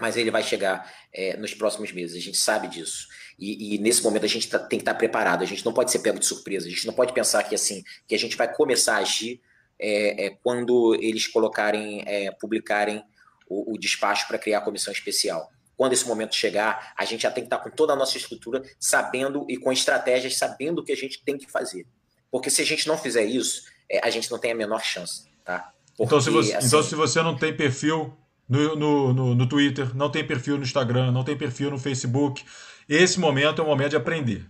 [0.00, 3.06] mas ele vai chegar é, nos próximos meses, a gente sabe disso.
[3.38, 5.72] E, e nesse momento a gente tá, tem que estar tá preparado, a gente não
[5.72, 8.36] pode ser pego de surpresa, a gente não pode pensar que assim que a gente
[8.36, 9.40] vai começar a agir
[9.78, 13.02] é, é quando eles colocarem, é, publicarem
[13.48, 15.50] o, o despacho para criar a comissão especial.
[15.76, 18.16] Quando esse momento chegar, a gente já tem que estar tá com toda a nossa
[18.16, 21.86] estrutura, sabendo e com estratégias, sabendo o que a gente tem que fazer.
[22.30, 25.28] Porque se a gente não fizer isso, é, a gente não tem a menor chance,
[25.44, 25.72] tá?
[25.96, 28.16] Porque, então, se você, assim, então, se você não tem perfil
[28.48, 32.44] no, no, no, no Twitter, não tem perfil no Instagram, não tem perfil no Facebook.
[32.88, 34.48] Esse momento é o momento de aprender.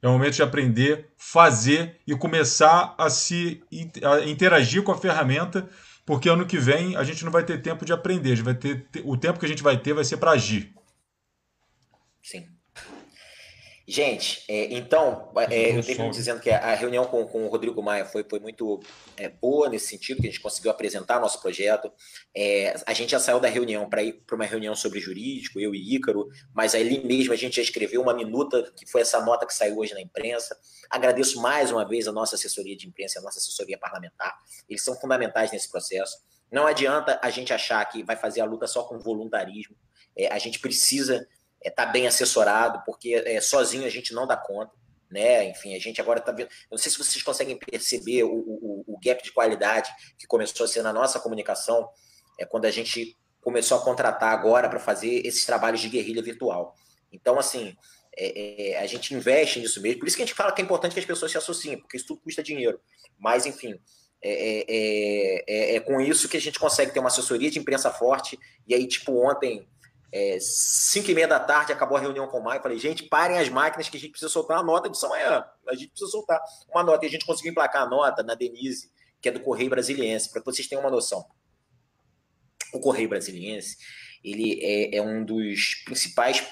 [0.00, 3.62] É o momento de aprender, fazer e começar a se
[4.02, 5.68] a interagir com a ferramenta,
[6.04, 8.42] porque ano que vem a gente não vai ter tempo de aprender.
[8.42, 10.74] Vai ter, o tempo que a gente vai ter vai ser para agir.
[12.20, 12.48] Sim.
[13.86, 18.04] Gente, é, então, é, eu tenho dizendo que a reunião com, com o Rodrigo Maia
[18.04, 18.80] foi, foi muito
[19.16, 21.92] é, boa nesse sentido, que a gente conseguiu apresentar nosso projeto.
[22.34, 25.74] É, a gente já saiu da reunião para ir para uma reunião sobre jurídico, eu
[25.74, 29.46] e Ícaro, mas ali mesmo a gente já escreveu uma minuta, que foi essa nota
[29.46, 30.56] que saiu hoje na imprensa.
[30.88, 34.38] Agradeço mais uma vez a nossa assessoria de imprensa, a nossa assessoria parlamentar.
[34.68, 36.18] Eles são fundamentais nesse processo.
[36.52, 39.74] Não adianta a gente achar que vai fazer a luta só com voluntarismo.
[40.16, 41.26] É, a gente precisa
[41.64, 44.72] estar é, tá bem assessorado, porque é, sozinho a gente não dá conta.
[45.10, 45.44] Né?
[45.50, 46.48] Enfim, a gente agora está vendo.
[46.48, 50.64] Eu não sei se vocês conseguem perceber o, o, o, gap de qualidade que começou
[50.64, 51.86] a ser na nossa comunicação,
[52.38, 56.74] é quando a gente começou a contratar agora para fazer esses trabalhos de guerrilha virtual.
[57.12, 57.76] Então, assim,
[58.16, 60.00] é, é, a gente investe nisso mesmo.
[60.00, 61.96] Por isso que a gente fala que é importante que as pessoas se associem, porque
[61.96, 62.80] isso tudo custa dinheiro.
[63.18, 63.78] Mas, enfim,
[64.22, 67.90] é, é, é, é, com isso que a gente consegue ter uma assessoria de imprensa
[67.90, 68.38] forte.
[68.66, 69.68] E aí, tipo, ontem,
[70.12, 72.60] é, cinco e meia da tarde, acabou a reunião com o Maio.
[72.60, 75.42] Falei, gente, parem as máquinas que a gente precisa soltar uma nota de São Manhã.
[75.66, 76.38] A gente precisa soltar
[76.68, 77.06] uma nota.
[77.06, 78.90] E a gente conseguiu emplacar a nota na Denise,
[79.22, 81.24] que é do Correio Brasiliense, para vocês tenham uma noção.
[82.74, 83.76] O Correio Brasiliense,
[84.22, 86.46] ele é, é um dos principais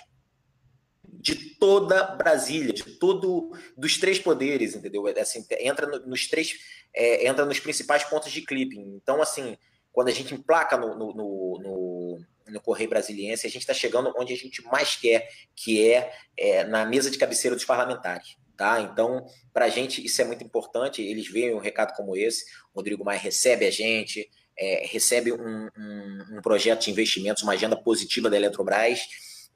[1.04, 5.06] de toda Brasília, de todo dos três poderes, entendeu?
[5.06, 6.54] É, assim, entra nos três,
[6.94, 8.96] é, entra nos principais pontos de clipping.
[8.96, 9.58] Então, assim,
[9.92, 12.20] quando a gente emplaca no, no, no
[12.58, 16.86] Correio Brasiliense, a gente está chegando onde a gente mais quer, que é, é na
[16.86, 18.36] mesa de cabeceira dos parlamentares.
[18.56, 18.80] Tá?
[18.80, 19.24] Então,
[19.54, 21.02] para a gente isso é muito importante.
[21.02, 22.44] Eles veem um recado como esse.
[22.74, 27.54] O Rodrigo Maia recebe a gente, é, recebe um, um, um, projeto de investimentos, uma
[27.54, 29.00] agenda positiva da Eletrobras.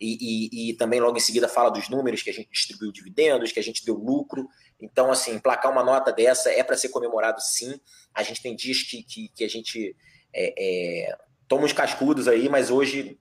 [0.01, 3.53] E, e, e, também logo em seguida fala dos números que a gente distribuiu dividendos,
[3.53, 4.49] que a gente deu lucro.
[4.80, 7.78] Então, assim, placar uma nota dessa é para ser comemorado sim.
[8.14, 9.95] A gente tem dias que, que, que a gente
[10.32, 11.16] é, é,
[11.49, 13.18] toma uns cascudos aí, mas hoje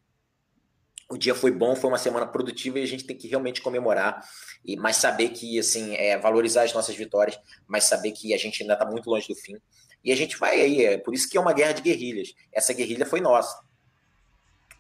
[1.10, 4.24] o dia foi bom, foi uma semana produtiva e a gente tem que realmente comemorar,
[4.66, 8.62] e mas saber que, assim, é, valorizar as nossas vitórias, mas saber que a gente
[8.64, 9.58] ainda está muito longe do fim.
[10.04, 12.34] E a gente vai aí, é por isso que é uma guerra de guerrilhas.
[12.52, 13.62] Essa guerrilha foi nossa.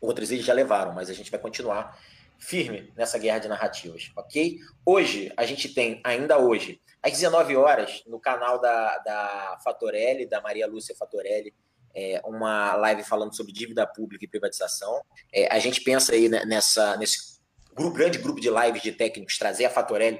[0.01, 1.97] Outras eles já levaram, mas a gente vai continuar
[2.37, 4.59] firme nessa guerra de narrativas, ok?
[4.85, 10.41] Hoje, a gente tem, ainda hoje, às 19 horas, no canal da, da Fatorelli, da
[10.41, 11.53] Maria Lúcia Fatorelli,
[11.95, 15.01] é, uma live falando sobre dívida pública e privatização.
[15.33, 17.39] É, a gente pensa aí nessa, nesse
[17.73, 20.19] grupo, grande grupo de lives de técnicos, trazer a Fatorelli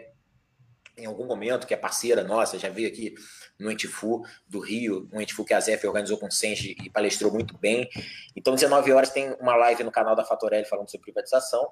[0.98, 3.16] em algum momento, que é parceira nossa, já veio aqui
[3.60, 7.32] no Entifu do Rio, um Entifu que a Zef organizou com o Senge e palestrou
[7.32, 7.90] muito bem.
[8.36, 11.68] Então, 19 horas tem uma live no canal da Fatorelli falando sobre privatização.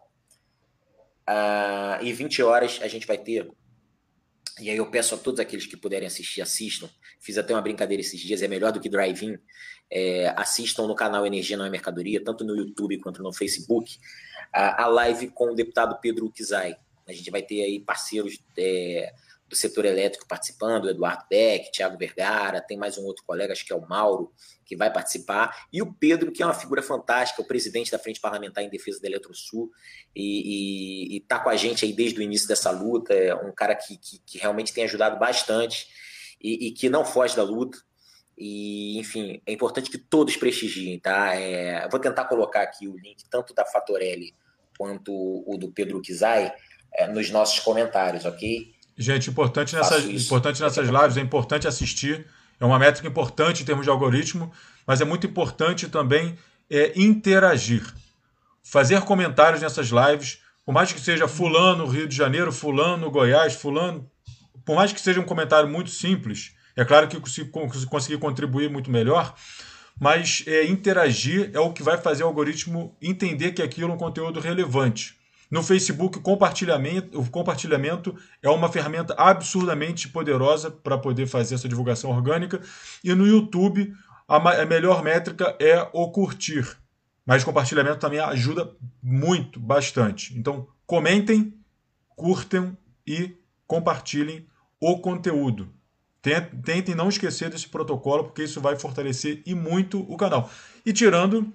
[1.26, 3.48] Ah, e 20 horas a gente vai ter
[4.60, 6.90] e aí eu peço a todos aqueles que puderem assistir, assistam.
[7.20, 9.38] Fiz até uma brincadeira esses dias, é melhor do que drive-in.
[9.90, 13.98] É, assistam no canal Energia Não é Mercadoria, tanto no YouTube quanto no Facebook,
[14.54, 16.76] a, a live com o deputado Pedro Kizai.
[17.08, 19.14] A gente vai ter aí parceiros é,
[19.52, 23.74] do setor elétrico participando, Eduardo Beck, Thiago Vergara, tem mais um outro colega, acho que
[23.74, 24.32] é o Mauro,
[24.66, 28.22] que vai participar, e o Pedro, que é uma figura fantástica, o presidente da Frente
[28.22, 29.70] Parlamentar em Defesa da Eletrosul,
[30.16, 33.98] e está com a gente aí desde o início dessa luta, é um cara que,
[33.98, 35.88] que, que realmente tem ajudado bastante
[36.40, 37.78] e, e, que não foge da luta.
[38.38, 41.36] E, enfim, é importante que todos prestigiem, tá?
[41.36, 44.34] É, vou tentar colocar aqui o link tanto da Fatorelli
[44.78, 46.52] quanto o do Pedro Kizai
[46.94, 48.74] é, nos nossos comentários, ok?
[48.98, 52.26] Gente, importante nessas, importante nessas lives, é importante assistir.
[52.60, 54.52] É uma métrica importante em termos de algoritmo,
[54.86, 56.38] mas é muito importante também
[56.70, 57.84] é, interagir.
[58.64, 64.08] Fazer comentários nessas lives, por mais que seja fulano Rio de Janeiro, fulano Goiás, fulano,
[64.64, 67.46] por mais que seja um comentário muito simples, é claro que se
[67.90, 69.36] conseguir contribuir muito melhor,
[70.00, 73.98] mas é, interagir é o que vai fazer o algoritmo entender que aquilo é um
[73.98, 75.16] conteúdo relevante.
[75.52, 81.68] No Facebook, o compartilhamento, o compartilhamento é uma ferramenta absurdamente poderosa para poder fazer essa
[81.68, 82.62] divulgação orgânica.
[83.04, 83.94] E no YouTube,
[84.26, 86.66] a, a melhor métrica é o curtir.
[87.26, 88.74] Mas compartilhamento também ajuda
[89.04, 90.34] muito, bastante.
[90.40, 91.54] Então, comentem,
[92.16, 93.36] curtem e
[93.68, 94.48] compartilhem
[94.80, 95.70] o conteúdo.
[96.22, 100.50] Tentem não esquecer desse protocolo, porque isso vai fortalecer e muito o canal.
[100.86, 101.52] E tirando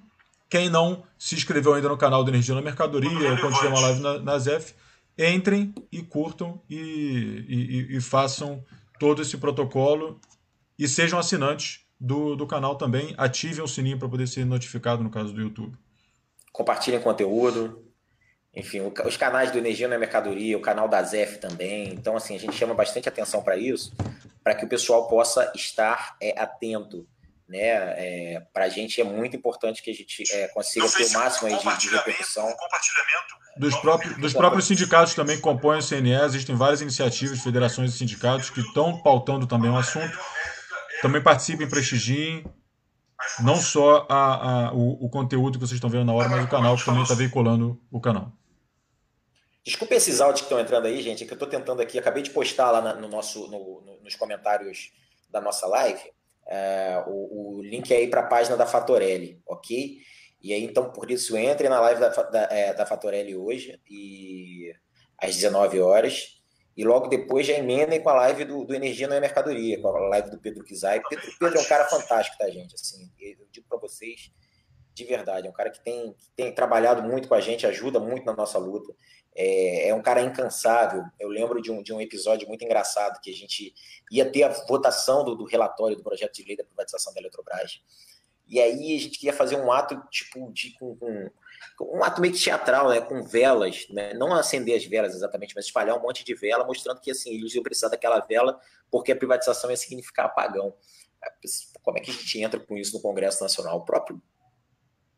[0.49, 3.81] quem não se inscreveu ainda no canal do Energia na Mercadoria, ou quando tiver uma
[3.81, 4.75] live na, na ZEF,
[5.19, 6.77] entrem e curtam e,
[7.49, 8.63] e, e, façam
[8.99, 10.21] todo esse protocolo
[10.79, 13.15] e sejam assinantes do, do canal também.
[13.17, 15.77] Ativem o sininho para poder ser notificado no caso do YouTube.
[16.53, 17.83] Compartilhem conteúdo.
[18.55, 21.93] Enfim, os canais do Energia na Mercadoria, o canal da ZEF também.
[21.93, 23.93] Então, assim, a gente chama bastante atenção para isso,
[24.43, 27.07] para que o pessoal possa estar é, atento
[27.49, 27.59] né?
[27.59, 31.49] É, para a gente é muito importante que a gente é, consiga ter o máximo
[31.49, 32.53] aí de, de repercussão.
[33.57, 37.99] Dos, próprios, dos próprios sindicatos também que compõem o CNE, existem várias iniciativas, federações e
[37.99, 40.19] sindicatos que estão pautando também o assunto.
[41.01, 42.45] Também participem, prestigiem.
[43.41, 46.49] Não só a, a, o, o, conteúdo que vocês estão vendo na hora, mas o
[46.49, 48.31] canal que também está veiculando o canal.
[49.65, 52.23] Desculpa esses áudios que estão entrando aí, gente, é que eu estou tentando aqui, acabei
[52.23, 54.93] de postar lá no nosso, no, no, nos comentários
[55.31, 56.16] da nossa live
[56.49, 59.99] é, o, o, link aí para a página da Fatorelli, ok?
[60.43, 64.73] E aí, então, por isso, entre na live da, da, é, da Fatorelli hoje, e
[65.19, 66.37] às 19 horas,
[66.77, 69.89] e logo depois já emendem com a live do, do Energia Não é Mercadoria, com
[69.89, 71.03] a live do Pedro Kizai.
[71.09, 72.75] Pedro, Pedro é um cara fantástico, tá, gente?
[72.75, 74.31] Assim, eu digo para vocês,
[74.93, 77.99] de verdade, é um cara que tem, que tem trabalhado muito com a gente, ajuda
[77.99, 78.95] muito na nossa luta.
[79.39, 81.05] É, é, um cara incansável.
[81.21, 83.75] Eu lembro de um, de um episódio muito engraçado que a gente
[84.11, 87.83] ia ter a votação do, do relatório do projeto de lei da privatização da Eletrobras.
[88.49, 91.31] E aí a gente queria fazer um ato tipo de com, com,
[91.81, 95.67] um ato meio que teatral, né, com velas, né, não acender as velas exatamente, mas
[95.67, 98.59] espalhar um monte de vela, mostrando que assim eles iam precisar daquela vela
[98.91, 100.75] porque a privatização ia significar apagão.
[101.83, 103.79] Como é que a gente entra com isso no Congresso Nacional?
[103.79, 104.23] O próprio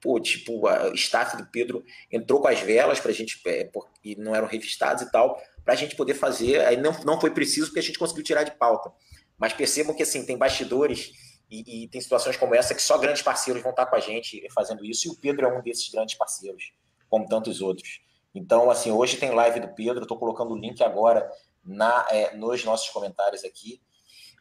[0.00, 3.70] pô, tipo, o staff do Pedro entrou com as velas para a gente, é,
[4.04, 6.60] e não eram revistados e tal, para a gente poder fazer.
[6.64, 8.92] Aí não, não foi preciso porque a gente conseguiu tirar de pauta.
[9.36, 11.12] Mas percebam que assim, tem bastidores
[11.50, 14.46] e, e, tem situações como essa que só grandes parceiros vão estar com a gente
[14.54, 16.72] fazendo isso, e o Pedro é um desses grandes parceiros,
[17.08, 18.00] como tantos outros.
[18.34, 21.28] Então, assim, hoje tem live do Pedro, estou colocando o link agora
[21.64, 23.80] na, é, nos nossos comentários aqui.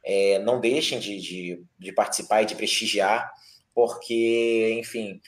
[0.03, 3.31] É, não deixem de, de, de participar e de prestigiar,
[3.73, 5.21] porque, enfim,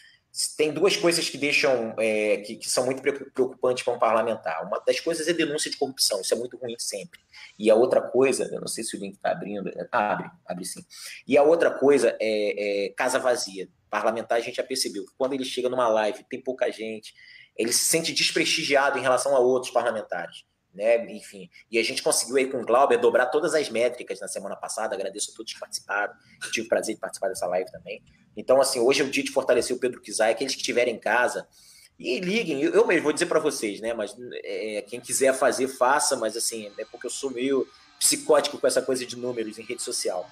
[0.56, 4.66] tem duas coisas que deixam é, que, que, são muito preocupantes para um parlamentar.
[4.66, 7.20] Uma das coisas é denúncia de corrupção, isso é muito ruim sempre.
[7.58, 10.66] E a outra coisa, eu não sei se o link está abrindo, é, abre, abre
[10.66, 10.86] sim.
[11.28, 13.68] E a outra coisa é, é, casa vazia.
[13.90, 17.14] Parlamentar a gente já percebeu que quando ele chega numa live, tem pouca gente,
[17.58, 20.44] ele se sente desprestigiado em relação a outros parlamentares
[20.74, 21.12] né?
[21.12, 24.56] Enfim, e a gente conseguiu aí com o Glauber dobrar todas as métricas na semana
[24.56, 24.96] passada.
[24.96, 26.14] Agradeço a todos que participaram.
[26.52, 28.04] Tive o prazer de participar dessa live também.
[28.36, 31.00] Então, assim, hoje é o dia de fortalecer o Pedro Kizai, aqueles que estiverem em
[31.00, 31.48] casa.
[31.98, 33.94] E liguem, eu mesmo vou dizer para vocês, né?
[33.94, 37.68] Mas é, quem quiser fazer, faça, mas assim, é porque eu sou meio
[38.00, 40.30] psicótico com essa coisa de números em rede social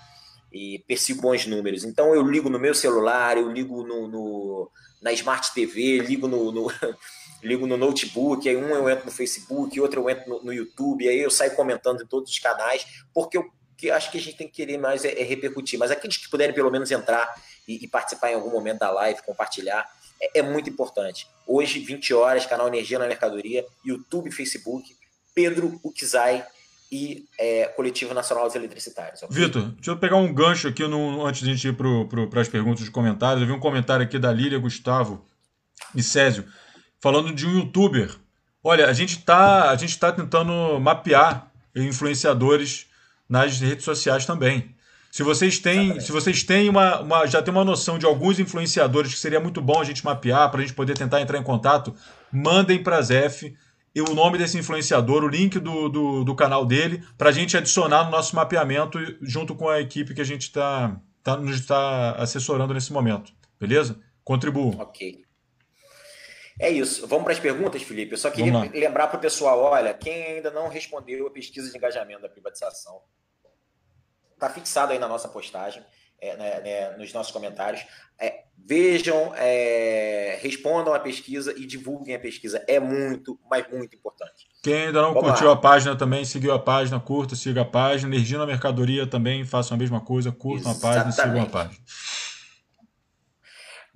[0.51, 1.83] e persigo bons números.
[1.83, 4.71] Então eu ligo no meu celular, eu ligo no, no
[5.01, 6.67] na Smart TV, ligo no, no
[7.43, 11.07] ligo no notebook, aí um eu entro no Facebook, outro eu entro no, no YouTube,
[11.07, 13.45] aí eu saio comentando em todos os canais, porque eu
[13.77, 15.77] que acho que a gente tem que querer mais é, é repercutir.
[15.77, 17.31] Mas aqueles que puderem pelo menos entrar
[17.67, 19.87] e, e participar em algum momento da live, compartilhar,
[20.19, 21.27] é, é, muito importante.
[21.45, 24.95] Hoje, 20 horas, canal Energia na Mercadoria, YouTube, Facebook,
[25.33, 26.43] Pedro Ukizai
[26.91, 29.21] e é, Coletivo Nacional dos Eletricitários.
[29.29, 32.47] Vitor, deixa eu pegar um gancho aqui no, antes de a gente ir para as
[32.47, 33.41] perguntas e comentários.
[33.41, 35.23] Eu vi um comentário aqui da Lília Gustavo
[35.93, 36.45] e Césio
[36.99, 38.15] falando de um youtuber.
[38.63, 42.87] Olha, a gente está a gente tá tentando mapear influenciadores
[43.29, 44.75] nas redes sociais também.
[45.11, 49.13] Se vocês têm, se vocês têm uma, uma, já tem uma noção de alguns influenciadores
[49.13, 51.95] que seria muito bom a gente mapear para a gente poder tentar entrar em contato,
[52.31, 53.55] mandem para a Zef
[53.95, 57.57] e o nome desse influenciador, o link do, do, do canal dele, para a gente
[57.57, 62.11] adicionar no nosso mapeamento junto com a equipe que a gente está tá, nos está
[62.11, 63.33] assessorando nesse momento.
[63.59, 63.99] Beleza?
[64.23, 64.79] Contribuam.
[64.79, 65.26] Ok.
[66.59, 67.05] É isso.
[67.07, 68.13] Vamos para as perguntas, Felipe.
[68.13, 71.77] Eu só queria lembrar para o pessoal: olha, quem ainda não respondeu a pesquisa de
[71.77, 73.01] engajamento da privatização,
[74.33, 75.83] está fixado aí na nossa postagem,
[76.19, 77.85] é, né, né, nos nossos comentários.
[78.19, 82.63] É, vejam, é, respondam a pesquisa e divulguem a pesquisa.
[82.67, 84.47] É muito, mas muito importante.
[84.63, 85.53] Quem ainda não Vamos curtiu lá.
[85.53, 88.15] a página também, seguiu a página, curta, siga a página.
[88.15, 91.09] Energia na Mercadoria também, façam a mesma coisa, curtam Exatamente.
[91.09, 91.83] a página, sigam a página.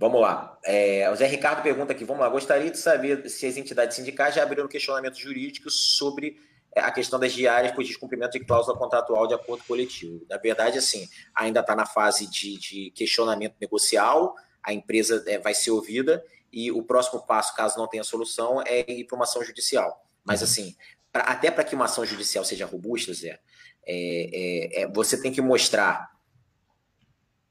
[0.02, 0.58] Vamos lá.
[0.64, 4.34] É, o Zé Ricardo pergunta aqui: vamos lá, gostaria de saber se as entidades sindicais
[4.34, 6.38] já abriram questionamentos jurídicos sobre
[6.76, 10.26] é, a questão das diárias por descumprimento de cláusula contratual de acordo coletivo.
[10.28, 15.54] Na verdade, assim, ainda está na fase de, de, questionamento negocial, a empresa é, vai
[15.54, 19.44] ser ouvida e o próximo passo, caso não tenha solução, é ir para uma ação
[19.44, 20.04] judicial.
[20.26, 20.46] Mas, uhum.
[20.46, 20.76] assim,
[21.12, 23.40] pra, até para que uma ação judicial seja robusta, Zé,
[23.86, 26.10] é, é, é você tem que mostrar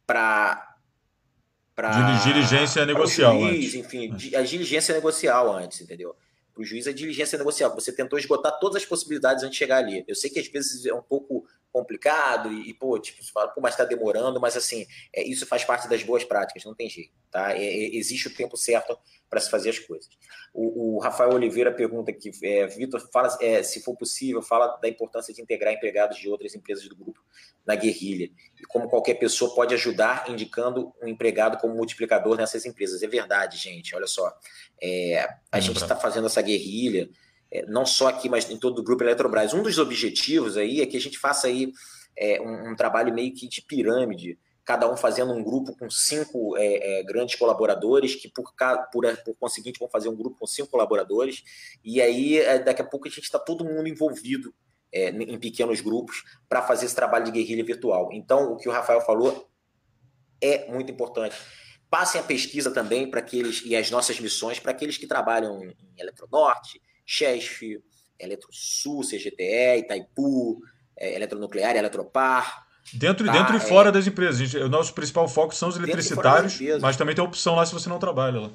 [0.05, 0.70] para
[1.75, 2.19] para.
[2.23, 3.39] Diligência negocial.
[3.39, 3.75] Juiz, antes.
[3.75, 4.39] enfim, é.
[4.39, 6.15] a diligência negocial antes, entendeu?
[6.53, 7.75] Para o juiz, a diligência negocial.
[7.75, 10.05] Você tentou esgotar todas as possibilidades antes de chegar ali.
[10.07, 13.61] Eu sei que às vezes é um pouco complicado e, pô, tipo, você fala, pô,
[13.61, 17.13] mas está demorando, mas assim, é, isso faz parte das boas práticas, não tem jeito,
[17.31, 17.53] tá?
[17.53, 18.99] É, é, existe o tempo certo
[19.29, 20.09] para se fazer as coisas.
[20.53, 24.89] O, o, Rafael Oliveira pergunta aqui, é, Vitor, fala, é, se for possível, fala da
[24.89, 27.21] importância de integrar empregados de outras empresas do grupo
[27.65, 33.03] na guerrilha e como qualquer pessoa pode ajudar indicando um empregado como multiplicador nessas empresas.
[33.03, 34.37] É verdade, gente, olha só,
[34.83, 37.09] é, a gente está fazendo essa guerrilha,
[37.69, 39.53] não só aqui, mas em todo o grupo Eletrobras.
[39.53, 41.73] Um dos objetivos aí é que a gente faça aí
[42.17, 46.57] é, um, um, trabalho meio que de pirâmide, cada um fazendo um grupo com cinco
[46.57, 48.53] é, é grandes colaboradores, que por,
[48.93, 51.43] por, por conseguinte vão fazer um grupo com cinco colaboradores,
[51.83, 54.55] e aí é, daqui a pouco a gente está todo mundo envolvido
[54.93, 58.11] é, em pequenos grupos para fazer esse trabalho de guerrilha virtual.
[58.13, 59.49] Então, o que o Rafael falou
[60.41, 61.37] é muito importante.
[61.89, 65.75] Passem a pesquisa também para aqueles e as nossas missões para aqueles que trabalham em
[65.99, 66.81] Eletronorte,
[67.11, 67.83] Chesf,
[68.17, 70.63] Eletrosul, CGTE, Itaipu,
[70.97, 72.69] é, Eletronuclear, Eletropar.
[72.93, 73.93] Dentro, tá, dentro e fora é...
[73.93, 74.39] das empresas.
[74.39, 77.89] Gente, o nosso principal foco são os eletricitários, mas também tem opção lá se você
[77.89, 78.51] não trabalha lá.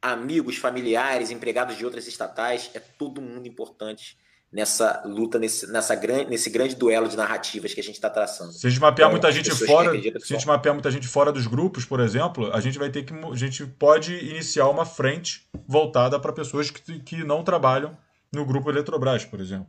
[0.00, 4.16] Amigos, familiares, empregados de outras estatais, é todo mundo importante
[4.54, 8.52] nessa luta, nesse, nessa grande, nesse grande duelo de narrativas que a gente está traçando.
[8.52, 11.32] Se a gente mapear então, muita gente fora, se a gente mapear muita gente fora
[11.32, 15.50] dos grupos, por exemplo, a gente vai ter que a gente pode iniciar uma frente
[15.66, 17.98] voltada para pessoas que, que não trabalham
[18.32, 19.66] no grupo Eletrobras, por exemplo.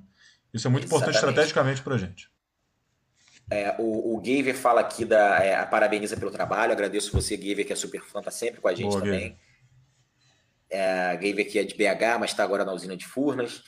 [0.54, 0.86] Isso é muito Exatamente.
[0.86, 2.30] importante estrategicamente para a gente.
[3.50, 7.74] É, o, o Gaver fala aqui da é, parabeniza pelo trabalho, agradeço você, Gaver, que
[7.74, 9.36] é super fã, tá sempre com a gente Boa, também.
[10.70, 13.64] É, Gaver que é de BH, mas está agora na usina de Furnas.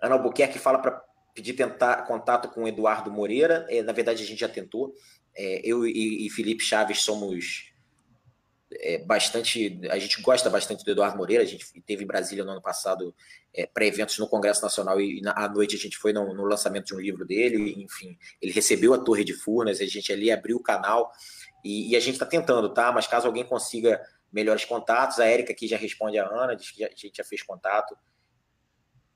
[0.00, 1.02] Ana Albuquerque fala para
[1.36, 3.66] pedir tentar contato com o Eduardo Moreira.
[3.68, 4.94] É, na verdade, a gente já tentou.
[5.36, 7.70] É, eu e, e, Felipe Chaves somos
[8.72, 9.78] é, bastante.
[9.90, 11.42] A gente gosta bastante do Eduardo Moreira.
[11.42, 13.14] A gente teve em Brasília no ano passado
[13.54, 16.44] é, para eventos no Congresso Nacional e na, à noite a gente foi no, no,
[16.44, 17.74] lançamento de um livro dele.
[17.82, 19.80] Enfim, ele recebeu a Torre de Furnas.
[19.82, 21.12] A gente ali abriu o canal
[21.62, 22.90] e, e a gente está tentando, tá?
[22.92, 24.00] Mas caso alguém consiga
[24.32, 27.42] melhores contatos, a Érica aqui já responde a Ana, diz que a gente já fez
[27.42, 27.96] contato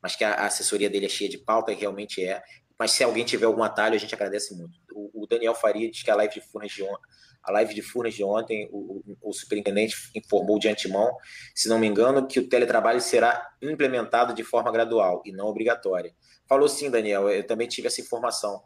[0.02, 2.42] mas que a assessoria dele é cheia de pauta, e realmente é.
[2.78, 4.78] Mas se alguém tiver algum atalho, a gente agradece muito.
[4.92, 7.02] O, o Daniel Faria diz que a live de Furnas de ontem,
[7.42, 11.14] a live de Furnas de ontem, o, o, superintendente informou de antemão,
[11.54, 16.14] se não me engano, que o teletrabalho será implementado de forma gradual e não obrigatória.
[16.48, 18.62] Falou sim, Daniel, eu também tive essa informação.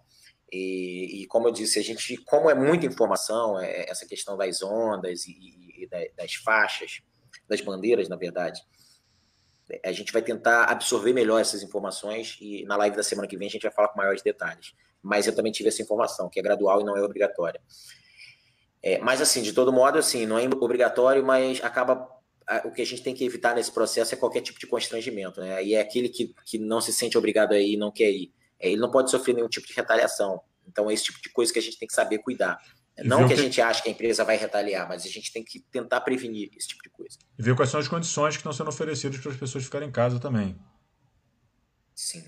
[0.53, 4.63] E, e como eu disse, a gente, como é muita informação, é, essa questão das
[4.63, 5.33] ondas e,
[5.83, 7.01] e das faixas,
[7.49, 8.61] das bandeiras, na verdade,
[9.83, 13.49] a gente vai tentar absorver melhor essas informações e na live da semana que vem
[13.49, 14.75] a gente vai falar com maiores detalhes.
[15.03, 17.61] Mas eu também tive essa informação, que é gradual e não é obrigatória.
[18.83, 22.09] É, mas assim, de todo modo, assim, não é obrigatório, mas acaba
[22.65, 25.65] o que a gente tem que evitar nesse processo é qualquer tipo de constrangimento, né?
[25.65, 28.33] E é aquele que, que não se sente obrigado a ir e não quer ir.
[28.59, 30.41] É, ele não pode sofrer nenhum tipo de retaliação.
[30.69, 32.59] Então é esse tipo de coisa que a gente tem que saber cuidar.
[33.03, 35.61] Não que a gente ache que a empresa vai retaliar, mas a gente tem que
[35.61, 37.19] tentar prevenir esse tipo de coisa.
[37.37, 39.93] E ver quais são as condições que estão sendo oferecidas para as pessoas ficarem em
[39.93, 40.57] casa também.
[41.95, 42.25] Sim.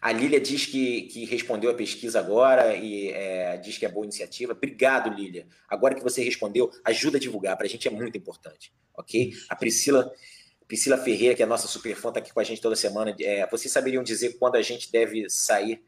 [0.00, 4.04] A Lília diz que, que respondeu a pesquisa agora e é, diz que é boa
[4.04, 4.52] iniciativa.
[4.52, 5.46] Obrigado, Lília.
[5.66, 7.56] Agora que você respondeu, ajuda a divulgar.
[7.56, 9.32] Para a gente é muito importante, ok?
[9.48, 10.12] A Priscila,
[10.68, 13.16] Priscila Ferreira, que é a nossa super fã, está aqui com a gente toda semana.
[13.18, 15.82] É, vocês saberiam dizer quando a gente deve sair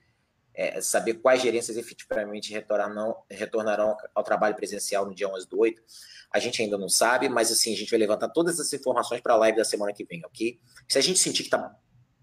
[0.57, 5.83] é, saber quais gerências efetivamente retornarão, retornarão ao trabalho presencial no dia 11 do 8.
[6.33, 9.35] A gente ainda não sabe, mas assim, a gente vai levantar todas essas informações para
[9.35, 10.59] a live da semana que vem, ok?
[10.89, 11.77] Se a gente sentir que está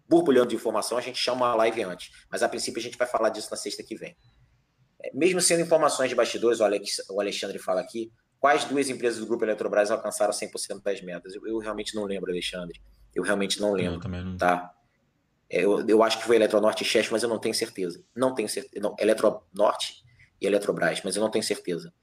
[0.09, 2.11] borbulhando de informação, a gente chama a live antes.
[2.29, 4.17] Mas a princípio a gente vai falar disso na sexta que vem.
[5.01, 6.59] É, mesmo sendo informações de bastidores,
[7.09, 11.35] o Alexandre fala aqui, quais duas empresas do Grupo Eletrobras alcançaram 100% das metas?
[11.35, 12.81] Eu, eu, realmente não lembro, Alexandre.
[13.13, 14.37] Eu realmente não lembro, não...
[14.37, 14.73] tá?
[15.53, 18.03] É, eu, eu acho que foi Eletronorte e Chess, mas eu não tenho certeza.
[18.15, 18.81] Não tenho certeza.
[18.81, 20.03] Não, Eletronorte
[20.41, 21.93] e Eletrobras, mas eu não tenho certeza.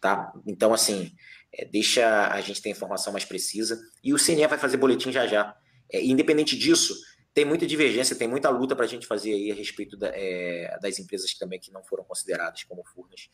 [0.00, 0.32] Tá?
[0.46, 1.12] Então, assim,
[1.52, 3.80] é, deixa a gente ter informação mais precisa.
[4.02, 5.56] E o CNE vai fazer boletim já já.
[5.92, 6.94] É, independente disso,
[7.34, 10.78] tem muita divergência, tem muita luta para a gente fazer aí a respeito da, é,
[10.80, 13.28] das empresas que também que não foram consideradas como Furnas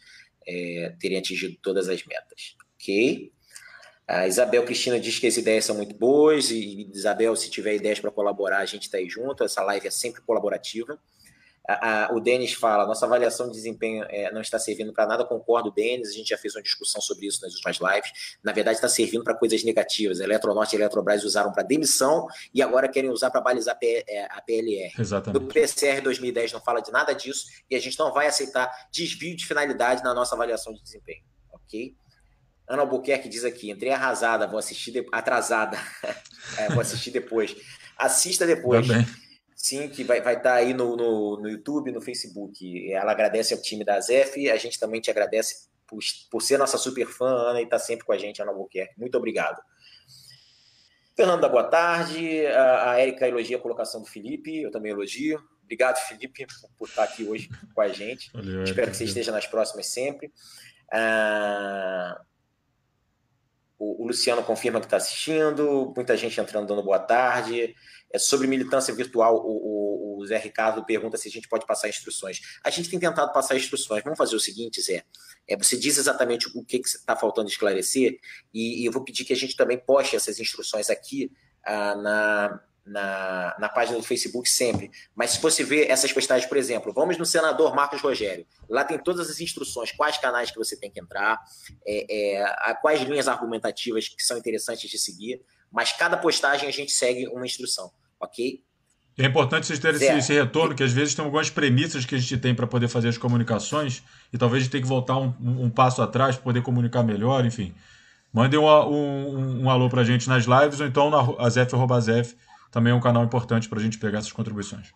[0.46, 2.56] é, terem atingido todas as metas.
[2.76, 3.30] Ok?
[4.06, 8.00] A Isabel Cristina diz que as ideias são muito boas e, Isabel, se tiver ideias
[8.00, 9.42] para colaborar, a gente está aí junto.
[9.42, 10.98] Essa live é sempre colaborativa.
[11.66, 15.24] A, a, o Denis fala: nossa avaliação de desempenho é, não está servindo para nada.
[15.24, 16.10] Concordo, Denis.
[16.10, 18.36] A gente já fez uma discussão sobre isso nas últimas lives.
[18.42, 20.20] Na verdade, está servindo para coisas negativas.
[20.20, 24.26] A Eletronorte e a Eletrobras usaram para demissão e agora querem usar para balizar é,
[24.30, 24.92] a PLR.
[24.98, 25.42] Exatamente.
[25.42, 29.34] O PCR 2010 não fala de nada disso e a gente não vai aceitar desvio
[29.34, 31.24] de finalidade na nossa avaliação de desempenho.
[31.50, 31.96] Ok?
[32.66, 35.06] Ana Albuquerque diz aqui: entrei arrasada, vou assistir de...
[35.12, 35.78] atrasada.
[36.58, 37.54] é, vou assistir depois.
[37.96, 38.86] Assista depois.
[39.54, 42.92] sim, que vai estar vai tá aí no, no, no, YouTube, no Facebook.
[42.92, 46.00] Ela agradece ao time da ZEF, a gente também te agradece por,
[46.30, 48.98] por ser nossa super fã, Ana, e estar tá sempre com a gente, Ana Albuquerque.
[48.98, 49.60] Muito obrigado.
[51.16, 52.46] Fernanda, boa tarde.
[52.46, 55.40] A, a Érica elogia a colocação do Felipe, eu também elogio.
[55.62, 56.46] Obrigado, Felipe,
[56.76, 58.30] por estar aqui hoje com a gente.
[58.32, 60.32] Valeu, Espero que você esteja nas próximas sempre.
[60.92, 62.20] Ah,
[63.84, 67.74] o, o, Luciano confirma que está assistindo, muita gente entrando dando boa tarde.
[68.12, 71.88] É sobre militância virtual, o, o, o, Zé Ricardo pergunta se a gente pode passar
[71.88, 72.40] instruções.
[72.62, 74.04] A gente tem tentado passar instruções.
[74.04, 75.04] Vamos fazer o seguinte, Zé.
[75.48, 78.18] É, você diz exatamente o que está faltando esclarecer,
[78.52, 81.30] e, e, eu vou pedir que a gente também poste essas instruções aqui
[81.64, 84.90] ah, na, na, na página do Facebook sempre.
[85.14, 88.46] Mas se você ver essas postagens, por exemplo, vamos no senador Marcos Rogério.
[88.68, 91.40] Lá tem todas as instruções, quais canais que você tem que entrar,
[91.86, 95.40] é, é, quais linhas argumentativas que são interessantes de seguir.
[95.72, 97.90] Mas cada postagem a gente segue uma instrução,
[98.20, 98.62] ok?
[99.16, 102.18] É importante vocês terem esse, esse, retorno, que às vezes tem algumas premissas que a
[102.18, 104.02] gente tem para poder fazer as comunicações,
[104.32, 107.46] e talvez a gente tenha que voltar um, um, passo atrás para poder comunicar melhor,
[107.46, 107.72] enfim.
[108.32, 112.34] Mandem um, um, um alô para a gente nas lives, ou então na azef.azef,
[112.74, 114.92] também é um canal importante para a gente pegar essas contribuições.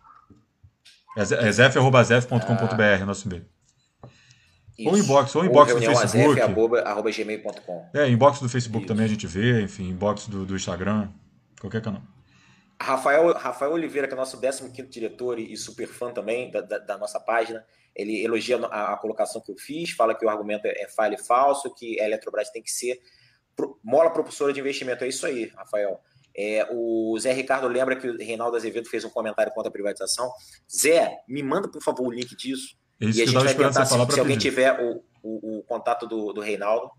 [1.15, 3.45] É zef.zef.com.br, é nosso e-mail.
[4.85, 6.41] Ou inbox, ou inbox ou do Facebook.
[6.41, 7.89] Arroba, arroba gmail.com.
[7.93, 8.93] É, inbox do Facebook Isso.
[8.93, 11.09] também a gente vê, enfim, inbox do, do Instagram,
[11.61, 12.01] qualquer canal.
[12.81, 16.97] Rafael, Rafael Oliveira, que é nosso 15 diretor e super fã também da, da, da
[16.97, 17.65] nossa página,
[17.95, 21.15] ele elogia a, a, colocação que eu fiz, fala que o argumento é, é falha
[21.15, 22.99] e falso, que a Eletrobras tem que ser
[23.55, 25.05] pro, mola propulsora de investimento.
[25.05, 26.01] É isso aí, Rafael.
[26.41, 30.31] É, o Zé Ricardo lembra que o Reinaldo Azevedo fez um comentário contra a privatização.
[30.73, 32.77] Zé, me manda, por favor, o link disso.
[32.97, 36.07] É isso e a gente vai tentar, se, se alguém tiver o, o, o, contato
[36.07, 36.89] do, do Reinaldo.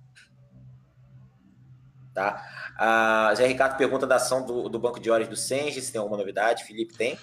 [2.12, 2.44] Tá?
[2.76, 5.98] A Zé Ricardo pergunta da ação do, do Banco de Horas do Senge, se tem
[5.98, 6.64] alguma novidade.
[6.64, 7.18] Felipe, tem?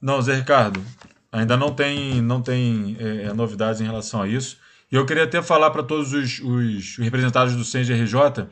[0.00, 0.82] Não, Zé Ricardo,
[1.30, 4.56] ainda não tem, não tem é, é novidades em relação a isso.
[4.90, 8.48] E eu queria até falar para todos os, os representantes do Senge RJ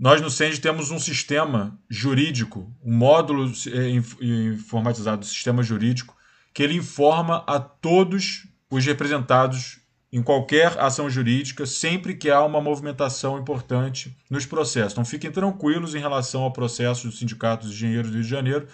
[0.00, 3.90] nós no CEND temos um sistema jurídico, um módulo é,
[4.24, 6.16] informatizado do sistema jurídico,
[6.54, 9.78] que ele informa a todos os representados
[10.10, 14.92] em qualquer ação jurídica, sempre que há uma movimentação importante nos processos.
[14.92, 18.66] Então fiquem tranquilos em relação ao processo do Sindicato dos Engenheiros do Rio de Janeiro,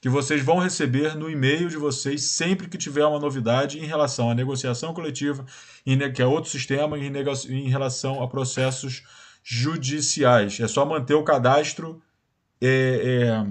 [0.00, 4.28] que vocês vão receber no e-mail de vocês sempre que tiver uma novidade em relação
[4.28, 5.46] à negociação coletiva,
[6.12, 9.04] que é outro sistema, em relação a processos
[9.42, 10.60] judiciais.
[10.60, 12.02] É só manter o cadastro
[12.60, 13.46] é, é,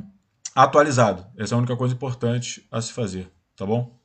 [0.56, 1.26] atualizado.
[1.38, 4.00] Essa é a única coisa importante a se fazer, tá bom?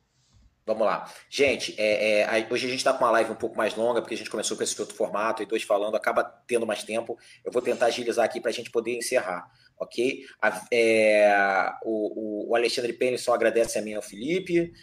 [0.67, 1.09] Vamos lá.
[1.29, 4.15] Gente, é, é, hoje a gente está com uma live um pouco mais longa, porque
[4.15, 7.17] a gente começou com esse outro formato, e dois falando, acaba tendo mais tempo.
[7.45, 9.49] Eu vou tentar agilizar aqui para a gente poder encerrar,
[9.79, 10.25] ok?
[10.41, 14.73] A, é, o, o, Alexandre só agradece a mim ao Felipe.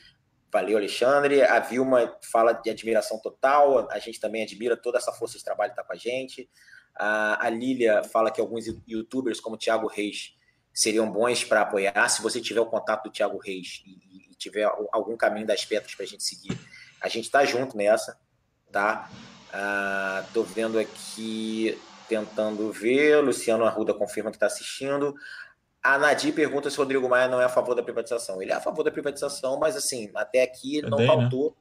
[0.50, 1.42] Valeu, Alexandre.
[1.42, 3.86] A Vilma fala de admiração total.
[3.90, 6.48] A gente também admira toda essa força de trabalho que está com a gente.
[6.96, 10.34] A, a Lília fala que alguns youtubers, como o Thiago Reis,
[10.72, 12.08] seriam bons para apoiar.
[12.08, 15.94] Se você tiver o contato do Thiago Reis e, e tiver algum caminho das pedras
[15.94, 16.58] para a gente seguir,
[17.00, 18.18] a gente está junto nessa,
[18.72, 19.08] tá?
[20.32, 23.22] Tô vendo aqui, tentando ver.
[23.22, 25.14] Luciano Arruda confirma que está assistindo.
[25.82, 28.40] A Nadir pergunta se o Rodrigo Maia não é a favor da privatização.
[28.40, 31.50] Ele é a favor da privatização, mas assim, até aqui é não bem, faltou.
[31.50, 31.56] Né?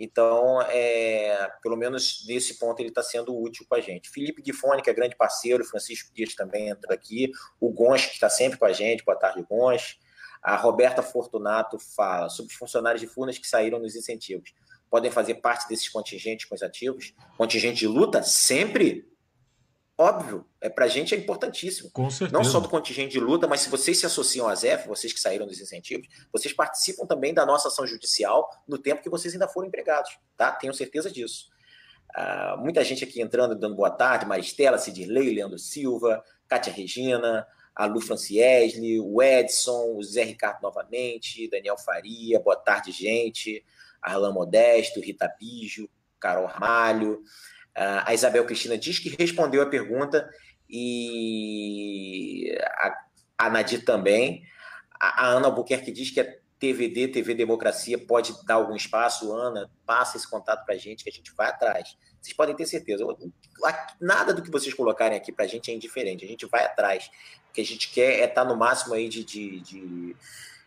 [0.00, 4.08] Então, é, pelo menos nesse ponto, ele está sendo útil com a gente.
[4.08, 8.30] Felipe Gifone, que é grande parceiro, Francisco Dias também entra aqui, o Gonch, que está
[8.30, 9.98] sempre com a gente, boa tarde, Gonch.
[10.42, 14.54] A Roberta Fortunato fala sobre os funcionários de Furnas que saíram nos incentivos.
[14.88, 17.12] Podem fazer parte desses contingentes com os ativos?
[17.36, 18.22] Contingente de luta?
[18.22, 19.09] Sempre?
[20.02, 21.90] Óbvio, é para a gente é importantíssimo.
[21.90, 22.32] Com certeza.
[22.32, 25.20] Não só do contingente de luta, mas se vocês se associam à ZEF, vocês que
[25.20, 29.46] saíram dos incentivos, vocês participam também da nossa ação judicial no tempo que vocês ainda
[29.46, 30.52] foram empregados, tá?
[30.52, 31.50] Tenho certeza disso.
[32.16, 37.84] Uh, muita gente aqui entrando, dando boa tarde, Maristela, Sidley, Leandro Silva, Kátia Regina, a
[37.84, 43.62] Lu Franciesli, o Edson, o Zé Ricardo novamente, Daniel Faria, boa tarde, gente,
[44.00, 47.22] Arlan Modesto, Rita Bijo, Carol Ramalho,
[47.74, 50.28] a Isabel Cristina diz que respondeu a pergunta
[50.68, 53.06] e a,
[53.38, 54.42] a Nadir também.
[55.00, 59.32] A, a Ana Albuquerque diz que a TVD, TV Democracia, pode dar algum espaço.
[59.32, 61.96] Ana, passa esse contato para a gente que a gente vai atrás.
[62.20, 63.04] Vocês podem ter certeza.
[63.98, 66.24] Nada do que vocês colocarem aqui para a gente é indiferente.
[66.24, 67.10] A gente vai atrás.
[67.48, 70.16] O que a gente quer é estar tá no máximo aí de, de, de,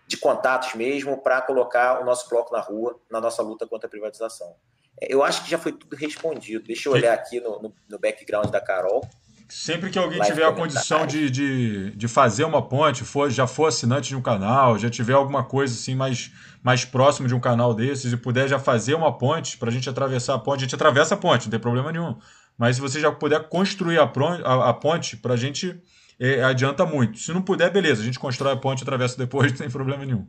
[0.07, 3.89] de contatos mesmo para colocar o nosso bloco na rua na nossa luta contra a
[3.89, 4.55] privatização.
[5.02, 6.65] Eu acho que já foi tudo respondido.
[6.65, 9.07] Deixa eu olhar aqui no, no, no background da Carol.
[9.49, 13.68] Sempre que alguém tiver a condição de, de, de fazer uma ponte, for, já for
[13.68, 16.32] assinante de um canal, já tiver alguma coisa assim mais,
[16.64, 19.88] mais próximo de um canal desses e puder já fazer uma ponte para a gente
[19.88, 22.18] atravessar a ponte, a gente atravessa a ponte, não tem problema nenhum.
[22.57, 24.03] Mas se você já puder construir a,
[24.44, 25.80] a, a ponte, para a gente
[26.20, 27.20] é, adianta muito.
[27.20, 30.06] Se não puder, beleza, a gente constrói a ponte e atravessa depois, não tem problema
[30.06, 30.28] nenhum.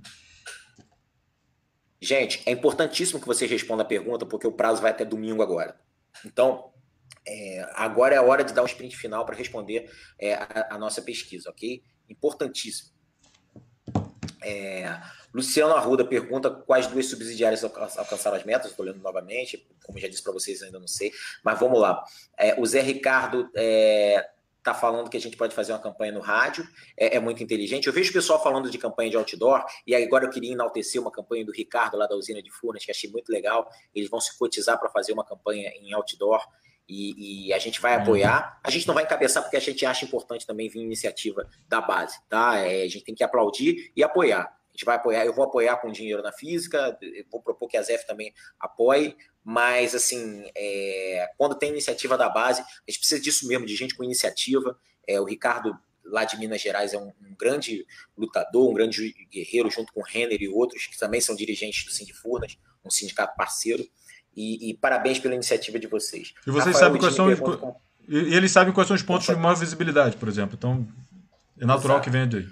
[2.05, 5.75] Gente, é importantíssimo que vocês respondam a pergunta, porque o prazo vai até domingo agora.
[6.23, 6.71] Então,
[7.27, 10.79] é, agora é a hora de dar um sprint final para responder é, a, a,
[10.79, 11.83] nossa pesquisa, ok?
[12.07, 12.91] Importantíssimo.
[14.43, 15.01] É,
[15.33, 18.71] Luciano Arruda pergunta quais duas subsidiárias alcançaram as metas.
[18.71, 21.11] Estou lendo novamente, como já disse para vocês, ainda não sei.
[21.43, 22.05] Mas vamos lá.
[22.39, 24.29] É, o Zé Ricardo é,
[24.65, 26.67] está falando que a gente pode fazer uma campanha no rádio,
[26.99, 27.87] é, é, muito inteligente.
[27.87, 31.13] Eu vejo o pessoal falando de campanha de outdoor, e agora eu queria enaltecer uma
[31.13, 33.69] campanha do Ricardo, lá da usina de Furnas, que achei muito legal.
[33.95, 36.41] Eles vão se cotizar para fazer uma campanha em outdoor.
[36.89, 38.61] E, e, a gente vai apoiar.
[38.63, 42.19] A gente não vai encabeçar porque a gente acha importante também vir iniciativa da base,
[42.29, 42.59] tá?
[42.59, 44.43] É, a gente tem que aplaudir e apoiar.
[44.43, 46.99] A gente vai apoiar, eu vou apoiar com dinheiro na física,
[47.31, 52.63] vou propor que a ZEF também apoie, mas, assim, é, quando tem iniciativa da base,
[52.63, 54.79] a gente precisa disso mesmo, de gente com iniciativa.
[55.07, 59.71] É, o Ricardo, lá de Minas Gerais, é um, um, grande lutador, um grande guerreiro,
[59.71, 63.87] junto com o Renner e outros, que também são dirigentes do Sindifurnas, um sindicato parceiro.
[64.35, 66.33] E, e, parabéns pela iniciativa de vocês.
[66.47, 67.37] E vocês sabem quais são.
[67.37, 67.81] Como...
[68.09, 70.57] E eles sabem quais são os pontos de maior visibilidade, por exemplo.
[70.59, 70.89] Então,
[71.61, 72.05] é natural Exato.
[72.05, 72.47] que venha daí.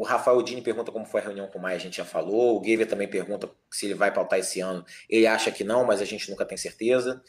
[0.00, 2.56] O Rafael Dini pergunta como foi a reunião com o Maia, a gente já falou.
[2.56, 4.82] O Gaver também pergunta se ele vai pautar esse ano.
[5.10, 7.22] Ele acha que não, mas a gente nunca tem certeza.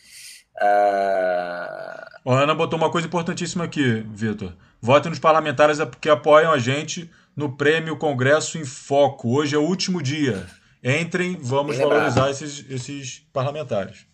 [0.56, 2.30] Uh...
[2.32, 4.56] A Ana botou uma coisa importantíssima aqui, Vitor.
[4.80, 9.36] Votem nos parlamentares que apoiam a gente no Prêmio Congresso em Foco.
[9.36, 10.48] Hoje é o último dia.
[10.82, 14.06] Entrem, vamos valorizar esses, esses parlamentares.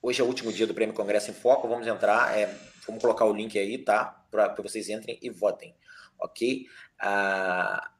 [0.00, 1.68] Hoje é o último dia do Prêmio Congresso em Foco.
[1.68, 2.48] Vamos entrar, é,
[2.86, 4.24] vamos colocar o link aí, tá?
[4.30, 5.74] Para que vocês entrem e votem
[6.20, 6.66] ok?
[6.98, 7.90] Ah,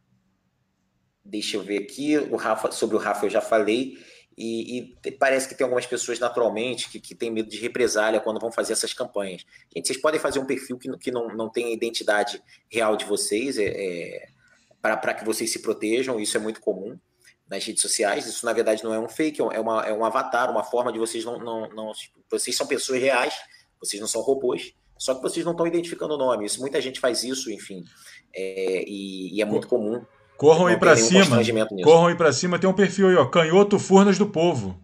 [1.24, 3.98] deixa eu ver aqui, o Rafa, sobre o Rafa eu já falei,
[4.36, 8.40] e, e parece que tem algumas pessoas naturalmente que, que têm medo de represália quando
[8.40, 9.44] vão fazer essas campanhas.
[9.74, 13.04] Gente, vocês podem fazer um perfil que, que não, não tem a identidade real de
[13.04, 14.28] vocês, é, é
[14.80, 16.98] para que vocês se protejam, isso é muito comum
[17.50, 18.26] nas redes sociais.
[18.26, 20.98] Isso, na verdade, não é um fake, é, uma, é um avatar, uma forma de
[20.98, 21.92] vocês não, não, não.
[22.30, 23.34] Vocês são pessoas reais,
[23.78, 24.72] vocês não são robôs.
[25.00, 26.44] Só que vocês não estão identificando o nome.
[26.44, 27.82] Isso, muita gente faz isso, enfim.
[28.34, 30.04] É, e, e, é muito comum.
[30.36, 31.38] Corram aí para cima.
[31.82, 32.58] Corram aí para cima.
[32.58, 33.24] Tem um perfil aí, ó.
[33.24, 34.78] Canhoto Furnas do Povo.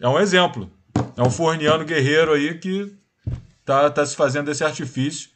[0.00, 0.72] É um exemplo.
[1.14, 2.96] É um forniano guerreiro aí que
[3.66, 5.28] tá, tá se fazendo esse artifício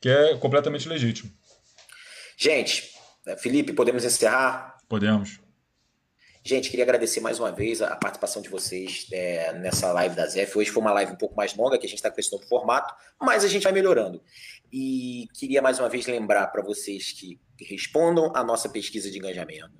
[0.00, 1.30] que é completamente legítimo.
[2.36, 2.90] Gente,
[3.40, 4.78] Felipe, podemos encerrar?
[4.88, 5.38] Podemos.
[6.44, 10.56] Gente, queria agradecer mais uma vez a participação de vocês é, nessa live da ZF.
[10.56, 12.46] Hoje foi uma live um pouco mais longa, que a gente está com esse novo
[12.46, 14.22] formato, mas a gente vai melhorando.
[14.72, 19.70] E queria mais uma vez lembrar para vocês que respondam à nossa pesquisa de engajamento.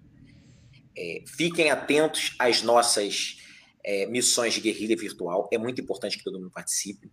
[0.97, 3.39] É, fiquem atentos às nossas
[3.85, 5.49] é, missões de guerrilha virtual.
[5.53, 7.11] É muito importante que todo mundo participe.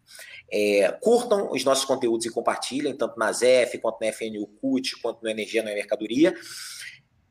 [0.51, 5.21] É, curtam os nossos conteúdos e compartilhem, tanto na ZF, quanto na FNU CUT, quanto
[5.21, 6.33] no Energia na Mercadoria.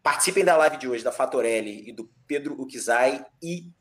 [0.05, 3.73] Participem da live de hoje da Fatorelli e do Pedro Ukizai e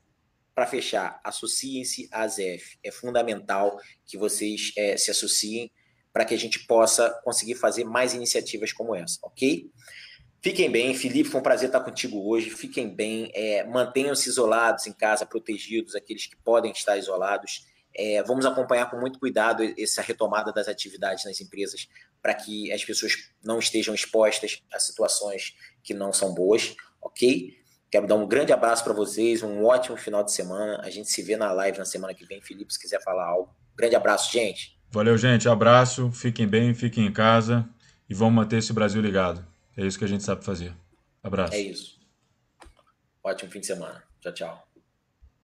[0.56, 2.80] para fechar, associem-se à ZF.
[2.82, 5.70] É fundamental que vocês é, se associem
[6.14, 9.70] para que a gente possa conseguir fazer mais iniciativas como essa, ok?
[10.42, 12.52] Fiquem bem, Felipe, foi um prazer estar contigo hoje.
[12.52, 17.68] Fiquem bem, é, mantenham-se isolados em casa, protegidos, aqueles que podem estar isolados.
[17.96, 21.88] É, vamos acompanhar com muito cuidado essa retomada das atividades nas empresas
[22.22, 27.56] para que as pessoas não estejam expostas a situações que não são boas, ok?
[27.92, 30.82] Quero dar um grande abraço para vocês, um ótimo final de semana.
[30.84, 32.42] A gente se vê na live na semana que vem.
[32.42, 33.54] Felipe, se quiser falar algo.
[33.76, 34.80] Grande abraço, gente.
[34.90, 35.48] Valeu, gente.
[35.48, 36.12] Abraço.
[36.12, 37.70] Fiquem bem, fiquem em casa
[38.10, 39.46] e vamos manter esse Brasil ligado.
[39.78, 40.74] É isso que a gente sabe fazer.
[41.22, 41.54] Abraço.
[41.54, 42.00] É isso.
[43.24, 44.04] Ótimo fim de semana.
[44.22, 44.73] Tchau, tchau.